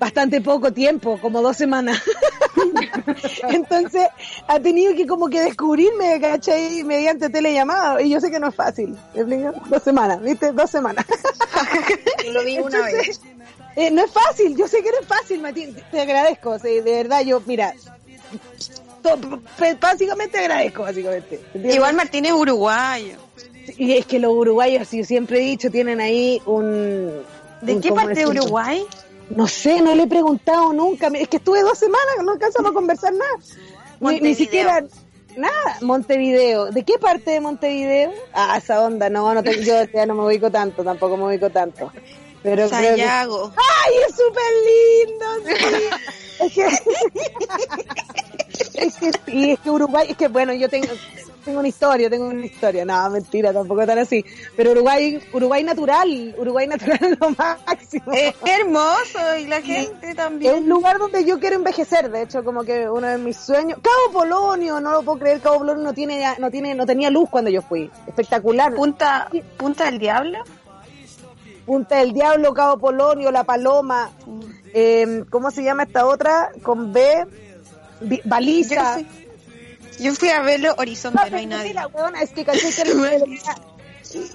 bastante 0.01 0.41
poco 0.41 0.73
tiempo, 0.73 1.19
como 1.21 1.41
dos 1.43 1.57
semanas. 1.57 2.03
Entonces 3.51 4.09
ha 4.49 4.59
tenido 4.59 4.95
que 4.95 5.07
como 5.07 5.29
que 5.29 5.41
descubrirme, 5.43 6.21
¿cachai? 6.21 6.83
Mediante 6.83 7.29
telellamada. 7.31 8.03
Y 8.03 8.11
yo 8.11 8.21
sé 8.21 8.31
que 8.31 8.41
no 8.41 8.49
es 8.49 8.55
fácil. 8.55 8.97
Dos 9.69 9.83
semanas, 9.83 10.21
¿viste? 10.23 10.53
Dos 10.53 10.71
semanas. 10.71 11.05
Lo 12.33 12.43
vi 12.45 12.59
una 12.59 12.83
vez. 12.87 13.21
Eh, 13.77 13.91
no 13.91 14.05
es 14.05 14.11
fácil, 14.11 14.57
yo 14.57 14.67
sé 14.67 14.83
que 14.83 14.91
no 14.91 14.99
es 15.01 15.07
fácil, 15.07 15.41
Martín. 15.41 15.77
Te- 15.93 16.01
agradezco, 16.01 16.59
sí, 16.59 16.81
de 16.81 16.91
verdad, 17.03 17.21
yo, 17.23 17.41
mira, 17.47 17.73
básicamente 19.81 20.39
agradezco, 20.39 20.83
básicamente. 20.83 21.37
¿entiendes? 21.47 21.77
Igual 21.77 21.95
Martín 21.95 22.25
es 22.27 22.33
uruguayo. 22.33 23.15
Y 23.79 23.93
es 23.97 24.07
que 24.07 24.19
los 24.19 24.33
uruguayos, 24.33 24.91
yo 24.91 25.05
siempre 25.05 25.39
he 25.39 25.43
dicho, 25.43 25.71
tienen 25.71 26.01
ahí 26.01 26.43
un... 26.47 27.23
¿De 27.63 27.75
un- 27.75 27.81
qué 27.81 27.91
¿cómo 27.91 28.03
parte 28.03 28.21
de? 28.21 28.27
Uruguay? 28.27 28.85
No 29.31 29.47
sé, 29.47 29.81
no 29.81 29.95
le 29.95 30.03
he 30.05 30.07
preguntado 30.07 30.73
nunca. 30.73 31.09
Es 31.15 31.29
que 31.29 31.37
estuve 31.39 31.61
dos 31.63 31.79
semanas, 31.79 32.17
no 32.25 32.33
alcanzamos 32.33 32.71
a 32.71 32.75
conversar 32.75 33.13
nada. 33.13 33.37
Ni, 34.21 34.35
siquiera 34.35 34.85
nada. 35.37 35.79
Montevideo. 35.83 36.67
¿De 36.67 36.83
qué 36.85 36.99
parte 36.99 37.31
de 37.33 37.41
Montevideo? 37.41 38.13
Ah, 38.33 38.57
esa 38.59 38.81
onda, 38.83 39.09
no, 39.09 39.33
no 39.33 39.43
te- 39.43 39.63
yo 39.65 39.85
ya 39.85 40.07
no 40.07 40.15
me 40.15 40.25
ubico 40.25 40.51
tanto, 40.51 40.83
tampoco 40.83 41.17
me 41.17 41.25
ubico 41.25 41.51
tanto. 41.51 41.93
Pero 42.43 42.69
creo 42.69 42.71
que... 42.71 42.75
Sayago. 42.75 43.53
¡Ay, 43.57 43.95
es 44.09 44.17
súper 44.17 44.53
lindo! 45.07 45.27
Sí. 45.47 45.55
Es 46.41 46.53
que... 46.55 46.67
es 48.87 48.95
que 48.97 49.11
sí, 49.27 49.51
es 49.53 49.61
que 49.61 49.71
Uruguay, 49.71 50.07
es 50.11 50.17
que 50.17 50.29
bueno, 50.29 50.53
yo 50.55 50.69
tengo 50.69 50.89
tengo 51.45 51.59
una 51.61 51.69
historia, 51.69 52.09
tengo 52.11 52.27
una 52.27 52.45
historia. 52.47 52.85
No, 52.85 53.11
mentira, 53.11 53.53
tampoco 53.53 53.87
tan 53.87 53.99
así. 53.99 54.25
Pero 54.57 54.73
Uruguay, 54.73 55.21
Uruguay 55.33 55.63
natural, 55.65 56.35
Uruguay 56.39 56.67
natural 56.67 56.99
es 57.03 57.19
lo 57.21 57.31
máximo. 57.31 58.13
Es 58.13 58.35
hermoso 58.45 59.37
y 59.41 59.47
la 59.47 59.61
gente 59.63 60.11
Es 60.11 60.17
también. 60.17 60.55
un 60.55 60.69
lugar 60.69 60.99
donde 60.99 61.25
yo 61.25 61.39
quiero 61.41 61.57
envejecer, 61.57 62.11
de 62.11 62.23
hecho, 62.23 62.45
como 62.45 62.65
que 62.65 62.89
uno 62.89 63.07
de 63.07 63.19
mis 63.19 63.37
sueños. 63.37 63.79
Cabo 63.83 64.21
Polonio, 64.21 64.81
no 64.81 64.93
lo 64.93 65.03
puedo 65.03 65.19
creer, 65.19 65.41
Cabo 65.41 65.59
Polonio 65.59 65.83
no 65.85 65.93
tiene, 65.95 66.25
no 66.39 66.51
tiene, 66.51 66.75
no 66.75 66.87
tenía 66.87 67.11
luz 67.11 67.29
cuando 67.31 67.51
yo 67.51 67.63
fui. 67.63 67.91
Espectacular. 68.07 68.75
Punta, 68.75 69.29
Punta 69.57 69.85
del 69.87 69.99
Diablo. 69.99 70.39
Punta 71.67 71.97
del 71.99 72.13
Diablo, 72.13 72.53
Cabo 72.53 72.79
Polonio, 72.79 73.31
La 73.31 73.45
Paloma, 73.45 74.11
eh, 74.75 75.25
¿cómo 75.31 75.51
se 75.51 75.63
llama 75.63 75.85
esta 75.85 76.07
otra? 76.07 76.51
Con 76.63 76.93
B, 76.93 77.27
Bi- 78.01 78.21
Baliza. 78.25 78.99
Yo 79.01 79.07
yo 80.01 80.15
fui 80.15 80.29
a 80.31 80.41
verlo 80.43 80.75
Horizonte, 80.79 81.31
no 81.31 81.37
hay 81.37 81.47
nadie. 81.47 81.69
mira, 81.69 81.87
weona, 81.89 82.23
es 82.23 82.31
que 82.31 82.45
caché 82.45 82.71
que 82.73 82.85
la- 82.95 83.21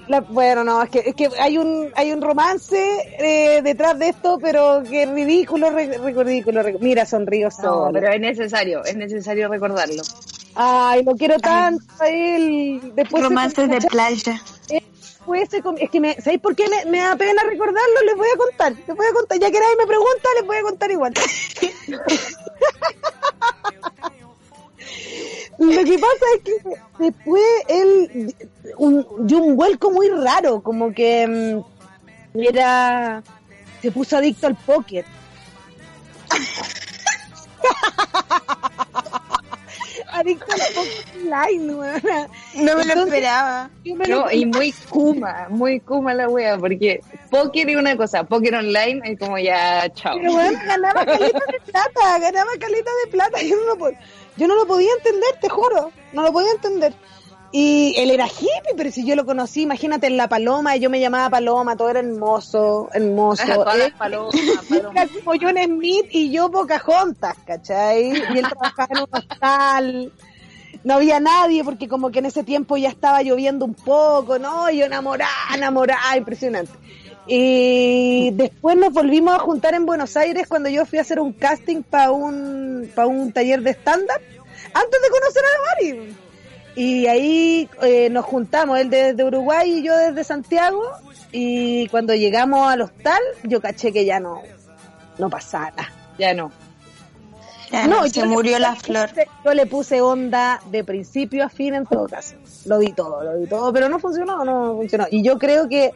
la- 0.07 0.21
bueno, 0.21 0.63
no, 0.63 0.81
es 0.83 0.89
que, 0.89 0.99
es 0.99 1.15
que 1.15 1.29
hay 1.39 1.57
un 1.57 1.91
hay 1.95 2.13
un 2.13 2.21
romance 2.21 2.77
eh, 3.19 3.61
detrás 3.61 3.99
de 3.99 4.09
esto, 4.09 4.37
pero 4.41 4.81
que 4.89 5.05
ridículo, 5.05 5.69
re- 5.71 5.97
ridículo. 5.97 6.63
re- 6.63 6.77
mira, 6.79 7.05
sonrío 7.05 7.49
No, 7.49 7.63
solo. 7.63 7.91
pero 7.93 8.11
es 8.13 8.21
necesario, 8.21 8.83
es 8.85 8.95
necesario 8.95 9.47
recordarlo. 9.49 10.01
Ay, 10.55 11.03
lo 11.03 11.15
quiero 11.15 11.37
tanto 11.39 11.83
a 11.99 12.07
él. 12.07 12.93
Después 12.95 13.21
Romances 13.23 13.69
de 13.69 13.81
playa. 13.81 14.41
después 14.69 15.49
se 15.49 15.61
con- 15.61 15.77
es 15.77 15.89
que 15.89 15.99
me, 15.99 16.15
¿sabéis 16.21 16.39
por 16.39 16.55
qué 16.55 16.69
me, 16.69 16.85
me 16.89 16.99
da 16.99 17.17
pena 17.17 17.43
recordarlo? 17.43 18.01
Les 18.05 18.15
voy 18.15 18.27
a 18.33 18.37
contar, 18.37 18.71
les 18.87 18.95
voy 18.95 19.05
a 19.07 19.11
contar. 19.13 19.37
Ya 19.39 19.51
que 19.51 19.59
nadie 19.59 19.75
me 19.77 19.85
pregunta, 19.87 20.29
les 20.37 20.45
voy 20.47 20.55
a 20.57 20.61
contar 20.61 20.91
igual. 20.91 21.13
Lo 25.57 25.83
que 25.83 25.97
pasa 25.97 26.25
es 26.35 26.41
que 26.43 26.53
después 26.99 27.43
él 27.69 28.35
un, 28.77 29.05
dio 29.27 29.37
un 29.39 29.55
vuelco 29.55 29.89
muy 29.91 30.09
raro, 30.09 30.61
como 30.61 30.93
que 30.93 31.25
mm, 32.33 32.39
era 32.41 33.23
se 33.81 33.91
puso 33.91 34.17
adicto 34.17 34.47
al 34.47 34.55
póker. 34.55 35.05
adicta 40.11 40.53
al 40.53 40.61
póker 40.73 41.05
online, 41.21 41.75
weona. 41.75 42.27
No 42.55 42.75
me 42.77 42.85
lo 42.85 43.05
esperaba. 43.05 43.69
lo 43.83 43.95
No, 44.07 44.31
y 44.31 44.45
muy 44.45 44.71
kuma, 44.89 45.47
muy 45.49 45.79
kuma 45.79 46.13
la 46.13 46.27
wea, 46.29 46.57
porque 46.57 47.01
póker 47.29 47.69
es 47.69 47.75
una 47.77 47.95
cosa, 47.97 48.23
póker 48.23 48.55
online 48.55 49.01
es 49.03 49.19
como 49.19 49.37
ya, 49.37 49.89
chao. 49.93 50.15
Pero 50.17 50.33
bueno, 50.33 50.59
ganaba 50.65 51.05
caleta 51.05 51.39
de 51.51 51.59
plata, 51.71 52.19
ganaba 52.19 52.51
caleta 52.59 52.91
de 53.05 53.11
plata. 53.11 53.41
Yo 53.43 53.55
no, 53.57 53.65
lo, 53.65 53.77
po- 53.77 53.91
yo 54.37 54.47
no 54.47 54.55
lo 54.55 54.65
podía 54.65 54.91
entender, 54.97 55.29
te 55.41 55.49
juro. 55.49 55.91
No 56.13 56.21
lo 56.23 56.31
podía 56.31 56.51
entender. 56.51 56.93
Y 57.51 57.95
él 57.97 58.11
era 58.11 58.27
hippie, 58.27 58.73
pero 58.75 58.91
si 58.91 59.05
yo 59.05 59.15
lo 59.15 59.25
conocí, 59.25 59.61
imagínate 59.61 60.07
en 60.07 60.17
La 60.17 60.27
Paloma, 60.27 60.75
y 60.75 60.81
yo 60.81 60.89
me 60.89 60.99
llamaba 60.99 61.29
Paloma, 61.29 61.77
todo 61.77 61.89
era 61.89 62.01
hermoso, 62.01 62.89
hermoso. 62.91 63.45
Todas 63.45 63.77
las 63.77 63.87
Él 63.87 63.93
palomas, 63.93 64.35
era 64.71 65.07
como 65.07 65.39
John 65.39 65.55
Smith 65.63 66.07
y 66.11 66.31
yo 66.31 66.51
Pocahontas, 66.51 67.37
¿cachai? 67.45 68.09
Y 68.09 68.39
él 68.39 68.45
trabajaba 68.49 68.87
en 68.91 68.97
un 68.97 69.07
hostal. 69.09 70.13
No 70.83 70.95
había 70.95 71.21
nadie 71.21 71.63
porque 71.63 71.87
como 71.87 72.11
que 72.11 72.19
en 72.19 72.25
ese 72.25 72.43
tiempo 72.43 72.75
ya 72.75 72.89
estaba 72.89 73.23
lloviendo 73.23 73.63
un 73.63 73.73
poco, 73.73 74.37
¿no? 74.37 74.69
Y 74.69 74.79
yo 74.79 74.85
enamorada, 74.85 75.31
enamorada, 75.55 76.17
impresionante. 76.17 76.73
Y 77.27 78.31
después 78.31 78.77
nos 78.77 78.93
volvimos 78.93 79.33
a 79.35 79.39
juntar 79.39 79.73
en 79.73 79.85
Buenos 79.85 80.15
Aires 80.15 80.47
cuando 80.47 80.69
yo 80.69 80.85
fui 80.85 80.99
a 80.99 81.01
hacer 81.01 81.19
un 81.19 81.33
casting 81.33 81.81
para 81.81 82.11
un, 82.11 82.91
para 82.93 83.07
un 83.07 83.31
taller 83.31 83.61
de 83.61 83.71
stand-up, 83.71 84.21
antes 84.73 85.01
de 85.01 85.09
conocer 85.09 85.43
a 85.43 85.49
la 85.49 85.95
Mari. 85.97 86.15
Y 86.75 87.07
ahí 87.07 87.69
eh, 87.81 88.09
nos 88.09 88.25
juntamos, 88.25 88.77
él 88.77 88.89
desde 88.89 89.23
Uruguay 89.23 89.79
y 89.79 89.83
yo 89.83 89.97
desde 89.97 90.23
Santiago. 90.23 90.83
Y 91.31 91.87
cuando 91.87 92.13
llegamos 92.13 92.67
al 92.67 92.81
hostal, 92.81 93.21
yo 93.43 93.61
caché 93.61 93.91
que 93.91 94.05
ya 94.05 94.19
no, 94.19 94.41
no 95.17 95.29
pasaba 95.29 95.71
nada. 95.71 95.91
Ya 96.17 96.33
no. 96.33 96.51
Ya 97.71 97.87
no, 97.87 98.07
se 98.07 98.25
murió 98.25 98.59
la 98.59 98.75
flor. 98.75 99.09
Yo 99.43 99.53
le 99.53 99.65
puse 99.65 100.01
onda 100.01 100.61
de 100.69 100.83
principio 100.83 101.43
a 101.43 101.49
fin 101.49 101.73
en 101.73 101.85
todo 101.85 102.07
caso. 102.07 102.35
Lo 102.65 102.77
di 102.77 102.93
todo, 102.93 103.23
lo 103.23 103.37
di 103.37 103.47
todo, 103.47 103.73
pero 103.73 103.89
no 103.89 103.99
funcionó, 103.99 104.45
no 104.45 104.75
funcionó. 104.75 105.07
Y 105.09 105.23
yo 105.23 105.37
creo 105.39 105.67
que 105.67 105.91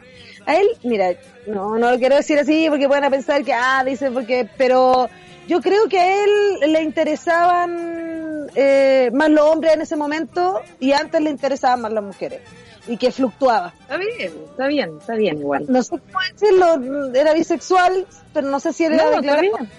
a 0.46 0.56
él, 0.56 0.68
mira, 0.82 1.12
no, 1.46 1.76
no 1.78 1.90
lo 1.90 1.98
quiero 1.98 2.16
decir 2.16 2.38
así 2.38 2.66
porque 2.68 2.88
pueden 2.88 3.10
pensar 3.10 3.44
que, 3.44 3.52
ah, 3.52 3.82
dice 3.84 4.10
porque, 4.10 4.48
pero 4.56 5.08
yo 5.46 5.60
creo 5.60 5.88
que 5.88 5.98
a 5.98 6.24
él 6.24 6.30
le 6.72 6.82
interesaban 6.82 8.46
eh, 8.54 9.10
más 9.12 9.30
los 9.30 9.44
hombres 9.46 9.74
en 9.74 9.82
ese 9.82 9.96
momento 9.96 10.60
y 10.78 10.92
antes 10.92 11.20
le 11.20 11.30
interesaban 11.30 11.82
más 11.82 11.92
las 11.92 12.04
mujeres. 12.04 12.40
Y 12.86 12.96
que 12.96 13.12
fluctuaba. 13.12 13.72
Está 13.82 13.98
bien, 13.98 14.32
está 14.50 14.66
bien, 14.66 14.90
está 14.98 15.14
bien 15.14 15.38
igual. 15.38 15.66
No 15.68 15.82
sé 15.82 15.90
cómo 15.90 16.18
decirlo, 16.32 17.12
era 17.14 17.34
bisexual, 17.34 18.06
pero 18.32 18.48
no 18.48 18.58
sé 18.58 18.72
si 18.72 18.84
era 18.84 18.96
No, 18.96 19.02
está 19.10 19.16
declarado. 19.20 19.42
bien. 19.42 19.70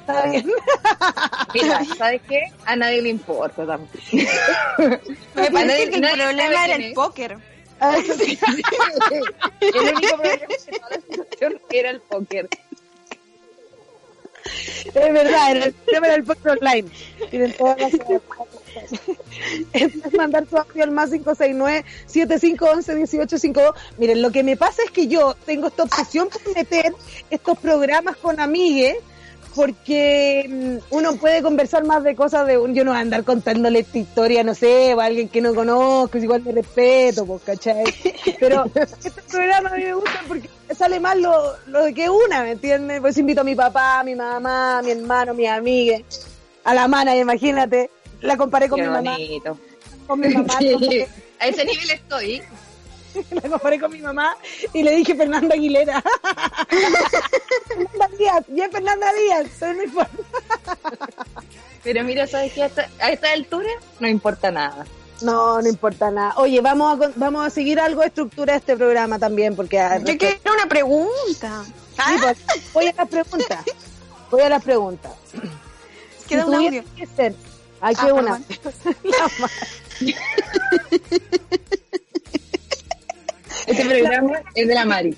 Está 0.00 0.26
bien. 0.26 0.46
Mira, 1.54 1.80
¿sabes 1.96 2.20
qué? 2.28 2.42
A 2.66 2.74
nadie 2.76 3.00
le 3.02 3.10
importa 3.10 3.64
tampoco. 3.64 3.92
Me 4.12 5.50
parece 5.50 5.50
nadie- 5.52 5.90
que 5.90 5.96
el 5.96 6.20
problema 6.20 6.64
era 6.64 6.74
el 6.74 6.92
póker. 6.92 7.38
Ah, 7.84 7.98
eso 7.98 8.14
sí. 8.14 8.38
El 9.60 9.76
único 9.76 10.16
problema 10.16 10.46
de 10.46 10.56
toda 10.78 10.90
la 10.90 11.00
situación 11.00 11.60
era 11.70 11.90
el 11.90 12.00
póker. 12.00 12.48
Es 14.84 14.94
verdad, 14.94 15.50
era 15.50 15.64
el 15.66 15.74
tema 15.74 16.06
era 16.06 16.16
el 16.16 16.22
póker 16.22 16.52
online. 16.52 16.88
Tienen 17.30 17.52
todas 17.56 17.80
las 17.80 17.92
es 19.72 20.14
mandar 20.14 20.46
tu 20.46 20.56
audio 20.56 20.84
al 20.84 20.92
más 20.92 21.10
569-7511-1852. 21.10 23.74
Miren, 23.98 24.22
lo 24.22 24.30
que 24.30 24.44
me 24.44 24.56
pasa 24.56 24.84
es 24.84 24.92
que 24.92 25.08
yo 25.08 25.34
tengo 25.44 25.66
esta 25.66 25.82
obsesión 25.82 26.28
por 26.28 26.54
meter 26.54 26.94
estos 27.30 27.58
programas 27.58 28.16
con 28.16 28.38
amigues 28.38 28.98
porque 29.54 30.46
mm, 30.48 30.94
uno 30.94 31.16
puede 31.16 31.42
conversar 31.42 31.84
más 31.84 32.02
de 32.02 32.14
cosas 32.14 32.46
de 32.46 32.58
un, 32.58 32.74
yo 32.74 32.84
no 32.84 32.92
voy 32.92 32.98
a 32.98 33.02
andar 33.02 33.24
contándole 33.24 33.80
esta 33.80 33.98
historia, 33.98 34.42
no 34.42 34.54
sé, 34.54 34.92
a 34.92 35.04
alguien 35.04 35.28
que 35.28 35.40
no 35.40 35.54
conozco, 35.54 36.18
es 36.18 36.24
igual 36.24 36.42
de 36.44 36.52
respeto, 36.52 37.26
pues, 37.26 37.42
¿cachai? 37.42 37.84
Pero 38.40 38.64
este 38.74 39.10
programa 39.30 39.70
a 39.70 39.76
mí 39.76 39.84
me 39.84 39.94
gusta 39.94 40.20
porque 40.26 40.48
sale 40.76 41.00
más 41.00 41.16
lo, 41.16 41.54
lo 41.66 41.84
de 41.84 41.94
que 41.94 42.08
una, 42.08 42.42
¿me 42.42 42.52
entiendes? 42.52 43.00
Pues 43.00 43.18
invito 43.18 43.42
a 43.42 43.44
mi 43.44 43.54
papá, 43.54 44.00
a 44.00 44.04
mi 44.04 44.14
mamá, 44.14 44.78
a 44.78 44.82
mi 44.82 44.90
hermano, 44.90 45.32
a 45.32 45.34
mis 45.34 45.48
amigues, 45.48 46.26
a 46.64 46.74
la 46.74 46.88
mana, 46.88 47.16
imagínate, 47.16 47.90
la 48.20 48.36
comparé 48.36 48.68
con 48.68 48.80
Qué 48.80 48.86
mi 48.86 48.92
mamá, 48.92 49.16
con 50.06 50.20
mi 50.20 50.28
mamá, 50.28 50.54
Sí, 50.58 51.04
A 51.38 51.48
ese 51.48 51.64
nivel 51.64 51.90
estoy. 51.90 52.42
la 53.30 53.40
comparé 53.48 53.78
con 53.80 53.90
mi 53.92 54.00
mamá 54.00 54.36
y 54.72 54.82
le 54.82 54.92
dije 54.96 55.14
Fernanda 55.14 55.54
Aguilera. 55.54 56.02
Fernanda 57.68 58.08
Díaz, 58.18 58.44
es 58.56 58.70
Fernanda 58.70 59.12
Díaz, 59.12 59.46
pero 59.58 59.74
no 59.74 59.82
importa. 59.82 60.16
Pero 61.84 62.04
mira, 62.04 62.26
¿sabes 62.26 62.52
qué? 62.52 62.62
A 62.62 62.66
esta, 62.66 62.88
a 63.00 63.10
esta 63.10 63.32
altura 63.32 63.70
no 64.00 64.08
importa 64.08 64.50
nada. 64.50 64.86
No, 65.20 65.60
no 65.62 65.68
importa 65.68 66.10
nada. 66.10 66.34
Oye, 66.36 66.60
vamos 66.60 67.00
a, 67.00 67.10
vamos 67.16 67.46
a 67.46 67.50
seguir 67.50 67.78
algo 67.80 68.00
de 68.00 68.08
estructura 68.08 68.54
de 68.54 68.58
este 68.58 68.76
programa 68.76 69.18
también, 69.18 69.54
porque... 69.54 69.78
ah, 69.78 69.98
Yo 69.98 70.16
quiero 70.18 70.38
una 70.52 70.66
pregunta. 70.66 71.64
Sí, 71.64 72.02
pues, 72.20 72.38
voy 72.72 72.86
a 72.88 72.92
las 72.96 73.08
preguntas. 73.08 73.64
Voy 74.30 74.40
a 74.42 74.48
las 74.48 74.64
preguntas. 74.64 75.12
Queda 76.28 76.42
Si 76.44 76.48
un 76.48 76.54
audio. 76.54 76.84
que 76.96 77.06
ser- 77.06 77.34
Ay, 77.80 77.94
Ah, 77.98 78.12
una. 78.12 78.40
La 83.66 83.72
Este 83.72 83.84
programa 83.84 84.42
es 84.54 84.68
de 84.68 84.74
la 84.74 84.84
Mari. 84.84 85.16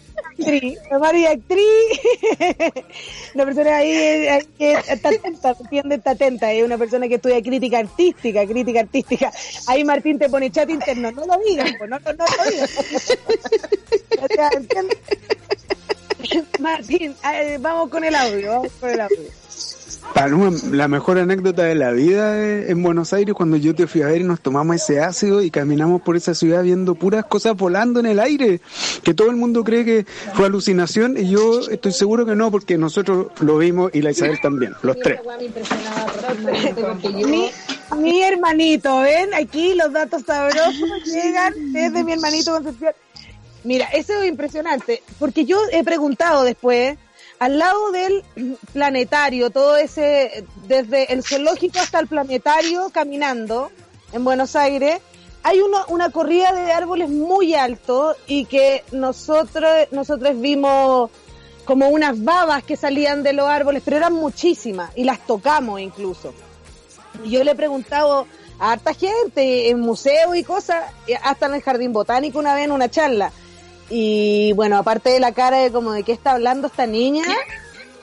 la 0.90 0.98
Mari 0.98 1.26
actriz. 1.26 1.64
Una 3.34 3.44
persona 3.44 3.76
ahí, 3.76 4.28
que 4.58 4.72
está 4.72 5.08
atenta, 5.08 5.56
¿entiendes? 5.58 5.98
Está 5.98 6.10
atenta. 6.12 6.52
Es 6.52 6.64
una 6.64 6.78
persona 6.78 7.08
que 7.08 7.14
estudia 7.16 7.42
crítica 7.42 7.78
artística, 7.78 8.46
crítica 8.46 8.80
artística. 8.80 9.32
Ahí 9.68 9.84
Martín 9.84 10.18
te 10.18 10.28
pone 10.28 10.50
chat 10.50 10.68
interno. 10.68 11.10
No 11.12 11.24
lo 11.26 11.38
digas, 11.46 11.72
pues, 11.78 11.90
no, 11.90 11.98
lo 11.98 12.50
digas. 12.50 12.70
O 14.20 14.26
sea. 14.34 14.50
Martín, 16.58 17.14
eh, 17.32 17.58
vamos 17.60 17.90
con 17.90 18.04
el 18.04 18.14
audio, 18.14 18.50
vamos 18.50 18.72
con 18.80 18.90
el 18.90 19.00
audio. 19.00 19.43
Paloma, 20.12 20.56
la 20.70 20.86
mejor 20.86 21.18
anécdota 21.18 21.64
de 21.64 21.74
la 21.74 21.90
vida 21.90 22.66
en 22.68 22.82
Buenos 22.82 23.12
Aires 23.12 23.34
cuando 23.34 23.56
yo 23.56 23.74
te 23.74 23.86
fui 23.86 24.02
a 24.02 24.06
ver 24.06 24.20
y 24.20 24.24
nos 24.24 24.40
tomamos 24.40 24.76
ese 24.76 25.00
ácido 25.00 25.42
y 25.42 25.50
caminamos 25.50 26.02
por 26.02 26.16
esa 26.16 26.34
ciudad 26.34 26.62
viendo 26.62 26.94
puras 26.94 27.24
cosas 27.24 27.56
volando 27.56 28.00
en 28.00 28.06
el 28.06 28.20
aire, 28.20 28.60
que 29.02 29.14
todo 29.14 29.30
el 29.30 29.36
mundo 29.36 29.64
cree 29.64 29.84
que 29.84 30.06
fue 30.34 30.46
alucinación 30.46 31.16
y 31.16 31.30
yo 31.30 31.68
estoy 31.68 31.92
seguro 31.92 32.26
que 32.26 32.36
no 32.36 32.50
porque 32.50 32.78
nosotros 32.78 33.28
lo 33.40 33.58
vimos 33.58 33.90
y 33.92 34.02
la 34.02 34.10
Isabel 34.10 34.38
también, 34.40 34.74
los 34.82 34.98
tres. 34.98 35.20
Mi, 37.02 37.50
mi 37.96 38.22
hermanito, 38.22 39.00
¿ven? 39.00 39.34
Aquí 39.34 39.74
los 39.74 39.92
datos 39.92 40.22
sabrosos 40.24 40.74
llegan 41.06 41.72
desde 41.72 42.04
mi 42.04 42.12
hermanito 42.12 42.52
Concepción. 42.52 42.92
Mira, 43.64 43.86
eso 43.86 44.12
es 44.22 44.28
impresionante, 44.28 45.02
porque 45.18 45.46
yo 45.46 45.58
he 45.72 45.82
preguntado 45.82 46.44
después, 46.44 46.98
al 47.38 47.58
lado 47.58 47.90
del 47.92 48.24
planetario, 48.72 49.50
todo 49.50 49.76
ese, 49.76 50.44
desde 50.66 51.12
el 51.12 51.22
zoológico 51.22 51.78
hasta 51.80 52.00
el 52.00 52.06
planetario, 52.06 52.90
caminando 52.90 53.70
en 54.12 54.24
Buenos 54.24 54.56
Aires, 54.56 55.00
hay 55.42 55.60
uno- 55.60 55.84
una 55.88 56.10
corrida 56.10 56.52
de 56.52 56.72
árboles 56.72 57.10
muy 57.10 57.54
alto 57.54 58.16
y 58.26 58.46
que 58.46 58.82
nosotros, 58.92 59.70
nosotros 59.90 60.40
vimos 60.40 61.10
como 61.66 61.88
unas 61.88 62.22
babas 62.22 62.62
que 62.62 62.76
salían 62.76 63.22
de 63.22 63.32
los 63.32 63.46
árboles, 63.48 63.82
pero 63.84 63.96
eran 63.98 64.12
muchísimas 64.14 64.90
y 64.96 65.04
las 65.04 65.26
tocamos 65.26 65.80
incluso. 65.80 66.32
Y 67.24 67.30
yo 67.30 67.44
le 67.44 67.52
he 67.52 67.54
preguntado 67.54 68.26
a 68.58 68.72
harta 68.72 68.94
gente 68.94 69.68
en 69.68 69.80
museos 69.80 70.36
y 70.36 70.44
cosas, 70.44 70.84
hasta 71.22 71.46
en 71.46 71.54
el 71.54 71.62
jardín 71.62 71.92
botánico 71.92 72.38
una 72.38 72.54
vez 72.54 72.64
en 72.64 72.72
una 72.72 72.90
charla. 72.90 73.32
Y 73.90 74.52
bueno, 74.54 74.78
aparte 74.78 75.10
de 75.10 75.20
la 75.20 75.32
cara 75.32 75.58
de 75.58 75.70
como 75.70 75.92
de 75.92 76.02
qué 76.02 76.12
está 76.12 76.32
hablando 76.32 76.68
esta 76.68 76.86
niña, 76.86 77.24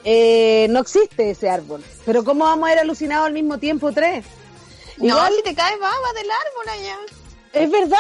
eh, 0.04 0.68
no 0.70 0.80
existe 0.80 1.32
ese 1.32 1.50
árbol. 1.50 1.84
Pero 2.06 2.24
¿cómo 2.24 2.46
vamos 2.46 2.70
a 2.70 2.74
ir 2.74 2.80
alucinados 2.80 3.28
al 3.28 3.34
mismo 3.34 3.58
tiempo 3.58 3.92
tres? 3.92 4.26
No, 4.98 5.08
Igual- 5.08 5.34
si 5.38 5.44
te 5.44 5.56
cae 5.56 5.78
baba 5.78 6.14
del 6.16 6.28
árbol 6.32 6.70
allá. 6.80 6.98
¿Es 7.54 7.72
verdad? 7.72 7.98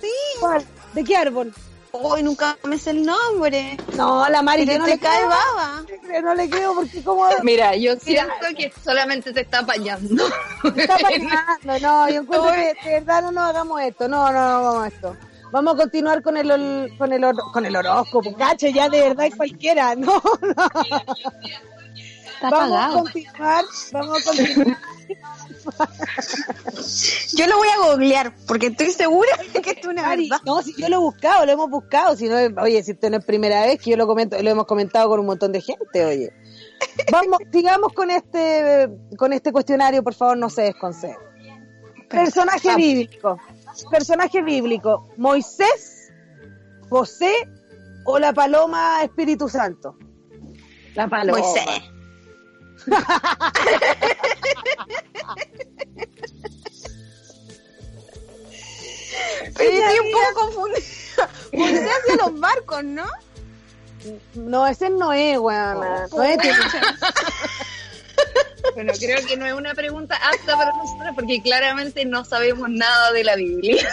Sí. 0.00 0.08
¿Cuál? 0.40 0.64
¿De 0.94 1.04
qué 1.04 1.16
árbol? 1.16 1.54
Hoy 1.94 2.22
nunca 2.22 2.56
me 2.64 2.78
sé 2.78 2.90
el 2.90 3.04
nombre. 3.04 3.76
No, 3.96 4.26
la 4.30 4.40
Mari, 4.40 4.64
yo 4.64 4.78
no 4.78 4.86
te 4.86 4.92
le 4.92 4.98
cae 4.98 5.18
creo. 5.18 5.28
baba. 5.28 5.82
No 6.22 6.34
le 6.34 6.48
creo 6.48 6.74
porque 6.74 7.02
como... 7.04 7.26
Mira, 7.42 7.76
yo 7.76 7.96
siento 7.96 8.32
que 8.56 8.72
solamente 8.82 9.30
te 9.32 9.42
está 9.42 9.58
apañando. 9.58 10.26
Está 10.74 10.96
pasando, 11.02 11.78
no, 11.80 12.08
yo 12.08 12.22
encuentro 12.22 12.50
que 12.52 12.74
de 12.88 12.94
verdad 13.00 13.22
no 13.22 13.30
nos 13.32 13.44
hagamos 13.50 13.82
esto, 13.82 14.08
no, 14.08 14.32
no, 14.32 14.40
no 14.40 14.40
hagamos 14.68 14.86
esto. 14.92 15.16
Vamos 15.52 15.74
a 15.74 15.76
continuar 15.76 16.22
con 16.22 16.36
el 16.36 16.50
ol- 16.50 16.96
con 16.98 17.12
el 17.12 17.22
hor- 17.22 17.52
con 17.52 17.64
el 17.66 17.76
horóscopo, 17.76 18.34
cacho, 18.34 18.66
ya 18.68 18.88
de 18.88 19.02
verdad 19.02 19.26
es 19.26 19.36
cualquiera, 19.36 19.94
no, 19.96 20.20
no. 20.40 20.68
Vamos 22.50 22.76
a 22.76 22.92
continuar, 22.98 23.64
vamos 23.92 24.20
a 24.20 24.24
continuar. 24.30 24.78
Yo 27.36 27.46
lo 27.46 27.56
voy 27.56 27.68
a 27.68 27.78
googlear 27.90 28.32
porque 28.48 28.66
estoy 28.68 28.90
segura 28.90 29.30
de 29.52 29.60
que 29.62 29.70
es 29.70 29.86
una 29.86 30.02
Mari, 30.02 30.28
verdad. 30.28 30.42
no, 30.44 30.60
si 30.62 30.74
yo 30.76 30.88
lo 30.88 30.96
he 30.96 30.98
buscado, 30.98 31.46
lo 31.46 31.52
hemos 31.52 31.70
buscado, 31.70 32.16
si 32.16 32.28
no, 32.28 32.36
oye, 32.60 32.82
si 32.82 32.92
esto 32.92 33.08
no 33.10 33.18
es 33.18 33.24
primera 33.24 33.64
vez 33.66 33.80
que 33.80 33.90
yo 33.90 33.96
lo 33.96 34.06
comento, 34.06 34.40
lo 34.42 34.50
hemos 34.50 34.66
comentado 34.66 35.08
con 35.08 35.20
un 35.20 35.26
montón 35.26 35.52
de 35.52 35.60
gente, 35.60 36.04
oye. 36.04 36.32
Vamos, 37.12 37.38
sigamos 37.52 37.92
con 37.92 38.10
este, 38.10 38.88
con 39.16 39.32
este 39.32 39.52
cuestionario, 39.52 40.02
por 40.02 40.14
favor, 40.14 40.36
no 40.36 40.50
se 40.50 40.62
desconcentre. 40.62 41.20
Personaje 42.08 42.74
bíblico. 42.76 43.38
Personaje 43.90 44.42
bíblico. 44.42 45.08
Moisés, 45.16 46.10
José 46.88 47.32
o 48.04 48.18
la 48.18 48.32
paloma 48.32 49.02
Espíritu 49.02 49.48
Santo. 49.48 49.96
La 50.94 51.08
paloma. 51.08 51.38
Moisés. 51.38 51.82
Pero 59.56 59.70
estoy 59.70 59.98
un 60.06 60.12
poco 60.12 60.34
confundida. 60.46 61.28
Moisés 61.52 61.88
hacia 61.90 62.16
los 62.16 62.40
barcos, 62.40 62.84
¿no? 62.84 63.06
No, 64.34 64.66
ese 64.66 64.86
es 64.86 64.92
Noé, 64.92 65.38
weona. 65.38 66.06
Oh, 66.10 66.16
Noé 66.16 66.36
tiene- 66.38 66.56
Bueno, 68.74 68.92
creo 68.98 69.24
que 69.26 69.36
no 69.36 69.44
es 69.46 69.52
una 69.52 69.74
pregunta 69.74 70.16
apta 70.16 70.56
para 70.56 70.72
nosotros 70.72 71.10
porque 71.14 71.42
claramente 71.42 72.04
no 72.04 72.24
sabemos 72.24 72.70
nada 72.70 73.12
de 73.12 73.24
la 73.24 73.36
Biblia. 73.36 73.86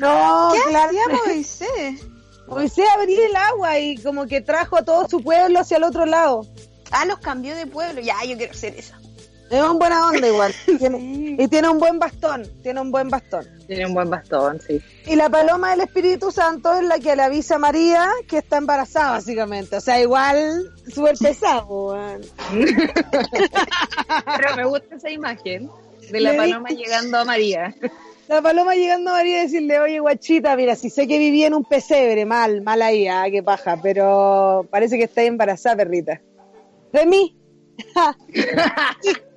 No, 0.00 0.50
¿Qué 0.54 0.70
claro. 0.70 0.88
hacía 0.88 1.02
Moisés? 1.26 2.06
Moisés 2.46 2.84
abrió 2.96 3.26
el 3.26 3.36
agua 3.36 3.78
y 3.78 3.96
como 3.98 4.26
que 4.26 4.40
trajo 4.40 4.76
a 4.76 4.84
todo 4.84 5.08
su 5.08 5.22
pueblo 5.22 5.60
hacia 5.60 5.76
el 5.76 5.84
otro 5.84 6.06
lado. 6.06 6.46
Ah, 6.90 7.04
los 7.04 7.18
cambió 7.18 7.54
de 7.54 7.66
pueblo. 7.66 8.00
Ya, 8.00 8.14
yo 8.24 8.36
quiero 8.36 8.54
ser 8.54 8.74
esa. 8.76 8.98
Es 9.52 9.62
un 9.62 9.78
buena 9.78 10.08
onda 10.08 10.26
igual. 10.26 10.54
Tiene- 10.78 11.36
y 11.38 11.48
tiene 11.48 11.68
un 11.68 11.78
buen 11.78 11.98
bastón. 11.98 12.46
Tiene 12.62 12.80
un 12.80 12.90
buen 12.90 13.08
bastón. 13.10 13.46
Tiene 13.66 13.86
un 13.86 13.92
buen 13.94 14.08
bastón, 14.08 14.60
sí. 14.66 14.80
Y 15.06 15.14
la 15.16 15.28
paloma 15.28 15.72
del 15.72 15.82
Espíritu 15.82 16.30
Santo 16.30 16.72
es 16.74 16.84
la 16.84 16.98
que 16.98 17.14
le 17.14 17.22
avisa 17.22 17.56
a 17.56 17.58
María 17.58 18.08
que 18.28 18.38
está 18.38 18.56
embarazada, 18.56 19.12
básicamente. 19.12 19.76
O 19.76 19.80
sea, 19.80 20.00
igual 20.00 20.70
súper 20.92 21.16
pesado. 21.18 21.94
Pero 24.36 24.56
me 24.56 24.64
gusta 24.64 24.96
esa 24.96 25.10
imagen 25.10 25.70
de 26.10 26.20
la 26.20 26.34
paloma 26.34 26.70
llegando 26.70 27.18
a 27.18 27.24
María. 27.24 27.74
La 28.28 28.40
paloma 28.40 28.74
llegando 28.74 29.10
a 29.10 29.14
María 29.14 29.40
y 29.40 29.42
decirle, 29.42 29.80
oye, 29.80 29.98
guachita, 30.00 30.56
mira, 30.56 30.76
si 30.76 30.88
sé 30.88 31.06
que 31.06 31.18
vivía 31.18 31.46
en 31.48 31.54
un 31.54 31.64
pesebre, 31.64 32.24
mal, 32.24 32.62
mal 32.62 32.80
ahí, 32.80 33.06
ah, 33.08 33.24
qué 33.30 33.42
paja, 33.42 33.78
pero 33.82 34.66
parece 34.70 34.96
que 34.96 35.04
está 35.04 35.22
embarazada, 35.22 35.76
perrita. 35.76 36.20
¿De 36.92 37.04
mí? 37.04 37.36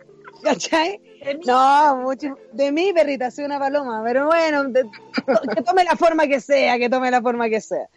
¿Cachai? 0.45 1.01
No, 1.45 1.97
mucho, 1.97 2.37
de 2.53 2.71
mí, 2.71 2.93
perrita, 2.93 3.31
soy 3.31 3.45
una 3.45 3.57
paloma, 3.59 4.01
pero 4.05 4.27
bueno, 4.27 4.63
de- 4.65 4.87
que 5.55 5.61
tome 5.63 5.83
la 5.83 5.95
forma 5.95 6.27
que 6.27 6.39
sea, 6.39 6.77
que 6.77 6.89
tome 6.89 7.09
la 7.09 7.21
forma 7.21 7.49
que 7.49 7.59
sea. 7.61 7.87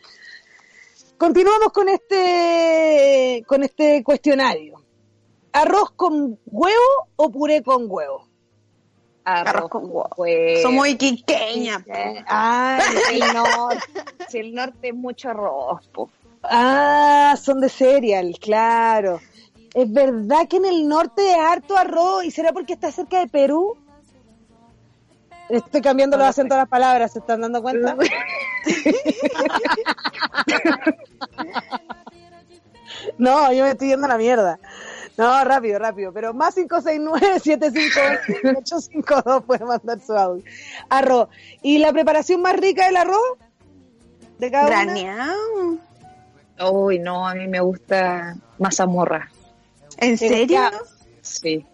Continuamos 1.18 1.72
con 1.72 1.88
este, 1.88 3.44
con 3.46 3.62
este 3.64 4.03
cuestionario. 4.03 4.82
¿Arroz 5.53 5.90
con 5.96 6.38
huevo 6.46 7.09
o 7.16 7.30
puré 7.30 7.62
con 7.62 7.86
huevo? 7.88 8.26
Arroz 9.24 9.68
con 9.68 9.84
huevo. 9.84 10.09
Pues, 10.16 10.62
Somos 10.62 10.88
iquiqueñas. 10.88 11.82
Ah, 12.26 12.78
el 13.12 13.18
norte, 13.34 13.84
si 14.28 14.38
el 14.38 14.55
norte 14.55 14.88
es 14.88 14.94
mucho 14.94 15.30
arroz, 15.30 15.86
po. 15.88 16.09
Ah, 16.42 17.36
son 17.42 17.61
de 17.61 17.68
cereal, 17.68 18.34
claro. 18.40 19.20
Es 19.74 19.92
verdad 19.92 20.48
que 20.48 20.56
en 20.56 20.64
el 20.64 20.88
norte 20.88 21.30
es 21.30 21.38
harto 21.38 21.76
arroz. 21.76 22.24
¿Y 22.24 22.30
será 22.30 22.52
porque 22.52 22.72
está 22.74 22.90
cerca 22.90 23.20
de 23.20 23.28
Perú? 23.28 23.76
Estoy 25.48 25.80
cambiando 25.80 26.18
los 26.18 26.26
acentos 26.26 26.56
de 26.56 26.60
las 26.60 26.68
palabras, 26.68 27.12
¿se 27.12 27.20
están 27.20 27.40
dando 27.40 27.62
cuenta? 27.62 27.96
no, 33.18 33.52
yo 33.52 33.64
me 33.64 33.70
estoy 33.70 33.88
yendo 33.88 34.04
a 34.04 34.10
la 34.10 34.18
mierda. 34.18 34.60
No, 35.16 35.42
rápido, 35.44 35.78
rápido. 35.78 36.12
Pero 36.12 36.34
más 36.34 36.54
569-758-852 36.56 39.44
puede 39.44 39.64
mandar 39.64 39.98
su 40.00 40.12
audio. 40.12 40.44
Arroz. 40.90 41.30
¿Y 41.62 41.78
la 41.78 41.90
preparación 41.92 42.42
más 42.42 42.56
rica 42.56 42.84
del 42.86 42.98
arroz? 42.98 43.38
De 44.38 44.50
cada? 44.50 44.66
Graneado. 44.66 45.78
Uy, 46.70 46.98
no, 46.98 47.26
a 47.26 47.34
mí 47.34 47.48
me 47.48 47.60
gusta 47.60 48.36
mazamorra. 48.58 49.30
¿En 49.99 50.16
serio? 50.18 50.61
Sí. 51.22 51.64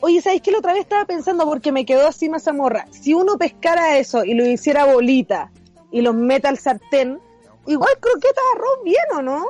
Oye, 0.00 0.20
¿sabes 0.20 0.42
qué? 0.42 0.50
La 0.52 0.58
otra 0.58 0.72
vez 0.72 0.82
estaba 0.82 1.04
pensando 1.04 1.44
porque 1.46 1.72
me 1.72 1.84
quedó 1.86 2.06
así 2.08 2.28
mazamorra. 2.28 2.86
Si 2.90 3.14
uno 3.14 3.38
pescara 3.38 3.98
eso 3.98 4.24
y 4.24 4.34
lo 4.34 4.44
hiciera 4.46 4.84
bolita 4.84 5.50
y 5.90 6.00
los 6.02 6.14
meta 6.14 6.48
al 6.48 6.58
sartén, 6.58 7.18
igual 7.66 7.90
croquetas 8.00 8.44
arroz 8.54 8.84
bien, 8.84 9.04
¿o 9.16 9.22
no? 9.22 9.44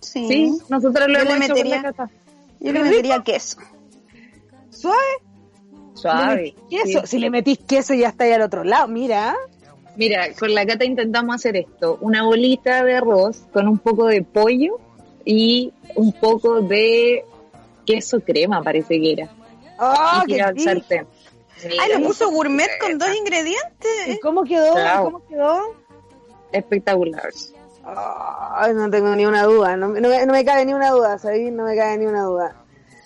Sí. 0.00 0.26
Sí, 0.28 0.58
nosotros 0.68 1.08
lo 1.08 1.18
Yo 1.18 1.24
le 1.24 1.30
hemos 1.30 1.44
hecho 1.44 1.54
metería- 1.54 1.76
con 1.76 1.82
la 1.84 1.92
casa. 1.92 2.10
Yo 2.60 2.72
le 2.72 2.82
metería 2.82 3.22
queso. 3.22 3.58
¿Suave? 4.70 4.98
Suave. 5.94 6.54
queso. 6.70 7.00
sí. 7.02 7.06
Si 7.06 7.18
le 7.18 7.30
metís 7.30 7.58
queso 7.58 7.94
ya 7.94 8.08
está 8.08 8.24
ahí 8.24 8.32
al 8.32 8.42
otro 8.42 8.64
lado. 8.64 8.88
Mira. 8.88 9.36
Mira, 9.96 10.32
con 10.38 10.54
la 10.54 10.64
cata 10.64 10.84
intentamos 10.84 11.34
hacer 11.34 11.56
esto, 11.56 11.98
una 12.00 12.24
bolita 12.24 12.82
de 12.82 12.96
arroz 12.96 13.42
con 13.52 13.68
un 13.68 13.78
poco 13.78 14.06
de 14.06 14.22
pollo 14.22 14.78
y 15.24 15.72
un 15.96 16.12
poco 16.12 16.62
de 16.62 17.24
queso 17.84 18.20
crema, 18.20 18.62
parece 18.62 19.00
que 19.00 19.12
era. 19.12 19.28
¡Oh, 19.78 20.22
y 20.26 20.32
qué 20.32 20.42
al 20.42 20.58
sartén. 20.58 21.06
Ay, 21.80 21.92
lo 21.92 22.06
puso 22.06 22.30
gourmet 22.30 22.70
con 22.80 22.98
dos 22.98 23.14
ingredientes. 23.14 24.08
¿Y 24.08 24.18
cómo 24.20 24.44
quedó? 24.44 24.74
¿Cómo 25.04 25.26
quedó? 25.26 25.60
Espectacular. 26.50 27.30
Ay, 27.84 28.74
no 28.74 28.90
tengo 28.90 29.14
ni 29.16 29.26
una 29.26 29.44
duda. 29.44 29.76
No, 29.76 29.88
no 29.88 30.08
me, 30.08 30.26
no 30.26 30.32
me 30.32 30.44
cabe 30.44 30.64
ni 30.64 30.74
una 30.74 30.90
duda, 30.90 31.18
¿sabes? 31.18 31.52
No 31.52 31.64
me 31.64 31.76
cabe 31.76 31.98
ni 31.98 32.06
una 32.06 32.22
duda. 32.22 32.56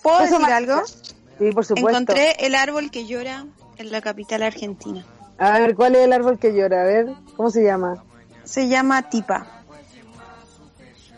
¿Puedo 0.02 0.20
decir 0.20 0.52
algo? 0.52 0.82
Sí, 0.86 1.50
por 1.52 1.64
supuesto. 1.64 1.90
Encontré 1.90 2.36
el 2.40 2.54
árbol 2.54 2.90
que 2.90 3.06
llora 3.06 3.46
en 3.76 3.92
la 3.92 4.00
capital 4.00 4.42
argentina. 4.42 5.04
A 5.38 5.58
ver, 5.58 5.74
¿cuál 5.74 5.94
es 5.94 6.02
el 6.02 6.12
árbol 6.12 6.38
que 6.38 6.54
llora? 6.54 6.82
A 6.82 6.84
ver, 6.84 7.08
¿cómo 7.36 7.50
se 7.50 7.62
llama? 7.62 8.04
Se 8.44 8.68
llama 8.68 9.08
tipa. 9.08 9.46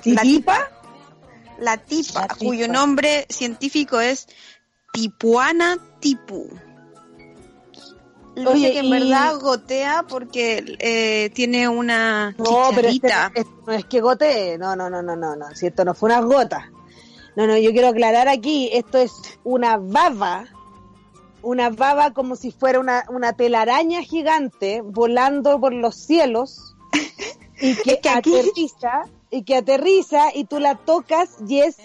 ¿Titipa? 0.03 0.71
La 1.59 1.77
tipa, 1.77 2.23
La 2.23 2.29
tipa. 2.29 2.37
cuyo 2.45 2.69
nombre 2.69 3.27
científico 3.29 4.01
es 4.01 4.29
Tipuana 4.93 5.77
tipu. 6.01 6.49
Lo 8.37 8.53
Oye, 8.53 8.71
que 8.73 8.79
en 8.79 8.85
y- 8.87 8.91
verdad 8.91 9.41
gotea 9.41 10.05
porque 10.09 10.77
eh, 10.79 11.31
tiene 11.35 11.69
una 11.69 12.35
No, 12.39 12.71
pero 12.75 12.89
este, 12.89 13.09
este 13.35 13.51
no 13.67 13.73
es 13.73 13.85
que 13.87 14.01
gotee. 14.01 14.59
No, 14.59 14.77
no, 14.77 14.89
no, 14.89 15.03
no, 15.03 15.17
no, 15.17 15.35
no. 15.35 15.47
Si 15.57 15.67
esto 15.67 15.85
no 15.85 15.95
fue 15.95 16.11
unas 16.11 16.25
gotas. 16.25 16.65
No, 17.35 17.47
no, 17.47 17.57
yo 17.57 17.73
quiero 17.73 17.89
aclarar 17.89 18.29
aquí, 18.29 18.71
esto 18.73 18.99
es 18.99 19.13
una 19.45 19.77
baba, 19.77 20.47
una 21.43 21.71
baba 21.71 22.13
como 22.13 22.35
si 22.37 22.51
fuera 22.53 22.79
una, 22.81 23.05
una 23.11 23.33
telaraña 23.33 24.03
gigante 24.03 24.81
volando 24.85 25.61
por 25.61 25.73
los 25.73 25.95
cielos 25.97 26.77
y 27.61 27.75
que, 27.77 27.93
Es 27.95 27.99
que 28.01 28.09
aquí- 28.09 28.37
aterriza, 28.37 29.03
y 29.31 29.43
que 29.43 29.57
aterriza 29.57 30.35
y 30.35 30.45
tú 30.45 30.59
la 30.59 30.75
tocas 30.77 31.37
y 31.47 31.61
es 31.61 31.77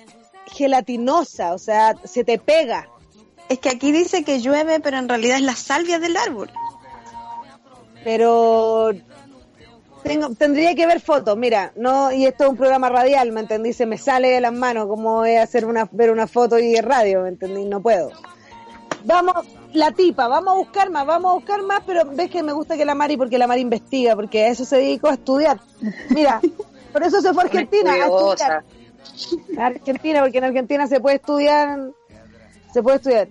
gelatinosa, 0.47 1.53
o 1.53 1.57
sea, 1.57 1.95
se 2.03 2.23
te 2.23 2.37
pega. 2.37 2.89
Es 3.49 3.59
que 3.59 3.69
aquí 3.69 3.91
dice 3.91 4.23
que 4.23 4.39
llueve, 4.39 4.79
pero 4.79 4.97
en 4.97 5.09
realidad 5.09 5.37
es 5.37 5.43
la 5.43 5.55
salvia 5.55 5.99
del 5.99 6.17
árbol. 6.17 6.49
pero 8.03 8.91
tengo, 10.03 10.29
tendría 10.35 10.75
que 10.75 10.85
ver 10.85 10.99
fotos, 10.99 11.37
mira, 11.37 11.71
no, 11.75 12.11
y 12.11 12.25
esto 12.25 12.43
es 12.43 12.49
un 12.49 12.57
programa 12.57 12.89
radial, 12.89 13.31
¿me 13.31 13.39
entendí? 13.39 13.71
Se 13.71 13.85
me 13.85 13.97
sale 13.97 14.29
de 14.29 14.41
las 14.41 14.51
manos 14.51 14.87
como 14.87 15.15
voy 15.17 15.35
a 15.35 15.43
hacer 15.43 15.65
una, 15.65 15.87
ver 15.91 16.11
una 16.11 16.27
foto 16.27 16.59
y 16.59 16.75
radio, 16.81 17.21
¿me 17.21 17.29
entendí? 17.29 17.65
No 17.65 17.81
puedo. 17.81 18.11
Vamos, 19.05 19.35
la 19.73 19.91
tipa, 19.91 20.27
vamos 20.27 20.53
a 20.53 20.57
buscar 20.57 20.89
más, 20.89 21.05
vamos 21.05 21.31
a 21.31 21.35
buscar 21.35 21.61
más, 21.63 21.81
pero 21.85 22.03
ves 22.05 22.29
que 22.29 22.43
me 22.43 22.53
gusta 22.53 22.77
que 22.77 22.85
la 22.85 22.95
Mari, 22.95 23.17
porque 23.17 23.37
la 23.37 23.47
Mari 23.47 23.61
investiga, 23.61 24.15
porque 24.15 24.43
a 24.43 24.47
eso 24.49 24.65
se 24.65 24.77
dedicó 24.77 25.07
a 25.07 25.13
estudiar. 25.13 25.59
Mira, 26.09 26.41
por 26.93 27.03
eso 27.03 27.21
se 27.21 27.33
fue 27.33 27.43
a 27.43 27.45
Argentina 27.47 27.91
a 27.93 27.97
estudiar. 28.05 28.63
Argentina, 29.57 30.21
porque 30.21 30.37
en 30.37 30.43
Argentina 30.45 30.87
se 30.87 30.99
puede 31.01 31.17
estudiar, 31.17 31.79
se 32.73 32.81
puede 32.81 32.97
estudiar. 32.97 33.27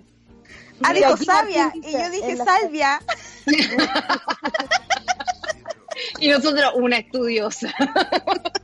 Ah, 0.83 0.93
dijo 0.93 1.15
Martín 1.25 1.83
y 1.83 1.91
yo 1.91 2.09
dije 2.11 2.35
la- 2.35 2.45
salvia. 2.45 3.01
Y 6.19 6.27
nosotros 6.29 6.71
una 6.75 6.97
estudiosa. 6.97 7.73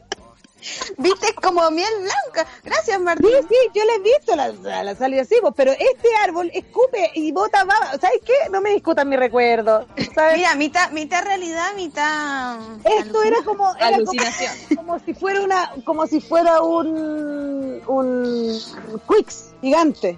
Viste, 0.98 1.34
como 1.42 1.70
miel 1.72 1.90
blanca. 2.02 2.50
Gracias, 2.64 3.00
Martín. 3.00 3.30
Sí, 3.30 3.48
sí, 3.50 3.56
yo 3.74 3.84
le 3.86 3.96
he 3.96 4.00
visto 4.00 4.36
la, 4.36 4.84
la 4.84 4.96
salida 4.96 5.22
así, 5.22 5.36
pero 5.56 5.72
este 5.72 6.08
árbol 6.24 6.50
escupe 6.54 7.12
y 7.16 7.32
bota 7.32 7.64
baba. 7.64 7.92
¿Sabes 8.00 8.22
qué? 8.26 8.50
No 8.52 8.62
me 8.62 8.72
discutan 8.72 9.10
mi 9.10 9.16
recuerdo. 9.16 9.86
¿sabes? 10.14 10.38
Mira, 10.38 10.56
mitad, 10.56 10.92
mitad 10.92 11.24
realidad, 11.24 11.74
mitad. 11.76 12.60
Esto 12.84 13.24
era 13.24 13.42
como, 13.44 13.76
era 13.76 13.98
como, 13.98 14.12
Alucinación. 14.12 14.54
como 14.76 15.00
si 15.00 15.14
fuera 15.14 15.42
una, 15.42 15.72
como 15.86 16.08
si 16.08 16.22
fuera 16.22 16.62
un, 16.62 17.82
un 17.88 18.60
Quicks 19.08 19.54
gigante. 19.62 20.18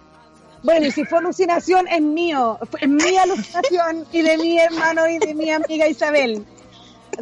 Bueno, 0.63 0.85
y 0.85 0.91
si 0.91 1.05
fue 1.05 1.17
alucinación, 1.19 1.87
es 1.87 2.01
mío. 2.01 2.59
Es 2.79 2.87
mi 2.87 3.17
alucinación 3.17 4.05
y 4.11 4.21
de 4.21 4.37
mi 4.37 4.59
hermano 4.59 5.07
y 5.07 5.17
de 5.17 5.33
mi 5.33 5.49
amiga 5.49 5.87
Isabel. 5.87 6.45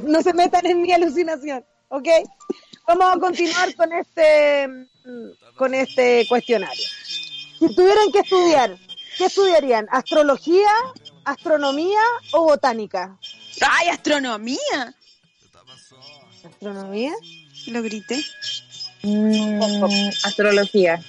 No 0.01 0.21
se 0.21 0.33
metan 0.33 0.65
en 0.65 0.81
mi 0.81 0.91
alucinación, 0.91 1.65
¿ok? 1.89 2.07
Vamos 2.89 3.15
a 3.15 3.19
continuar 3.19 3.75
con 3.75 3.93
este, 3.93 4.67
mm, 4.67 5.55
con 5.55 5.75
este 5.75 6.25
cuestionario. 6.27 6.87
Si 7.59 7.75
tuvieran 7.75 8.11
que 8.11 8.21
estudiar, 8.21 8.75
¿qué 9.15 9.25
estudiarían? 9.25 9.87
¿Astrología, 9.91 10.71
¿Astronomía 11.23 12.01
o 12.31 12.45
botánica? 12.45 13.15
¡Ay, 13.61 13.89
astronomía! 13.89 14.95
¿Astronomía? 16.43 17.13
Lo 17.67 17.83
grité. 17.83 18.25
Mm, 19.03 19.61
astrología. 20.23 20.99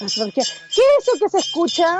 Astrología. 0.00 0.44
¿Qué 0.74 0.80
es 0.80 1.06
eso 1.06 1.12
que 1.20 1.28
se 1.28 1.38
escucha? 1.38 1.96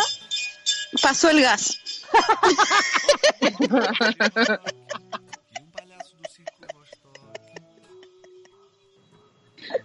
Pasó 1.00 1.30
el 1.30 1.42
gas. 1.42 1.78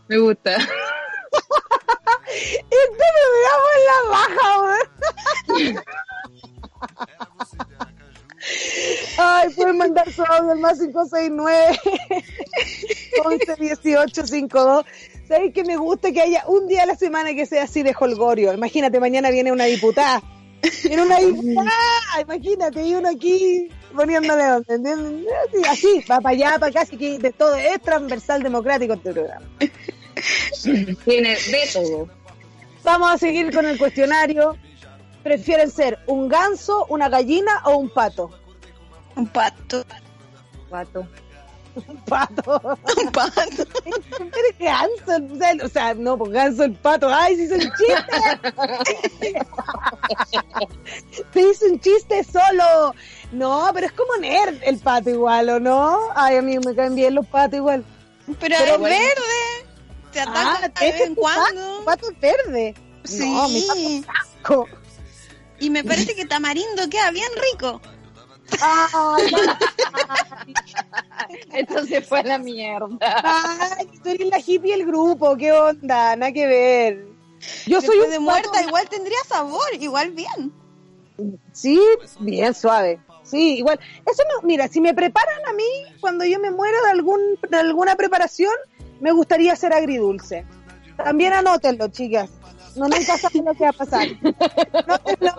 Me 0.07 0.17
gusta. 0.17 0.57
Este 2.25 3.05
programa 3.13 3.69
es 3.75 3.83
la 3.85 3.99
baja. 4.09 4.43
Ay, 9.17 9.49
pueden 9.53 9.77
mandar 9.77 10.11
su 10.11 10.23
audio 10.23 10.51
al 10.51 10.59
más 10.59 10.79
569 10.79 11.79
11 13.23 13.55
18 13.59 14.27
52. 14.27 14.85
¿Sabes 15.27 15.53
que 15.53 15.63
me 15.63 15.77
gusta 15.77 16.11
que 16.11 16.21
haya 16.21 16.43
un 16.47 16.67
día 16.67 16.83
a 16.83 16.85
la 16.85 16.95
semana 16.95 17.33
que 17.33 17.45
sea 17.45 17.63
así 17.63 17.83
de 17.83 17.95
holgorio? 17.97 18.53
Imagínate, 18.53 18.99
mañana 18.99 19.29
viene 19.29 19.51
una 19.51 19.65
diputada. 19.65 20.21
Viene 20.83 21.01
una 21.01 21.17
diputada, 21.19 22.21
imagínate, 22.21 22.87
y 22.87 22.95
uno 22.95 23.09
aquí 23.09 23.69
poniéndole. 23.93 24.43
Así, 24.43 25.61
así, 25.69 26.05
va 26.09 26.21
para 26.21 26.35
allá, 26.35 26.59
para 26.59 26.67
acá, 26.67 26.81
así 26.81 26.97
que 26.97 27.19
de 27.19 27.31
todo 27.31 27.55
es 27.55 27.81
transversal 27.81 28.41
democrático 28.43 28.93
este 28.93 29.11
programa. 29.11 29.45
Tiene 31.05 31.29
de 31.29 31.69
todo. 31.73 32.07
Vamos 32.83 33.11
a 33.11 33.17
seguir 33.17 33.53
con 33.53 33.65
el 33.65 33.77
cuestionario. 33.77 34.57
¿Prefieren 35.23 35.71
ser 35.71 35.99
un 36.07 36.27
ganso, 36.27 36.85
una 36.89 37.07
gallina 37.07 37.61
o 37.65 37.77
un 37.77 37.89
pato? 37.89 38.29
Un 39.15 39.27
pato. 39.27 39.85
Pato. 40.69 41.07
Un 41.75 41.97
pato. 42.05 42.61
Un 42.97 43.11
pato. 43.11 43.65
Pero 43.83 44.47
es 44.49 44.59
ganso, 44.59 45.33
o 45.33 45.37
sea, 45.37 45.65
o 45.65 45.69
sea, 45.69 45.93
no, 45.95 46.17
pues 46.17 46.31
ganso 46.31 46.63
el 46.63 46.73
pato. 46.73 47.09
¡Ay, 47.13 47.35
se 47.35 47.43
hizo 47.43 47.55
un 47.55 47.61
chiste! 47.61 49.33
se 51.33 51.41
hizo 51.41 51.65
un 51.65 51.79
chiste 51.79 52.23
solo. 52.23 52.93
No, 53.31 53.69
pero 53.73 53.87
es 53.87 53.93
como 53.93 54.15
nerd 54.17 54.55
el 54.63 54.77
pato 54.79 55.09
igual, 55.09 55.49
¿o 55.49 55.59
no? 55.59 55.99
Ay, 56.15 56.37
a 56.37 56.41
mí 56.41 56.57
me 56.59 56.75
caen 56.75 56.95
bien 56.95 57.15
los 57.15 57.25
patos 57.27 57.55
igual. 57.57 57.83
Pero, 58.39 58.55
Pero 58.59 58.73
es 58.73 58.79
bueno. 58.79 58.95
verde. 58.95 59.67
Te 60.11 60.19
Ah, 60.21 60.57
ataca 60.59 60.85
de 60.85 60.91
vez 60.91 61.01
en 61.01 61.11
es 61.13 61.17
pato, 61.17 61.21
cuando. 61.21 61.85
pato 61.85 62.09
es 62.11 62.19
verde. 62.19 62.75
Sí. 63.03 63.29
No, 63.33 63.49
mi 63.49 63.61
pato 63.63 63.79
es 63.79 64.05
asco. 64.21 64.67
Y 65.59 65.69
me 65.69 65.83
parece 65.83 66.13
que 66.15 66.25
tamarindo 66.25 66.87
queda 66.89 67.09
bien 67.11 67.29
rico. 67.51 67.81
Ay, 68.61 69.23
Esto 71.53 71.85
se 71.85 72.01
fue 72.01 72.19
a 72.19 72.23
la 72.23 72.37
mierda. 72.37 72.87
Ay, 73.01 73.87
tú 74.03 74.09
eres 74.09 74.27
la 74.27 74.39
hippie 74.39 74.75
del 74.77 74.85
grupo, 74.85 75.35
qué 75.37 75.51
onda, 75.51 76.15
nada 76.15 76.31
que 76.31 76.47
ver. 76.47 77.05
Yo 77.65 77.81
soy 77.81 77.97
un 77.99 78.09
de 78.09 78.17
pato- 78.17 78.21
muerta, 78.21 78.61
igual 78.61 78.87
tendría 78.89 79.17
sabor, 79.27 79.61
igual 79.79 80.11
bien. 80.11 80.53
Sí, 81.51 81.79
bien 82.19 82.53
suave. 82.53 82.99
Sí, 83.23 83.57
igual. 83.57 83.79
Eso 84.05 84.23
no, 84.33 84.41
mira, 84.47 84.67
si 84.67 84.81
me 84.81 84.93
preparan 84.93 85.45
a 85.47 85.53
mí 85.53 85.63
cuando 86.01 86.25
yo 86.25 86.39
me 86.39 86.51
muera 86.51 86.77
de 86.85 86.91
algún 86.91 87.19
de 87.49 87.57
alguna 87.57 87.95
preparación, 87.95 88.53
me 88.99 89.11
gustaría 89.11 89.55
ser 89.55 89.73
agridulce. 89.73 90.45
También 90.97 91.33
anótenlo, 91.33 91.87
chicas. 91.87 92.29
No 92.75 92.87
nunca 92.87 93.17
saben 93.17 93.45
lo 93.45 93.53
que 93.53 93.63
va 93.63 93.69
a 93.69 93.73
pasar. 93.73 94.07
Anótenlo. 94.73 95.33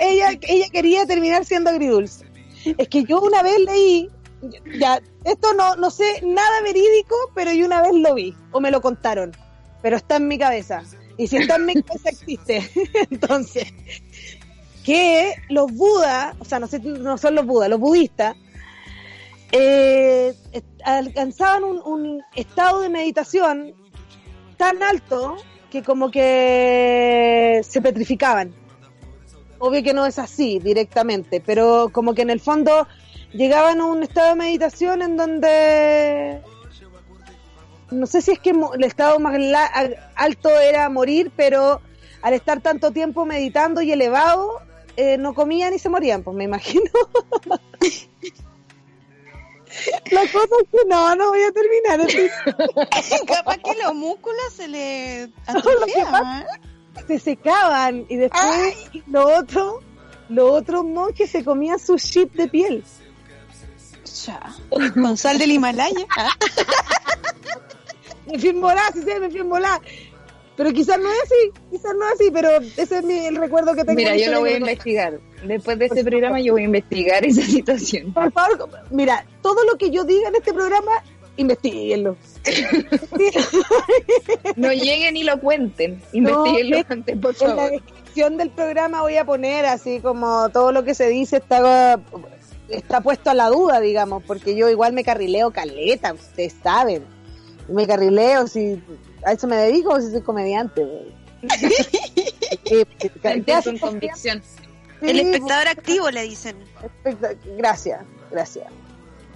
Ella, 0.00 0.38
quería 0.72 1.06
terminar 1.06 1.44
siendo 1.44 1.70
agridulce. 1.70 2.24
Es 2.78 2.88
que 2.88 3.04
yo 3.04 3.20
una 3.20 3.42
vez 3.42 3.60
leí, 3.60 4.10
ya, 4.78 5.00
esto 5.24 5.54
no, 5.54 5.76
no 5.76 5.90
sé 5.90 6.20
nada 6.22 6.62
verídico, 6.62 7.14
pero 7.34 7.52
yo 7.52 7.66
una 7.66 7.82
vez 7.82 7.92
lo 7.94 8.14
vi, 8.14 8.34
o 8.52 8.60
me 8.60 8.70
lo 8.70 8.80
contaron, 8.80 9.32
pero 9.82 9.96
está 9.96 10.16
en 10.16 10.28
mi 10.28 10.38
cabeza. 10.38 10.82
Y 11.16 11.28
si 11.28 11.36
está 11.36 11.56
en 11.56 11.66
mi 11.66 11.82
cabeza 11.82 12.10
existe. 12.10 12.70
Entonces, 13.10 13.72
que 14.84 15.34
los 15.48 15.72
budas, 15.72 16.34
o 16.38 16.44
sea, 16.44 16.58
no, 16.58 16.66
sé, 16.66 16.80
no 16.80 17.18
son 17.18 17.34
los 17.34 17.46
budas, 17.46 17.68
los 17.68 17.80
budistas, 17.80 18.36
eh, 19.52 20.34
alcanzaban 20.84 21.64
un 21.64 22.22
estado 22.34 22.80
de 22.80 22.88
meditación 22.88 23.74
tan 24.56 24.82
alto 24.82 25.36
que 25.70 25.82
como 25.82 26.10
que 26.10 27.60
se 27.68 27.80
petrificaban. 27.80 28.54
Obvio 29.58 29.82
que 29.82 29.94
no 29.94 30.04
es 30.06 30.18
así 30.18 30.58
directamente, 30.58 31.42
pero 31.44 31.88
como 31.92 32.14
que 32.14 32.22
en 32.22 32.30
el 32.30 32.40
fondo 32.40 32.86
llegaban 33.32 33.80
a 33.80 33.86
un 33.86 34.02
estado 34.02 34.30
de 34.30 34.34
meditación 34.36 35.02
en 35.02 35.16
donde 35.16 36.42
no 37.90 38.06
sé 38.06 38.20
si 38.20 38.32
es 38.32 38.38
que 38.38 38.50
el 38.50 38.84
estado 38.84 39.18
más 39.18 39.38
alto 40.14 40.48
era 40.48 40.88
morir, 40.88 41.30
pero 41.36 41.80
al 42.22 42.34
estar 42.34 42.60
tanto 42.60 42.90
tiempo 42.90 43.24
meditando 43.24 43.80
y 43.82 43.92
elevado, 43.92 44.60
eh, 44.96 45.18
no 45.18 45.34
comían 45.34 45.74
y 45.74 45.78
se 45.78 45.88
morían, 45.88 46.22
pues 46.22 46.36
me 46.36 46.44
imagino. 46.44 46.90
La 50.10 50.20
cosa 50.22 50.54
es 50.62 50.68
que 50.70 50.88
no, 50.88 51.14
no 51.16 51.28
voy 51.28 51.42
a 51.42 51.52
terminar. 51.52 52.00
estoy- 52.00 52.30
Capaz 53.26 53.58
que 53.58 53.74
los 53.82 53.94
músculos 53.94 54.52
se 54.54 54.68
le 54.68 55.30
atrofiaban. 55.46 56.44
se 57.06 57.18
secaban 57.18 58.06
y 58.08 58.16
después 58.16 58.74
lo 59.06 59.36
otro, 59.38 59.80
los 60.28 60.50
otros 60.50 60.84
monjes 60.84 61.30
se 61.30 61.44
comían 61.44 61.78
su 61.78 61.96
chip 61.96 62.32
de 62.34 62.48
piel. 62.48 62.84
Ya. 64.24 64.54
Con 64.94 65.16
sal 65.16 65.38
del 65.38 65.52
Himalaya. 65.52 66.06
Me 68.26 68.38
fui 68.40 68.48
en 68.48 68.60
volá, 68.60 68.82
sí, 68.92 69.00
me 69.20 69.30
fui 69.30 69.40
en 69.40 69.48
volá. 69.48 69.80
Pero 70.56 70.72
quizás 70.72 70.98
no 70.98 71.08
es 71.10 71.18
así, 71.24 71.60
quizás 71.70 71.92
no 71.94 72.06
es 72.06 72.12
así, 72.14 72.30
pero 72.32 72.48
ese 72.76 72.98
es 72.98 73.04
mi, 73.04 73.26
el 73.26 73.36
recuerdo 73.36 73.74
que 73.74 73.84
tengo. 73.84 73.96
Mira, 73.96 74.16
yo 74.16 74.30
lo 74.30 74.40
voy 74.40 74.50
a 74.52 74.56
investigar. 74.58 75.18
Después 75.46 75.78
de 75.78 75.84
este 75.86 76.02
programa 76.02 76.40
yo 76.40 76.54
voy 76.54 76.62
a 76.62 76.64
investigar 76.64 77.24
esa 77.24 77.42
situación. 77.46 78.12
Por 78.14 78.32
favor, 78.32 78.68
mira, 78.90 79.26
todo 79.42 79.62
lo 79.64 79.76
que 79.76 79.90
yo 79.90 80.04
diga 80.04 80.28
en 80.28 80.36
este 80.36 80.52
programa, 80.54 80.92
investiguenlo. 81.36 82.16
No 84.56 84.72
lleguen 84.72 85.16
y 85.16 85.24
lo 85.24 85.38
cuenten. 85.40 86.00
No, 86.12 86.46
Investíguenlo 86.46 86.76
es- 86.78 86.90
antes, 86.90 87.18
por 87.18 87.34
En 87.40 87.48
la 87.48 87.54
favor. 87.56 87.70
descripción 87.72 88.36
del 88.36 88.50
programa 88.50 89.02
voy 89.02 89.16
a 89.16 89.24
poner 89.24 89.66
así 89.66 90.00
como 90.00 90.48
todo 90.50 90.72
lo 90.72 90.84
que 90.84 90.94
se 90.94 91.08
dice 91.08 91.36
está, 91.38 92.00
está 92.68 93.00
puesto 93.02 93.30
a 93.30 93.34
la 93.34 93.48
duda, 93.48 93.80
digamos, 93.80 94.22
porque 94.24 94.56
yo 94.56 94.68
igual 94.70 94.92
me 94.92 95.04
carrileo 95.04 95.50
caleta, 95.50 96.12
ustedes 96.14 96.54
saben. 96.62 97.04
Me 97.68 97.86
carrileo, 97.86 98.46
si 98.46 98.80
a 99.24 99.32
eso 99.32 99.46
me 99.46 99.56
dedico, 99.56 100.00
si 100.00 100.10
soy 100.10 100.22
comediante. 100.22 101.12
Eh, 102.68 102.84
con 103.64 103.78
convicción. 103.78 104.42
sí, 104.42 105.08
El 105.08 105.20
espectador 105.20 105.68
activo 105.68 106.10
le 106.10 106.22
dicen. 106.22 106.56
Gracias, 107.56 108.00
gracias. 108.30 108.66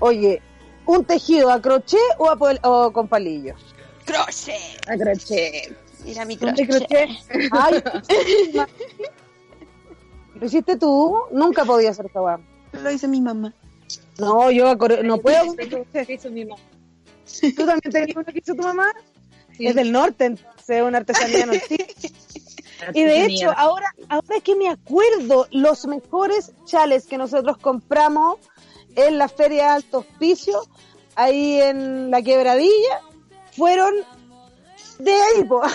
Oye, 0.00 0.42
¿un 0.86 1.04
tejido 1.04 1.50
a 1.50 1.60
crochet 1.60 1.98
o, 2.18 2.28
a 2.28 2.36
pol- 2.36 2.58
o 2.62 2.92
con 2.92 3.06
palillo? 3.08 3.54
Crochet. 4.04 4.88
A 4.88 4.96
crochet. 4.96 5.76
Mira 6.04 6.24
mi 6.24 6.34
¿Un 6.40 6.54
de 6.54 6.66
crochet. 6.66 6.88
crochet? 6.88 7.08
Ay, 7.52 7.82
¿Lo 10.34 10.46
hiciste 10.46 10.76
tú? 10.76 11.16
Nunca 11.30 11.64
podía 11.64 11.90
hacer 11.90 12.06
esta. 12.06 12.20
Lo 12.72 12.90
hizo 12.90 13.06
mi 13.08 13.20
mamá. 13.20 13.52
No, 14.18 14.50
yo 14.50 14.74
no 15.04 15.18
puedo. 15.18 15.54
crochet. 15.54 16.08
Eso 16.10 16.30
mismo. 16.30 16.56
¿Tú 17.40 17.66
también 17.66 17.92
tenías 17.92 18.16
uno 18.16 18.24
que 18.24 18.38
hizo 18.38 18.54
tu 18.54 18.62
mamá? 18.62 18.92
Es 19.68 19.74
del 19.74 19.92
norte, 19.92 20.26
entonces 20.26 20.68
es 20.68 20.82
una 20.82 20.98
artesanía 20.98 21.46
norte. 21.46 21.94
Y 22.94 23.04
de 23.04 23.26
hecho, 23.26 23.52
ahora, 23.56 23.94
ahora 24.08 24.40
que 24.42 24.56
me 24.56 24.68
acuerdo, 24.68 25.46
los 25.50 25.86
mejores 25.86 26.52
chales 26.64 27.06
que 27.06 27.18
nosotros 27.18 27.58
compramos 27.58 28.38
en 28.96 29.18
la 29.18 29.28
Feria 29.28 29.64
de 29.64 29.70
Alto 29.70 29.98
Hospicio, 29.98 30.62
ahí 31.14 31.60
en 31.60 32.10
la 32.10 32.22
quebradilla, 32.22 33.00
fueron 33.56 33.94
de 34.98 35.12
ahí, 35.12 35.44
po. 35.44 35.62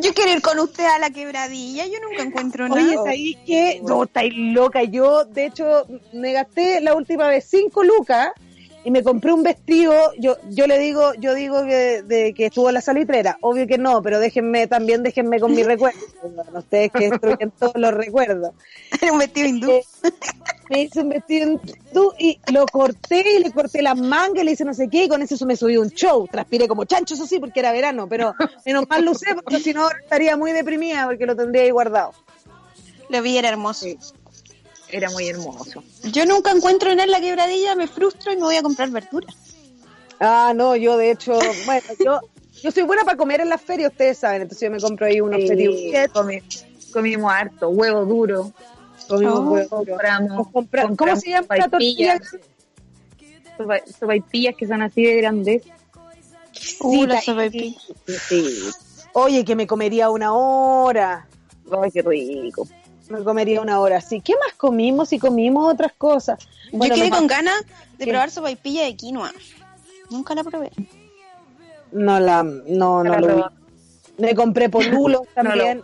Yo 0.00 0.14
quiero 0.14 0.32
ir 0.32 0.40
con 0.40 0.58
usted 0.60 0.86
a 0.86 0.98
la 0.98 1.10
quebradilla. 1.10 1.84
Yo 1.86 1.98
nunca 2.00 2.22
encuentro 2.22 2.68
nada. 2.68 2.80
Oye, 2.80 2.94
¿sabéis 2.94 3.36
qué? 3.44 3.80
No, 3.82 4.04
estáis 4.04 4.32
loca. 4.36 4.84
Yo, 4.84 5.24
de 5.24 5.46
hecho, 5.46 5.86
me 6.12 6.32
gasté 6.32 6.80
la 6.80 6.94
última 6.94 7.26
vez 7.26 7.46
cinco 7.48 7.82
lucas 7.82 8.30
y 8.82 8.90
me 8.90 9.02
compré 9.02 9.32
un 9.32 9.42
vestido, 9.42 9.94
yo 10.18 10.36
yo 10.48 10.66
le 10.66 10.78
digo, 10.78 11.12
yo 11.14 11.34
digo 11.34 11.62
que, 11.64 12.02
de, 12.02 12.32
que 12.32 12.46
estuvo 12.46 12.68
en 12.68 12.74
la 12.74 12.80
salitrera, 12.80 13.36
obvio 13.42 13.66
que 13.66 13.76
no, 13.76 14.00
pero 14.02 14.18
déjenme, 14.18 14.66
también 14.66 15.02
déjenme 15.02 15.38
con 15.38 15.52
mi 15.52 15.62
recuerdo, 15.64 15.98
Bueno, 16.22 16.58
ustedes 16.58 16.90
que 16.90 17.10
destruyen 17.10 17.50
todos 17.50 17.74
los 17.76 17.92
recuerdos. 17.92 18.54
Era 19.00 19.12
un 19.12 19.18
vestido 19.18 19.48
hindú. 19.48 19.70
Eh, 19.70 19.84
me 20.70 20.82
hice 20.82 21.00
un 21.00 21.10
vestido 21.10 21.50
hindú 21.50 22.12
y 22.18 22.38
lo 22.52 22.64
corté 22.66 23.24
y 23.36 23.42
le 23.42 23.50
corté 23.50 23.82
las 23.82 23.98
mangas 23.98 24.42
y 24.42 24.46
le 24.46 24.52
hice 24.52 24.64
no 24.64 24.72
sé 24.72 24.88
qué 24.88 25.04
y 25.04 25.08
con 25.08 25.20
eso 25.20 25.44
me 25.44 25.56
subí 25.56 25.76
un 25.76 25.90
show, 25.90 26.26
transpiré 26.30 26.66
como 26.66 26.84
chancho, 26.84 27.14
eso 27.14 27.26
sí, 27.26 27.38
porque 27.38 27.60
era 27.60 27.72
verano, 27.72 28.08
pero 28.08 28.34
menos 28.64 28.88
mal 28.88 29.04
lo 29.04 29.10
usé 29.12 29.34
porque 29.34 29.60
si 29.60 29.74
no 29.74 29.90
estaría 29.90 30.36
muy 30.36 30.52
deprimida 30.52 31.04
porque 31.06 31.26
lo 31.26 31.36
tendría 31.36 31.64
ahí 31.64 31.70
guardado. 31.70 32.12
Lo 33.10 33.20
vi, 33.22 33.36
era 33.36 33.48
hermoso. 33.48 33.86
Era 34.92 35.10
muy 35.10 35.28
hermoso. 35.28 35.82
Yo 36.12 36.26
nunca 36.26 36.50
encuentro 36.50 36.90
en 36.90 37.00
él 37.00 37.10
la 37.10 37.20
quebradilla, 37.20 37.74
me 37.74 37.86
frustro 37.86 38.32
y 38.32 38.36
me 38.36 38.42
voy 38.42 38.56
a 38.56 38.62
comprar 38.62 38.90
verduras. 38.90 39.34
Ah, 40.18 40.52
no, 40.54 40.76
yo 40.76 40.96
de 40.96 41.10
hecho, 41.12 41.32
bueno, 41.66 41.82
yo, 42.04 42.20
yo 42.62 42.70
soy 42.70 42.82
buena 42.82 43.04
para 43.04 43.16
comer 43.16 43.40
en 43.40 43.48
las 43.48 43.60
ferias, 43.62 43.92
ustedes 43.92 44.18
saben, 44.18 44.42
entonces 44.42 44.66
yo 44.68 44.70
me 44.70 44.80
compro 44.80 45.06
ahí 45.06 45.20
unos 45.20 45.40
Sí, 45.40 45.48
petit 45.48 46.10
comi- 46.12 46.42
comimos 46.92 47.32
harto, 47.32 47.68
huevo 47.70 48.04
duro. 48.04 48.52
comimos 49.08 49.38
Oh. 49.38 49.42
huevos. 49.50 49.68
Compramos, 49.86 50.48
Compra- 50.52 50.82
¿Cómo 50.82 50.96
compramos 50.96 51.20
se 51.24 51.30
llama 51.30 51.46
la 51.56 51.68
tortilla? 51.68 52.18
sopaipillas, 52.18 53.56
sopa- 53.58 53.98
sopaipillas 53.98 54.54
que 54.56 54.66
son 54.66 54.82
así 54.82 55.02
de 55.04 55.16
grandes. 55.16 55.62
Uh, 56.80 57.06
la 57.06 57.18
Sí, 57.20 57.26
sopaipilla. 57.26 57.78
Sí. 58.28 58.70
Oye, 59.14 59.44
que 59.44 59.56
me 59.56 59.66
comería 59.66 60.10
una 60.10 60.34
hora. 60.34 61.26
Ay, 61.82 61.90
qué 61.92 62.02
rico. 62.02 62.66
Me 63.10 63.22
comería 63.24 63.60
una 63.60 63.80
hora, 63.80 64.00
sí. 64.00 64.20
¿Qué 64.20 64.34
más 64.34 64.54
comimos? 64.56 65.12
Y 65.12 65.18
comimos 65.18 65.72
otras 65.72 65.92
cosas. 65.92 66.38
Bueno, 66.72 66.94
Yo 66.94 67.02
quedé 67.02 67.10
con 67.10 67.26
ganas 67.26 67.60
de 67.98 68.04
¿Qué? 68.04 68.10
probar 68.12 68.30
sopaipilla 68.30 68.84
de 68.84 68.94
quinoa. 68.96 69.32
Nunca 70.10 70.34
la 70.34 70.44
probé. 70.44 70.70
No 71.92 72.20
la, 72.20 72.42
no, 72.44 73.02
no 73.02 73.04
La 73.04 73.20
lo 73.20 73.36
vi. 73.36 73.42
Me 74.18 74.34
compré 74.34 74.68
polulo 74.68 75.22
también. 75.34 75.82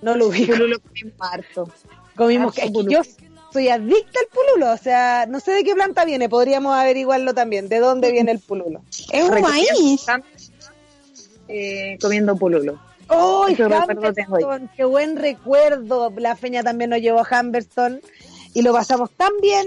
No 0.00 0.16
lo 0.16 0.30
vi. 0.30 0.46
Pululo 0.46 0.78
comimos 0.80 1.14
harto. 1.20 1.68
Comimos, 2.16 2.48
Harto 2.48 2.60
es 2.60 2.66
que 2.66 2.72
pululo. 2.72 2.90
yo 2.90 3.10
soy 3.52 3.68
adicta 3.68 4.20
al 4.20 4.26
pululo, 4.28 4.72
o 4.72 4.76
sea, 4.78 5.26
no 5.28 5.40
sé 5.40 5.52
de 5.52 5.64
qué 5.64 5.74
planta 5.74 6.04
viene, 6.04 6.28
podríamos 6.28 6.74
averiguarlo 6.76 7.32
también, 7.34 7.68
de 7.68 7.78
dónde 7.78 8.12
viene 8.12 8.32
el 8.32 8.38
pululo. 8.38 8.82
Es 9.12 9.28
un 9.28 9.40
maíz. 9.42 10.06
Eh, 11.48 11.98
comiendo 12.00 12.36
pululo. 12.36 12.78
¡Ay, 13.08 13.54
Qué 13.54 13.68
recuerdo 13.68 14.12
tengo 14.12 14.36
ahí. 14.36 14.42
Humberston! 14.44 14.70
¡Qué 14.76 14.84
buen 14.84 15.16
recuerdo! 15.16 16.12
La 16.16 16.34
feña 16.36 16.62
también 16.62 16.90
nos 16.90 17.00
llevó 17.00 17.20
a 17.20 17.40
Humberston 17.40 18.00
y 18.54 18.62
lo 18.62 18.72
pasamos 18.72 19.10
tan 19.12 19.30
bien. 19.40 19.66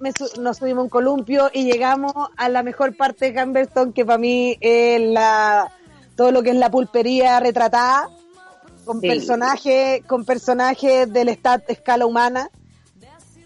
Me 0.00 0.12
su- 0.12 0.40
nos 0.40 0.58
subimos 0.58 0.84
un 0.84 0.88
columpio 0.90 1.50
y 1.52 1.64
llegamos 1.64 2.12
a 2.36 2.48
la 2.48 2.62
mejor 2.62 2.96
parte 2.96 3.32
de 3.32 3.42
Humberston, 3.42 3.92
que 3.92 4.04
para 4.06 4.18
mí 4.18 4.56
es 4.60 5.00
la, 5.02 5.70
todo 6.16 6.30
lo 6.30 6.42
que 6.42 6.50
es 6.50 6.56
la 6.56 6.70
pulpería 6.70 7.40
retratada, 7.40 8.08
con 8.84 9.00
Sí. 9.00 9.08
personajes 9.08 10.04
con 10.06 10.24
personajes 10.24 11.12
del 11.12 11.28
stat 11.30 11.68
escala 11.68 12.06
humana. 12.06 12.48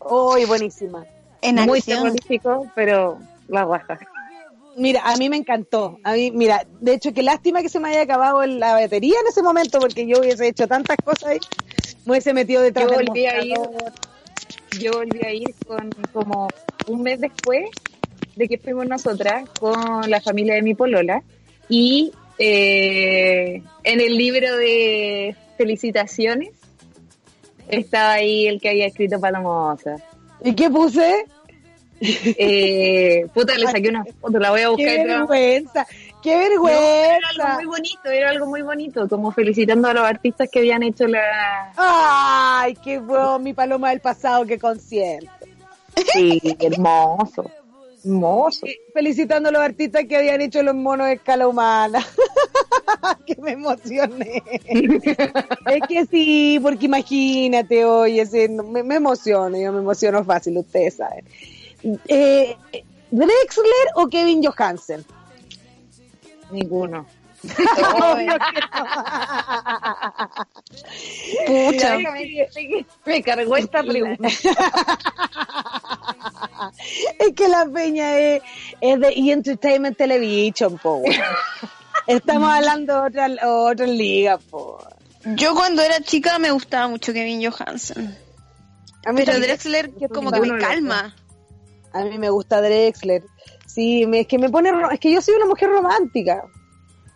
¡Uy, 0.09 0.45
buenísima! 0.45 1.05
En 1.41 1.57
Muy 1.67 1.79
acción. 1.79 2.03
terrorífico, 2.03 2.67
pero 2.75 3.19
la 3.49 3.65
guaja. 3.65 3.99
Mira, 4.77 5.03
a 5.05 5.17
mí 5.17 5.29
me 5.29 5.37
encantó. 5.37 5.99
A 6.03 6.15
mí, 6.15 6.31
mira, 6.31 6.67
de 6.81 6.95
hecho, 6.95 7.13
qué 7.13 7.23
lástima 7.23 7.63
que 7.63 7.69
se 7.69 7.81
me 7.81 7.91
haya 7.91 8.03
acabado 8.03 8.45
la 8.47 8.75
batería 8.75 9.15
en 9.21 9.27
ese 9.27 9.43
momento, 9.43 9.79
porque 9.79 10.07
yo 10.07 10.21
hubiese 10.21 10.49
hecho 10.49 10.67
tantas 10.67 10.97
cosas 11.05 11.31
ahí. 11.31 11.39
Me 12.05 12.13
hubiese 12.13 12.33
metido 12.33 12.63
detrás 12.63 12.91
Yo 12.91 12.97
del 12.97 13.07
volví 13.07 13.27
a 13.27 13.45
ir, 13.45 13.55
yo 14.81 14.93
volví 14.93 15.21
a 15.25 15.33
ir 15.33 15.55
con 15.67 15.91
como 16.13 16.49
un 16.89 17.03
mes 17.03 17.21
después 17.21 17.71
de 18.37 18.49
que 18.49 18.59
fuimos 18.59 18.87
nosotras 18.87 19.49
con 19.61 20.11
la 20.11 20.21
familia 20.21 20.55
de 20.55 20.63
mi 20.63 20.75
polola 20.75 21.23
y 21.69 22.13
eh, 22.39 23.63
en 23.85 24.01
el 24.01 24.17
libro 24.17 24.57
de 24.57 25.37
felicitaciones 25.59 26.51
estaba 27.69 28.15
ahí 28.15 28.47
el 28.47 28.61
que 28.61 28.71
había 28.71 28.87
escrito 28.87 29.21
Palomosa. 29.21 29.97
¿Y 30.45 30.55
qué 30.55 30.71
puse? 30.71 31.27
Eh, 32.05 33.27
puta, 33.33 33.57
le 33.57 33.67
saqué 33.67 33.89
una 33.89 34.05
foto, 34.21 34.39
la 34.39 34.51
voy 34.51 34.61
a 34.63 34.71
buscar. 34.71 34.87
¡Qué 34.87 35.05
vergüenza! 35.05 35.87
¡Qué 36.23 36.35
No, 36.35 36.41
era 36.41 36.47
algo 36.51 36.65
vergüenza! 36.65 37.55
muy 37.55 37.65
bonito, 37.67 38.11
era 38.11 38.31
algo 38.31 38.47
muy 38.47 38.63
bonito, 38.63 39.09
como 39.09 39.33
felicitando 39.33 39.89
a 39.89 39.95
los 39.95 40.05
artistas 40.05 40.49
que 40.51 40.61
habían 40.61 40.83
hecho 40.83 41.07
la... 41.07 41.73
¡Ay, 41.77 42.77
qué 42.83 42.99
bueno! 42.99 43.39
Mi 43.39 43.53
paloma 43.53 43.91
del 43.91 44.01
pasado, 44.01 44.45
qué 44.47 44.59
consciente. 44.59 45.29
Sí, 46.13 46.41
hermoso, 46.59 47.51
hermoso. 48.05 48.67
Felicitando 48.95 49.49
a 49.51 49.53
los 49.53 49.63
artistas 49.63 50.05
que 50.09 50.17
habían 50.17 50.41
hecho 50.41 50.63
los 50.63 50.75
monos 50.75 51.07
de 51.07 51.15
escala 51.15 51.47
humana. 51.47 52.05
que 53.27 53.37
me 53.41 53.53
emocioné. 53.53 54.43
es 54.65 55.83
que 55.89 56.07
sí, 56.07 56.59
porque 56.63 56.87
imagínate, 56.87 57.85
oye, 57.85 58.25
me, 58.49 58.83
me 58.83 58.95
emociono, 58.97 59.57
yo 59.57 59.73
me 59.73 59.79
emociono 59.79 60.25
fácil, 60.25 60.59
ustedes 60.59 60.95
saben. 60.95 61.25
Eh, 62.09 62.57
¿Drexler 63.11 63.87
o 63.97 64.09
Kevin 64.09 64.43
Johansen? 64.43 65.05
Ninguno. 66.51 67.07
Obvio 67.45 68.35
que 68.39 68.53
no. 71.47 71.71
Pucha. 71.71 71.99
Me, 71.99 72.87
me 73.05 73.23
cargó 73.23 73.57
esta 73.57 73.83
pregunta. 73.83 74.29
es 77.19 77.33
que 77.35 77.49
la 77.49 77.67
peña 77.67 78.17
es, 78.17 78.43
es 78.81 79.01
de 79.01 79.09
E! 79.09 79.33
Entertainment 79.33 79.97
Television, 79.97 80.79
po. 80.79 81.03
Estamos 82.07 82.49
hablando 82.49 82.95
de 82.95 83.09
otra, 83.09 83.29
otra 83.49 83.87
liga, 83.87 84.39
po. 84.39 84.79
Yo 85.25 85.55
cuando 85.55 85.83
era 85.83 86.01
chica 86.01 86.39
me 86.39 86.51
gustaba 86.51 86.89
mucho 86.89 87.13
Kevin 87.13 87.45
Johansen. 87.45 88.17
Pero. 89.17 89.41
Drexler 89.41 89.91
como 90.13 90.31
que 90.31 90.41
me 90.41 90.59
calma. 90.59 91.15
A 91.93 92.05
mí 92.05 92.19
me 92.19 92.31
gusta 92.31 92.61
Drexler. 92.61 93.25
Sí, 93.67 94.07
me- 94.07 94.21
es 94.21 94.27
que 94.27 94.39
me 94.39 94.49
pone, 94.51 94.71
es 94.93 95.01
que 95.01 95.13
yo 95.13 95.21
soy 95.23 95.35
una 95.35 95.47
mujer 95.47 95.71
romántica. 95.71 96.45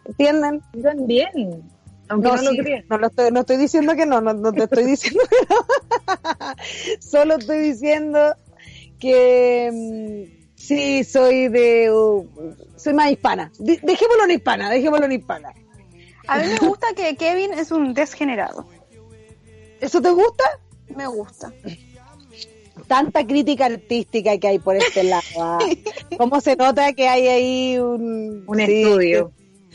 ¿Entienden? 0.04 0.62
Yo 0.74 0.82
también. 0.82 1.62
Aunque 2.08 2.28
no, 2.28 2.38
sí, 2.38 2.44
lo 2.56 2.64
no 2.88 2.98
lo 2.98 3.06
estoy, 3.08 3.30
no 3.32 3.40
estoy 3.40 3.56
diciendo 3.56 3.94
que 3.96 4.06
no, 4.06 4.20
no, 4.20 4.32
no 4.32 4.52
te 4.52 4.62
estoy 4.64 4.84
diciendo 4.84 5.20
que 5.28 5.36
no. 5.48 6.54
Solo 7.00 7.36
estoy 7.36 7.58
diciendo 7.58 8.36
que 9.00 9.70
mm, 9.72 10.54
sí 10.54 11.02
soy 11.04 11.48
de, 11.48 11.90
uh, 11.92 12.26
soy 12.76 12.94
más 12.94 13.10
hispana. 13.10 13.50
De- 13.58 13.80
dejémoslo 13.82 14.24
en 14.24 14.30
hispana, 14.30 14.70
dejémoslo 14.70 15.06
en 15.06 15.12
hispana. 15.12 15.52
A 16.28 16.38
mí 16.38 16.44
me 16.60 16.68
gusta 16.68 16.88
que 16.94 17.16
Kevin 17.16 17.52
es 17.54 17.70
un 17.72 17.92
desgenerado. 17.94 18.66
¿Eso 19.80 20.00
te 20.00 20.10
gusta? 20.10 20.44
Me 20.94 21.06
gusta. 21.08 21.52
Tanta 22.86 23.26
crítica 23.26 23.66
artística 23.66 24.38
que 24.38 24.48
hay 24.48 24.58
por 24.58 24.76
este 24.76 25.04
lado. 25.04 25.24
¿ah? 25.38 25.58
¿Cómo 26.18 26.40
se 26.40 26.56
nota 26.56 26.92
que 26.92 27.08
hay 27.08 27.28
ahí 27.28 27.78
un, 27.78 28.44
Un 28.46 28.56
sí, 28.58 28.82
estudio. 28.82 29.32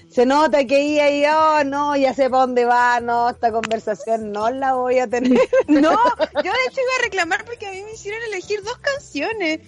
Se 0.10 0.26
nota 0.26 0.66
que 0.66 0.76
ahí, 0.76 1.00
ahí, 1.00 1.24
oh, 1.26 1.64
no, 1.64 1.96
ya 1.96 2.14
sé 2.14 2.30
para 2.30 2.42
dónde 2.42 2.66
va, 2.66 3.00
no, 3.00 3.30
esta 3.30 3.50
conversación 3.52 4.34
no 4.34 4.50
la 4.52 4.74
voy 4.74 5.00
a 5.00 5.08
tener. 5.08 5.40
No, 5.68 5.92
yo 5.92 6.52
de 6.52 6.66
hecho 6.68 6.82
iba 6.82 6.96
a 7.00 7.04
reclamar 7.04 7.46
porque 7.46 7.68
a 7.68 7.72
mí 7.72 7.82
me 7.82 7.94
hicieron 7.94 8.22
elegir 8.28 8.62
dos 8.62 8.78
canciones. 8.80 9.62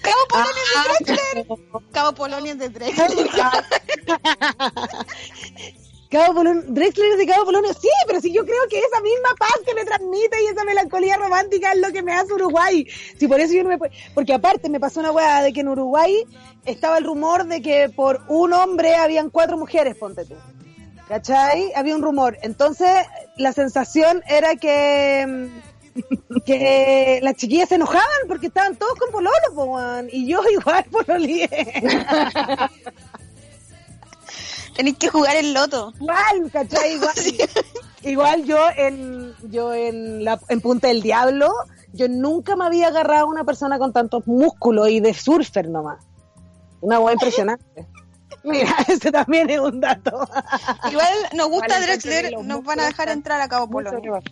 Cabo 0.00 0.16
Polonia 0.28 0.62
de 0.98 1.04
Drexler. 1.04 1.46
Cabo 1.92 2.14
Polonia 2.14 2.54
de 2.54 2.68
Drexler. 2.70 3.28
Cabo 6.10 6.34
Polonio, 6.34 6.64
Drexler 6.66 7.12
es 7.12 7.18
de 7.18 7.26
Cabo 7.26 7.44
Polonio, 7.44 7.72
sí, 7.72 7.88
pero 8.08 8.20
si 8.20 8.32
yo 8.32 8.44
creo 8.44 8.68
que 8.68 8.80
esa 8.80 9.00
misma 9.00 9.28
paz 9.38 9.54
que 9.64 9.74
me 9.74 9.84
transmite 9.84 10.42
y 10.42 10.46
esa 10.46 10.64
melancolía 10.64 11.16
romántica 11.16 11.72
es 11.72 11.78
lo 11.78 11.92
que 11.92 12.02
me 12.02 12.12
hace 12.12 12.32
Uruguay. 12.34 12.84
Si 13.16 13.28
por 13.28 13.38
eso 13.38 13.54
yo 13.54 13.62
no 13.62 13.68
me 13.68 13.78
porque 14.12 14.34
aparte 14.34 14.68
me 14.68 14.80
pasó 14.80 14.98
una 14.98 15.12
weá 15.12 15.40
de 15.42 15.52
que 15.52 15.60
en 15.60 15.68
Uruguay 15.68 16.24
estaba 16.64 16.98
el 16.98 17.04
rumor 17.04 17.46
de 17.46 17.62
que 17.62 17.90
por 17.90 18.22
un 18.28 18.52
hombre 18.52 18.96
habían 18.96 19.30
cuatro 19.30 19.56
mujeres, 19.56 19.96
ponte 19.96 20.24
tú. 20.24 20.34
¿Cachai? 21.06 21.72
Había 21.76 21.94
un 21.94 22.02
rumor. 22.02 22.38
Entonces, 22.42 22.90
la 23.36 23.52
sensación 23.52 24.22
era 24.28 24.56
que 24.56 25.26
mm, 25.26 25.70
que 26.44 27.20
las 27.22 27.36
chiquillas 27.36 27.68
se 27.68 27.76
enojaban 27.76 28.26
porque 28.28 28.48
estaban 28.48 28.76
todos 28.76 28.94
con 28.94 29.10
pololo, 29.10 29.34
po, 29.54 29.78
y 30.10 30.26
yo 30.26 30.40
igual 30.50 30.84
pololié. 30.90 31.48
Tenéis 34.80 34.96
que 34.96 35.10
jugar 35.10 35.36
el 35.36 35.52
loto. 35.52 35.92
Igual, 36.00 36.50
¿cachai? 36.50 36.94
Igual, 36.94 37.14
igual 38.02 38.44
yo 38.46 38.58
en 38.78 39.34
yo 39.50 39.74
en 39.74 40.24
la 40.24 40.40
en 40.48 40.62
Punta 40.62 40.88
del 40.88 41.02
Diablo, 41.02 41.52
yo 41.92 42.08
nunca 42.08 42.56
me 42.56 42.64
había 42.64 42.88
agarrado 42.88 43.26
a 43.26 43.28
una 43.28 43.44
persona 43.44 43.78
con 43.78 43.92
tantos 43.92 44.26
músculos 44.26 44.88
y 44.88 45.00
de 45.00 45.12
surfer 45.12 45.68
nomás. 45.68 46.02
Una 46.80 46.98
hueá 46.98 47.12
impresionante. 47.12 47.88
Mira, 48.42 48.74
ese 48.88 49.12
también 49.12 49.50
es 49.50 49.60
un 49.60 49.82
dato. 49.82 50.26
Igual 50.90 51.14
nos 51.34 51.50
gusta 51.50 51.78
Drexler, 51.78 52.42
nos 52.42 52.64
van 52.64 52.80
a 52.80 52.86
dejar 52.86 53.10
entrar 53.10 53.38
a 53.38 53.48
Cabo 53.50 53.68
trabajo. 53.82 54.22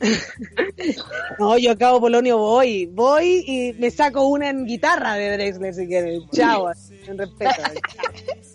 No, 1.38 1.58
yo 1.58 1.72
acabo 1.72 2.00
Polonio 2.00 2.38
voy, 2.38 2.86
voy 2.86 3.44
y 3.46 3.72
me 3.74 3.90
saco 3.90 4.26
una 4.26 4.50
en 4.50 4.66
guitarra 4.66 5.14
de 5.14 5.32
Drexler 5.32 5.74
si 5.74 5.86
quieres. 5.86 6.22
Chao, 6.32 6.70
en 7.06 7.18
respeto. 7.18 7.62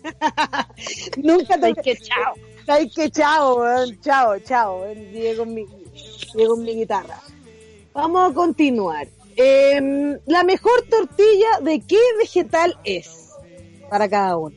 Nunca 1.16 1.58
te 1.58 1.74
que 1.74 1.96
chao. 1.96 2.34
Sabes 2.66 2.94
que 2.94 3.10
chao, 3.10 3.56
weón. 3.56 4.00
chao, 4.00 4.38
chao. 4.40 4.92
Llegué 4.94 5.36
con 5.36 5.54
mi, 5.54 5.66
llegué 6.34 6.46
con 6.46 6.62
mi 6.62 6.74
guitarra. 6.74 7.20
Vamos 7.92 8.30
a 8.30 8.34
continuar. 8.34 9.06
Em, 9.36 10.18
la 10.26 10.44
mejor 10.44 10.82
tortilla 10.88 11.60
de 11.62 11.80
qué 11.80 11.98
vegetal 12.18 12.78
es 12.84 13.30
para 13.88 14.08
cada 14.08 14.36
uno. 14.36 14.56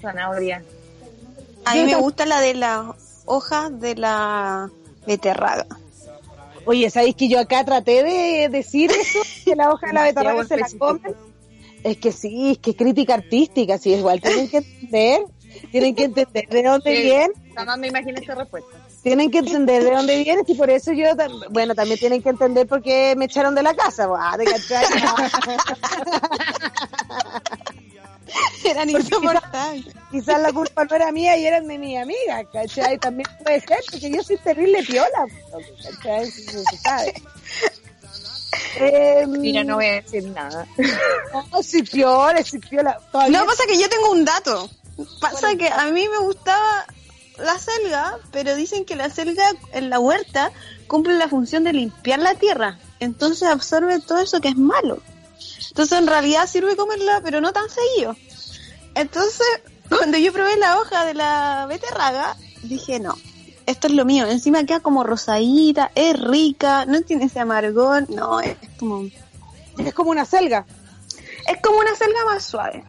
Zanahoria. 0.00 0.62
A 1.64 1.74
mí 1.74 1.84
me 1.84 1.94
gusta 1.96 2.26
la 2.26 2.40
de 2.40 2.54
las 2.54 3.22
hojas 3.24 3.80
de 3.80 3.94
la 3.94 4.70
beterraga. 5.06 5.66
Oye, 6.66 6.88
¿sabéis 6.90 7.14
que 7.14 7.28
yo 7.28 7.38
acá 7.40 7.64
traté 7.64 8.02
de 8.02 8.48
decir 8.48 8.90
eso? 8.90 9.18
Que 9.44 9.54
la 9.54 9.70
hoja 9.70 9.88
de 9.88 9.92
la 9.92 10.02
beterraga 10.04 10.44
se 10.44 10.56
la 10.56 10.66
comen. 10.78 11.14
Es 11.82 11.98
que 11.98 12.12
sí, 12.12 12.52
es 12.52 12.58
que 12.58 12.70
es 12.70 12.76
crítica 12.76 13.14
artística, 13.14 13.76
sí, 13.76 13.92
igual 13.92 14.20
tienen 14.22 14.48
que 14.48 14.56
entender, 14.58 15.20
tienen 15.70 15.94
que 15.94 16.04
entender 16.04 16.48
de 16.48 16.62
dónde 16.62 17.02
viene, 17.02 17.34
Jamás 17.54 17.78
me 17.78 17.88
imagino 17.88 18.18
esta 18.18 18.34
respuesta. 18.34 18.70
tienen 19.02 19.30
que 19.30 19.38
entender 19.38 19.84
de 19.84 19.90
dónde 19.90 20.22
vienes 20.22 20.48
y 20.48 20.54
por 20.54 20.70
eso 20.70 20.92
yo, 20.92 21.04
bueno, 21.50 21.74
también 21.74 22.00
tienen 22.00 22.22
que 22.22 22.30
entender 22.30 22.66
por 22.66 22.80
qué 22.80 23.14
me 23.18 23.26
echaron 23.26 23.54
de 23.54 23.62
la 23.62 23.74
casa, 23.74 24.08
pues, 24.08 24.20
ah, 24.24 24.34
¿te 24.38 24.44
cachai? 24.44 24.86
Eran 28.64 28.90
insoportables. 28.90 29.86
Quizás 30.10 30.40
la 30.40 30.52
culpa 30.52 30.84
no 30.84 30.96
era 30.96 31.12
mía 31.12 31.36
y 31.36 31.44
eran 31.46 31.66
de 31.68 31.78
mi 31.78 31.96
amiga, 31.96 32.44
¿cachai? 32.52 32.98
También 32.98 33.28
puede 33.42 33.60
ser, 33.60 33.78
porque 33.90 34.10
yo 34.10 34.22
soy 34.22 34.36
terrible 34.38 34.82
piola, 34.84 35.26
¿cachai? 35.82 36.24
Eso 36.28 36.62
se 36.70 36.76
sabe. 36.78 37.14
Eh, 38.76 39.24
Mira, 39.28 39.64
no 39.64 39.76
voy 39.76 39.86
a 39.86 39.92
decir 40.00 40.24
nada. 40.30 40.66
No, 41.52 41.62
soy 41.62 41.82
piola, 41.82 42.42
soy 42.44 42.58
piola. 42.60 42.98
Todavía- 43.12 43.38
No, 43.40 43.46
pasa 43.46 43.64
que 43.66 43.78
yo 43.78 43.88
tengo 43.88 44.10
un 44.10 44.24
dato. 44.24 44.70
Pasa 45.20 45.54
que 45.56 45.68
a 45.68 45.84
mí 45.86 46.08
me 46.08 46.18
gustaba 46.18 46.86
la 47.38 47.58
selga, 47.58 48.18
pero 48.32 48.54
dicen 48.54 48.84
que 48.84 48.94
la 48.96 49.10
selga 49.10 49.44
en 49.72 49.90
la 49.90 49.98
huerta 49.98 50.52
cumple 50.86 51.14
la 51.14 51.28
función 51.28 51.64
de 51.64 51.72
limpiar 51.72 52.20
la 52.20 52.34
tierra. 52.36 52.78
Entonces 53.00 53.48
absorbe 53.48 53.98
todo 54.00 54.18
eso 54.20 54.40
que 54.40 54.48
es 54.48 54.56
malo. 54.56 55.00
Entonces 55.74 55.98
en 55.98 56.06
realidad 56.06 56.46
sirve 56.46 56.76
comerla, 56.76 57.20
pero 57.24 57.40
no 57.40 57.52
tan 57.52 57.64
seguido. 57.68 58.14
Entonces, 58.94 59.44
cuando 59.88 60.16
yo 60.18 60.32
probé 60.32 60.56
la 60.56 60.78
hoja 60.78 61.04
de 61.04 61.14
la 61.14 61.66
beterraga, 61.68 62.36
dije, 62.62 63.00
no, 63.00 63.16
esto 63.66 63.88
es 63.88 63.94
lo 63.94 64.04
mío. 64.04 64.24
Encima 64.28 64.62
queda 64.62 64.78
como 64.78 65.02
rosadita, 65.02 65.90
es 65.96 66.16
rica, 66.20 66.86
no 66.86 67.02
tiene 67.02 67.24
ese 67.24 67.40
amargón, 67.40 68.06
no, 68.08 68.38
es 68.38 68.56
como... 68.78 69.02
Es 69.76 69.92
como 69.94 70.10
una 70.12 70.24
selga. 70.24 70.64
Es 71.48 71.60
como 71.60 71.80
una 71.80 71.96
selga 71.96 72.24
más 72.24 72.44
suave. 72.44 72.84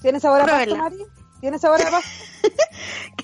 ¿Tiene 0.00 0.18
sabor 0.18 0.40
a 0.40 0.46
pasto, 0.46 0.56
Pruébela. 0.56 0.82
Mari? 0.82 1.06
¿Tiene 1.42 1.58
sabor 1.58 1.82
a 1.82 1.90
pasto? 1.90 2.08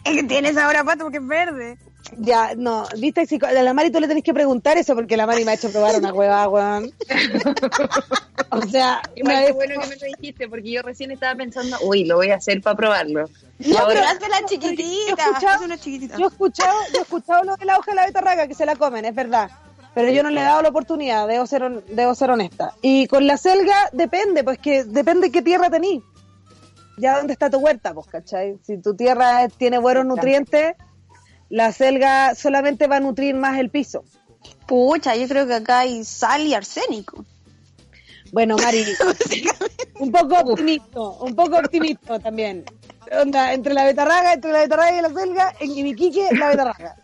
tiene 0.29 0.53
sabor 0.53 0.77
a 0.77 0.85
pato 0.85 1.05
porque 1.05 1.17
es 1.17 1.27
verde. 1.27 1.79
Ya, 2.19 2.55
no, 2.57 2.87
viste, 2.99 3.27
si 3.27 3.39
a 3.43 3.53
la 3.53 3.73
Mari 3.73 3.91
tú 3.91 4.01
le 4.01 4.09
tenés 4.09 4.23
que 4.23 4.35
preguntar 4.35 4.77
eso 4.77 4.95
porque 4.95 5.17
la 5.17 5.27
Mari 5.27 5.45
me 5.45 5.53
ha 5.53 5.55
hecho 5.55 5.71
probar 5.71 5.97
una 5.97 6.13
hueva, 6.13 6.49
weón. 6.49 6.93
O 8.51 8.61
sea, 8.69 9.01
Igual 9.15 9.47
qué 9.47 9.53
bueno 9.53 9.81
que 9.81 9.87
me 9.89 9.97
lo 9.97 10.07
dijiste, 10.19 10.47
porque 10.47 10.71
yo 10.71 10.83
recién 10.83 11.11
estaba 11.11 11.35
pensando, 11.35 11.79
uy, 11.85 12.05
lo 12.05 12.17
voy 12.17 12.31
a 12.31 12.37
hacer 12.37 12.61
para 12.61 12.77
probarlo. 12.77 13.25
Y 13.59 13.71
No, 13.71 13.79
pero 13.89 14.01
ahora, 14.01 14.11
hazte 14.11 14.29
la 14.29 14.41
yo 14.41 14.45
he 14.45 14.49
chiquitita. 15.79 16.19
Yo 16.19 16.25
he 16.27 16.29
escuchado, 16.29 16.79
yo 16.93 16.99
he 16.99 17.03
escuchado 17.03 17.45
lo 17.45 17.57
de 17.57 17.65
la 17.65 17.79
hoja 17.79 17.93
de 17.93 17.95
la 17.95 18.07
betarraga, 18.07 18.47
que 18.47 18.55
se 18.55 18.67
la 18.67 18.77
comen, 18.77 19.07
es 19.07 19.15
verdad. 19.15 19.51
Pero 19.95 20.11
yo 20.11 20.23
no 20.23 20.31
le 20.31 20.41
he 20.41 20.45
dado 20.45 20.61
la 20.61 20.69
oportunidad, 20.69 21.27
debo 21.29 21.47
ser, 21.47 21.85
debo 21.87 22.15
ser 22.15 22.31
honesta. 22.31 22.75
Y 22.83 23.07
con 23.07 23.27
la 23.27 23.39
selga 23.39 23.89
depende, 23.93 24.45
pues 24.45 24.59
que 24.59 24.85
depende 24.85 25.31
qué 25.31 25.41
tierra 25.41 25.71
tenís. 25.71 26.03
Ya 26.99 27.17
dónde 27.17 27.33
está 27.33 27.49
tu 27.49 27.59
huerta, 27.59 27.95
pues, 27.95 28.07
¿cachai? 28.07 28.59
Si 28.63 28.77
tu 28.79 28.95
tierra 28.95 29.49
tiene 29.49 29.79
buenos 29.79 30.05
nutrientes, 30.05 30.75
la 31.53 31.71
selga 31.71 32.35
solamente 32.35 32.87
va 32.87 32.97
a 32.97 33.01
nutrir 33.01 33.35
más 33.35 33.59
el 33.59 33.69
piso. 33.69 34.05
Pucha, 34.67 35.15
yo 35.17 35.29
creo 35.29 35.47
que 35.47 35.53
acá 35.53 35.81
hay 35.81 36.03
sal 36.03 36.47
y 36.47 36.55
arsénico. 36.55 37.27
Bueno, 38.33 38.57
Mari, 38.57 38.87
un 40.01 40.11
poco 40.11 40.35
optimista, 40.39 40.99
un 40.99 41.35
poco 41.37 41.59
optimista 41.59 42.19
también. 42.19 42.65
Onda, 43.21 43.53
entre 43.53 43.75
la 43.75 43.85
betarraga, 43.85 44.33
entre 44.33 44.51
la 44.51 44.61
betarraga 44.61 44.99
y 44.99 45.03
la 45.03 45.11
selga, 45.13 45.55
en 45.61 45.87
Iquique, 45.89 46.29
la 46.33 46.49
betarraga. 46.49 46.97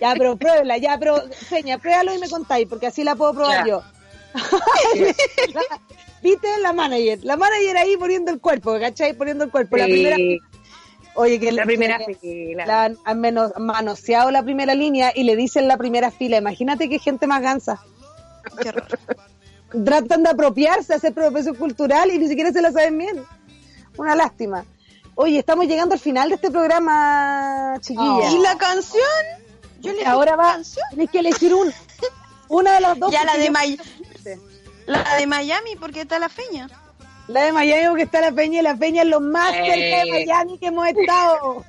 ya, 0.00 0.14
pero 0.18 0.36
pruébela, 0.36 0.76
ya, 0.78 0.98
pero 0.98 1.22
Seña, 1.48 1.78
pruébalo 1.78 2.16
y 2.16 2.18
me 2.18 2.28
contáis, 2.28 2.66
porque 2.66 2.88
así 2.88 3.04
la 3.04 3.14
puedo 3.14 3.32
probar 3.32 3.64
Ya. 3.64 3.70
yo. 3.70 3.82
¿Viste? 6.22 6.48
La 6.62 6.72
manager, 6.72 7.20
la 7.22 7.36
manager 7.36 7.76
ahí 7.76 7.96
poniendo 7.96 8.32
el 8.32 8.40
cuerpo, 8.40 8.76
¿cachai? 8.80 9.12
Poniendo 9.12 9.44
el 9.44 9.52
cuerpo. 9.52 9.76
La 9.76 9.84
primera, 9.84 10.16
oye, 11.16 11.40
que 11.40 11.50
la 11.52 11.62
le- 11.62 11.66
primera 11.66 11.98
que- 11.98 12.14
fila. 12.14 12.64
la 12.66 12.84
han, 12.84 12.98
han 13.04 13.20
meno- 13.20 13.52
manoseado 13.58 14.30
la 14.30 14.42
primera 14.42 14.74
línea 14.74 15.12
y 15.14 15.24
le 15.24 15.34
dicen 15.36 15.66
la 15.68 15.76
primera 15.76 16.10
fila. 16.10 16.36
Imagínate 16.38 16.88
qué 16.88 16.98
gente 16.98 17.26
más 17.26 17.42
gansa. 17.42 17.80
Qué 18.62 18.68
horror. 18.68 18.86
Tratan 19.84 20.22
de 20.22 20.30
apropiarse, 20.30 20.94
hacer 20.94 21.10
apropiación 21.10 21.56
cultural 21.56 22.10
y 22.10 22.18
ni 22.18 22.28
siquiera 22.28 22.52
se 22.52 22.62
la 22.62 22.70
saben 22.72 22.96
bien. 22.98 23.24
Una 23.98 24.14
lástima. 24.14 24.64
Oye, 25.16 25.38
estamos 25.38 25.66
llegando 25.66 25.94
al 25.94 26.00
final 26.00 26.28
de 26.28 26.34
este 26.36 26.50
programa, 26.50 27.74
chiquilla. 27.80 28.30
¿Y 28.30 28.38
la 28.38 28.56
canción? 28.58 29.02
Yo 29.80 29.92
le 29.92 30.04
Ahora 30.06 30.36
va, 30.36 30.58
tienes 30.90 31.10
que 31.10 31.18
elegir 31.18 31.54
una. 31.54 31.72
Una 32.48 32.74
de 32.74 32.80
las 32.80 32.98
dos. 32.98 33.10
Ya 33.12 33.24
la 33.24 33.36
de, 33.36 33.46
yo- 33.46 33.52
May- 33.52 33.78
la 34.86 35.16
de 35.18 35.26
Miami, 35.26 35.74
porque 35.80 36.02
está 36.02 36.18
la 36.18 36.28
feña. 36.28 36.68
La 37.28 37.44
de 37.44 37.52
Miami 37.52 37.88
porque 37.88 38.02
está 38.04 38.20
la 38.20 38.32
Peña 38.32 38.60
y 38.60 38.62
la 38.62 38.76
Peña 38.76 39.02
es 39.02 39.08
lo 39.08 39.20
más 39.20 39.52
Eh. 39.54 39.64
cerca 39.66 40.04
de 40.04 40.10
Miami 40.26 40.58
que 40.58 40.66
hemos 40.66 40.86
estado. 40.88 41.64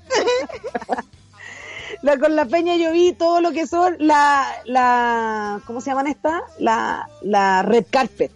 la, 2.02 2.18
con 2.20 2.36
la 2.36 2.46
Peña 2.46 2.76
yo 2.76 2.92
vi 2.92 3.14
todo 3.14 3.42
lo 3.42 3.52
que 3.52 3.66
son 3.66 3.96
la, 4.00 4.46
la 4.66 5.60
¿cómo 5.66 5.82
se 5.82 5.90
llaman 5.90 6.08
estas? 6.08 6.42
La, 6.60 7.10
la 7.22 7.64
red 7.64 7.86
carpet. 7.90 8.32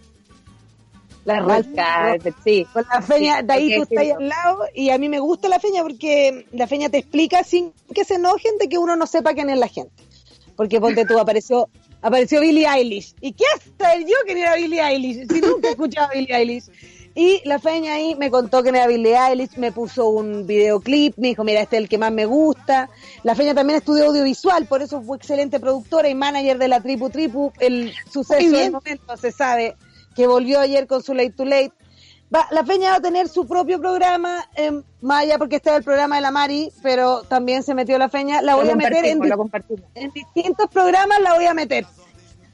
La 1.24 1.38
red 1.40 1.66
carpet, 1.76 2.34
sí. 2.42 2.66
Con 2.72 2.84
la 2.92 3.00
feña, 3.00 3.38
Sí, 3.40 3.46
de 3.46 3.52
ahí 3.52 3.72
hay 3.72 3.76
tú 3.78 3.82
estás 3.84 4.16
al 4.18 4.28
lado 4.28 4.64
y 4.74 4.90
a 4.90 4.98
mí 4.98 5.08
me 5.08 5.20
gusta 5.20 5.48
la 5.48 5.60
feña 5.60 5.82
porque 5.82 6.46
la 6.52 6.66
feña 6.66 6.88
te 6.88 6.98
explica 6.98 7.44
sin 7.44 7.72
que 7.94 8.04
se 8.04 8.14
enojen 8.16 8.58
de 8.58 8.68
que 8.68 8.78
uno 8.78 8.96
no 8.96 9.06
sepa 9.06 9.32
quién 9.32 9.48
es 9.48 9.58
la 9.58 9.68
gente. 9.68 10.02
Porque 10.56 10.80
ponte 10.80 11.04
tú, 11.06 11.18
apareció, 11.20 11.68
apareció 12.02 12.40
Billie 12.40 12.66
Eilish. 12.66 13.14
¿Y 13.20 13.32
qué 13.32 13.44
hasta 13.54 13.96
yo 13.98 14.16
quién 14.26 14.38
era 14.38 14.56
Billie 14.56 14.80
Eilish? 14.82 15.28
Si 15.32 15.40
nunca 15.40 15.68
he 15.68 15.70
escuchado 15.70 16.08
a 16.10 16.14
Billie 16.14 16.34
Eilish. 16.34 16.64
Y 17.14 17.42
la 17.44 17.58
feña 17.58 17.94
ahí 17.94 18.14
me 18.14 18.30
contó 18.30 18.62
quién 18.62 18.74
era 18.74 18.86
Billie 18.86 19.16
Eilish, 19.16 19.56
me 19.58 19.70
puso 19.70 20.08
un 20.08 20.46
videoclip, 20.46 21.14
me 21.18 21.28
dijo, 21.28 21.44
mira, 21.44 21.60
este 21.60 21.76
es 21.76 21.82
el 21.82 21.88
que 21.88 21.98
más 21.98 22.10
me 22.12 22.24
gusta. 22.24 22.88
La 23.22 23.34
feña 23.34 23.54
también 23.54 23.78
estudió 23.78 24.06
audiovisual, 24.06 24.64
por 24.66 24.80
eso 24.82 25.02
fue 25.02 25.18
excelente 25.18 25.60
productora 25.60 26.08
y 26.08 26.14
manager 26.14 26.56
de 26.58 26.68
la 26.68 26.80
Tripu 26.80 27.10
Tripu. 27.10 27.52
El 27.60 27.92
suceso 28.10 28.40
del 28.56 28.72
momento 28.72 29.16
se 29.18 29.30
sabe 29.30 29.76
que 30.16 30.26
volvió 30.26 30.60
ayer 30.60 30.86
con 30.86 31.02
su 31.02 31.12
Late 31.12 31.32
to 31.32 31.44
Late. 31.44 31.72
Va- 32.34 32.48
la 32.50 32.62
Peña 32.64 32.90
va 32.92 32.96
a 32.96 33.00
tener 33.02 33.28
su 33.28 33.46
propio 33.46 33.78
programa, 33.78 34.48
en 34.54 34.82
Maya, 35.02 35.36
porque 35.36 35.56
está 35.56 35.76
el 35.76 35.84
programa 35.84 36.16
de 36.16 36.22
la 36.22 36.30
Mari, 36.30 36.72
pero 36.82 37.24
también 37.24 37.62
se 37.62 37.74
metió 37.74 37.98
la 37.98 38.08
Feña. 38.08 38.40
La 38.40 38.54
voy 38.54 38.66
Lo 38.66 38.72
a 38.72 38.76
meter 38.76 39.04
en, 39.04 39.18
lo 39.18 39.50
en 39.94 40.10
distintos 40.12 40.70
programas, 40.70 41.20
la 41.20 41.34
voy 41.34 41.44
a 41.44 41.52
meter. 41.52 41.84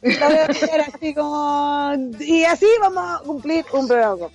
La 0.03 0.29
voy 0.29 0.39
a 0.39 0.47
meter 0.49 0.81
así 0.81 1.15
como... 1.15 1.93
Y 2.19 2.45
así 2.45 2.67
vamos 2.81 3.21
a 3.21 3.23
cumplir 3.25 3.65
un 3.73 3.87
programa. 3.87 4.27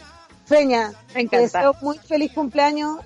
Feña, 0.45 0.93
Me 1.15 1.25
te 1.27 1.37
deseo 1.37 1.75
muy 1.81 1.97
feliz 1.97 2.31
cumpleaños. 2.33 2.99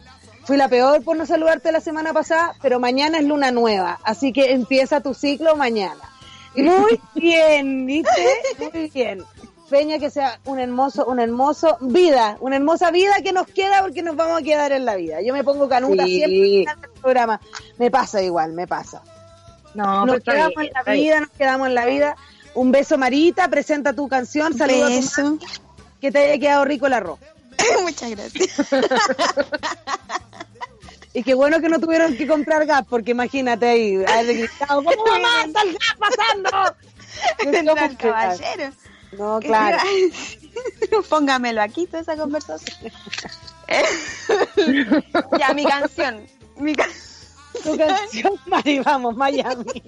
Fui 0.45 0.57
la 0.57 0.69
peor 0.69 1.03
por 1.03 1.17
no 1.17 1.25
saludarte 1.25 1.71
la 1.71 1.81
semana 1.81 2.13
pasada, 2.13 2.55
pero 2.61 2.79
mañana 2.79 3.19
es 3.19 3.25
luna 3.25 3.51
nueva, 3.51 3.99
así 4.03 4.31
que 4.31 4.53
empieza 4.53 5.01
tu 5.01 5.13
ciclo 5.13 5.55
mañana. 5.55 5.99
Muy 6.55 6.99
bien, 7.15 7.85
¿viste? 7.85 8.09
Muy 8.57 8.89
bien. 8.89 9.23
Peña, 9.69 9.99
que 9.99 10.09
sea 10.09 10.39
un 10.45 10.59
hermoso, 10.59 11.05
un 11.05 11.19
hermoso 11.19 11.77
vida, 11.81 12.38
una 12.39 12.55
hermosa 12.55 12.89
vida 12.89 13.15
que 13.21 13.33
nos 13.33 13.47
queda 13.47 13.81
porque 13.81 14.01
nos 14.01 14.15
vamos 14.15 14.39
a 14.39 14.43
quedar 14.43 14.71
en 14.71 14.85
la 14.85 14.95
vida. 14.95 15.21
Yo 15.21 15.33
me 15.33 15.43
pongo 15.43 15.67
canuta 15.67 16.05
Sí. 16.05 16.19
siempre 16.19 16.39
final 16.39 16.81
del 16.81 16.91
programa. 17.01 17.41
Me 17.77 17.91
pasa 17.91 18.21
igual, 18.21 18.53
me 18.53 18.65
pasa. 18.65 19.03
No, 19.73 20.05
nos 20.05 20.21
quedamos 20.21 20.53
bien, 20.55 20.71
en 20.73 20.85
la 20.85 20.93
vida, 20.93 21.19
nos 21.19 21.29
quedamos 21.31 21.67
en 21.67 21.75
la 21.75 21.85
vida. 21.85 22.15
Un 22.55 22.71
beso, 22.71 22.97
Marita, 22.97 23.49
presenta 23.49 23.91
tu 23.93 24.07
canción, 24.07 24.57
saluda 24.57 24.88
a 24.88 24.89
tu. 24.89 25.39
Que 25.99 26.11
te 26.11 26.19
haya 26.19 26.39
quedado 26.39 26.65
rico 26.65 26.87
el 26.87 26.93
arroz. 26.93 27.19
Muchas 27.83 28.11
gracias. 28.11 28.67
Y 31.13 31.23
qué 31.23 31.33
bueno 31.33 31.59
que 31.59 31.67
no 31.67 31.79
tuvieron 31.79 32.15
que 32.15 32.27
comprar 32.27 32.63
gas, 32.67 32.83
porque 32.87 33.09
imagínate 33.09 33.67
ahí, 33.67 33.95
gritado, 33.97 34.83
¿cómo 34.83 35.03
mamá 35.03 35.45
está 35.47 35.61
el 35.63 35.73
gas 35.73 35.95
pasando? 35.97 36.75
El 37.81 37.97
caballero. 37.97 38.71
No, 39.17 39.39
claro. 39.39 39.79
Póngamelo 41.09 41.63
aquí, 41.63 41.87
toda 41.87 42.01
esa 42.01 42.15
conversación. 42.15 42.91
ya, 45.39 45.53
mi 45.55 45.65
canción. 45.65 46.27
Mi 46.57 46.75
Tu 47.63 47.77
canción, 47.77 48.33
Mari, 48.45 48.79
vamos, 48.81 49.15
Miami. 49.15 49.81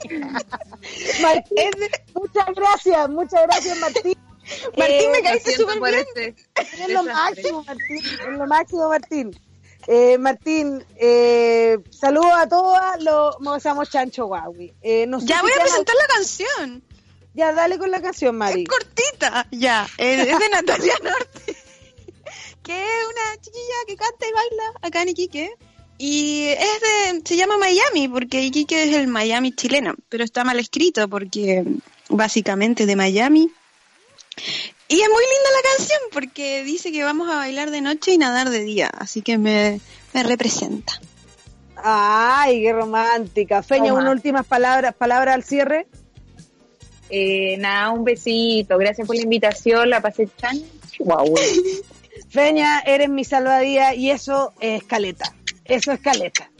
Martín, 1.22 1.72
muchas 2.16 2.56
gracias, 2.56 3.10
muchas 3.10 3.44
gracias, 3.44 3.78
Martín. 3.78 4.18
Martín, 4.78 5.12
me 5.12 5.18
Eh, 5.20 5.24
caíste 5.24 5.52
Siento 5.52 5.74
súper 5.74 5.92
bien. 5.94 6.06
este 6.56 6.84
Es 6.84 6.90
lo 6.90 7.04
máximo, 7.04 7.64
Martín. 7.64 7.98
Es 7.98 8.38
lo 8.38 8.48
máximo, 8.48 8.90
Martín. 8.90 9.40
Eh, 9.88 10.18
Martín, 10.18 10.84
eh, 10.98 11.78
saludos 11.90 12.32
a 12.36 12.48
todas 12.48 13.02
los 13.02 13.40
Mozamos 13.40 13.90
Chancho 13.90 14.26
Guawi. 14.28 14.74
Eh, 14.82 15.06
no 15.08 15.20
sé 15.20 15.28
Ya 15.28 15.38
si 15.38 15.42
voy 15.44 15.52
a 15.52 15.62
presentar 15.62 15.96
la 15.96 16.14
canción. 16.14 16.84
Ya, 17.34 17.54
dale 17.54 17.78
con 17.78 17.90
la 17.90 18.02
canción, 18.02 18.36
Mari. 18.38 18.64
Es 18.64 18.68
cortita. 18.70 19.48
Ya, 19.52 19.88
es 19.98 20.26
de 20.28 20.50
Natalia 20.52 20.94
Norte. 21.04 21.56
que 22.64 22.84
es 22.84 23.06
una 23.06 23.42
chiquilla 23.42 23.76
que 23.88 23.96
canta 23.96 24.28
y 24.28 24.32
baila 24.34 24.64
acá 24.82 25.02
en 25.04 25.10
Iquique. 25.10 25.52
Y 25.98 26.48
es 26.48 26.82
de, 27.14 27.22
se 27.26 27.36
llama 27.36 27.58
Miami, 27.58 28.08
porque 28.08 28.42
Iquique 28.42 28.84
es 28.84 28.96
el 28.96 29.08
Miami 29.08 29.52
chileno, 29.54 29.96
pero 30.08 30.24
está 30.24 30.44
mal 30.44 30.60
escrito 30.60 31.08
porque 31.10 31.64
básicamente 32.10 32.86
de 32.86 32.96
Miami. 32.96 33.52
Y 34.88 35.02
es 35.02 35.08
muy 35.08 35.24
linda 35.24 35.50
la 35.56 35.78
canción 35.78 36.00
porque 36.12 36.64
dice 36.64 36.92
que 36.92 37.04
vamos 37.04 37.30
a 37.30 37.36
bailar 37.36 37.70
de 37.70 37.82
noche 37.82 38.12
y 38.14 38.18
nadar 38.18 38.50
de 38.50 38.62
día, 38.62 38.90
así 38.98 39.22
que 39.22 39.38
me, 39.38 39.80
me 40.14 40.24
representa. 40.24 41.00
Ay, 41.76 42.62
qué 42.62 42.74
romántica. 42.74 43.64
Feña, 43.64 43.94
unas 43.94 44.12
últimas 44.12 44.46
palabras, 44.46 44.94
palabras 44.96 45.36
al 45.36 45.44
cierre. 45.44 45.88
Eh, 47.10 47.58
nada, 47.58 47.92
un 47.92 48.04
besito. 48.04 48.78
Gracias 48.78 49.08
por 49.08 49.16
la 49.16 49.22
invitación. 49.22 49.90
La 49.90 50.02
pasé 50.02 50.28
tan 50.28 50.60
guau. 51.00 51.34
Feña, 52.30 52.80
eres 52.80 53.10
mi 53.10 53.24
salvadía 53.24 53.96
y 53.96 54.12
eso 54.12 54.54
es 54.60 54.84
caleta. 54.84 55.34
Eso 55.66 55.92
es 55.92 56.00
caleta. 56.00 56.52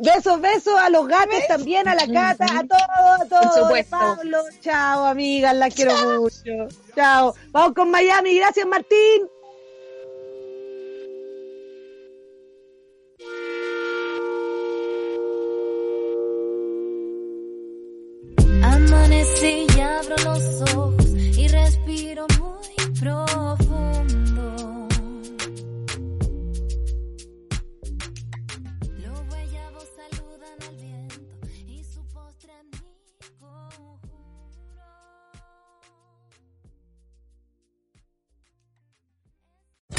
Besos, 0.00 0.40
besos 0.40 0.74
a 0.78 0.88
los 0.90 1.06
gatos 1.06 1.46
también, 1.46 1.86
a 1.86 1.94
la 1.94 2.06
cata, 2.06 2.44
a 2.44 2.66
todos, 2.66 3.20
a 3.20 3.26
todos. 3.28 3.46
Por 3.46 3.62
supuesto. 3.62 3.96
Pablo, 3.98 4.38
chao, 4.60 5.04
amigas, 5.04 5.54
la 5.54 5.70
quiero 5.70 6.20
mucho. 6.20 6.68
Chao. 6.94 7.34
Vamos 7.52 7.74
con 7.74 7.90
Miami. 7.90 8.36
Gracias, 8.36 8.66
Martín. 8.66 9.28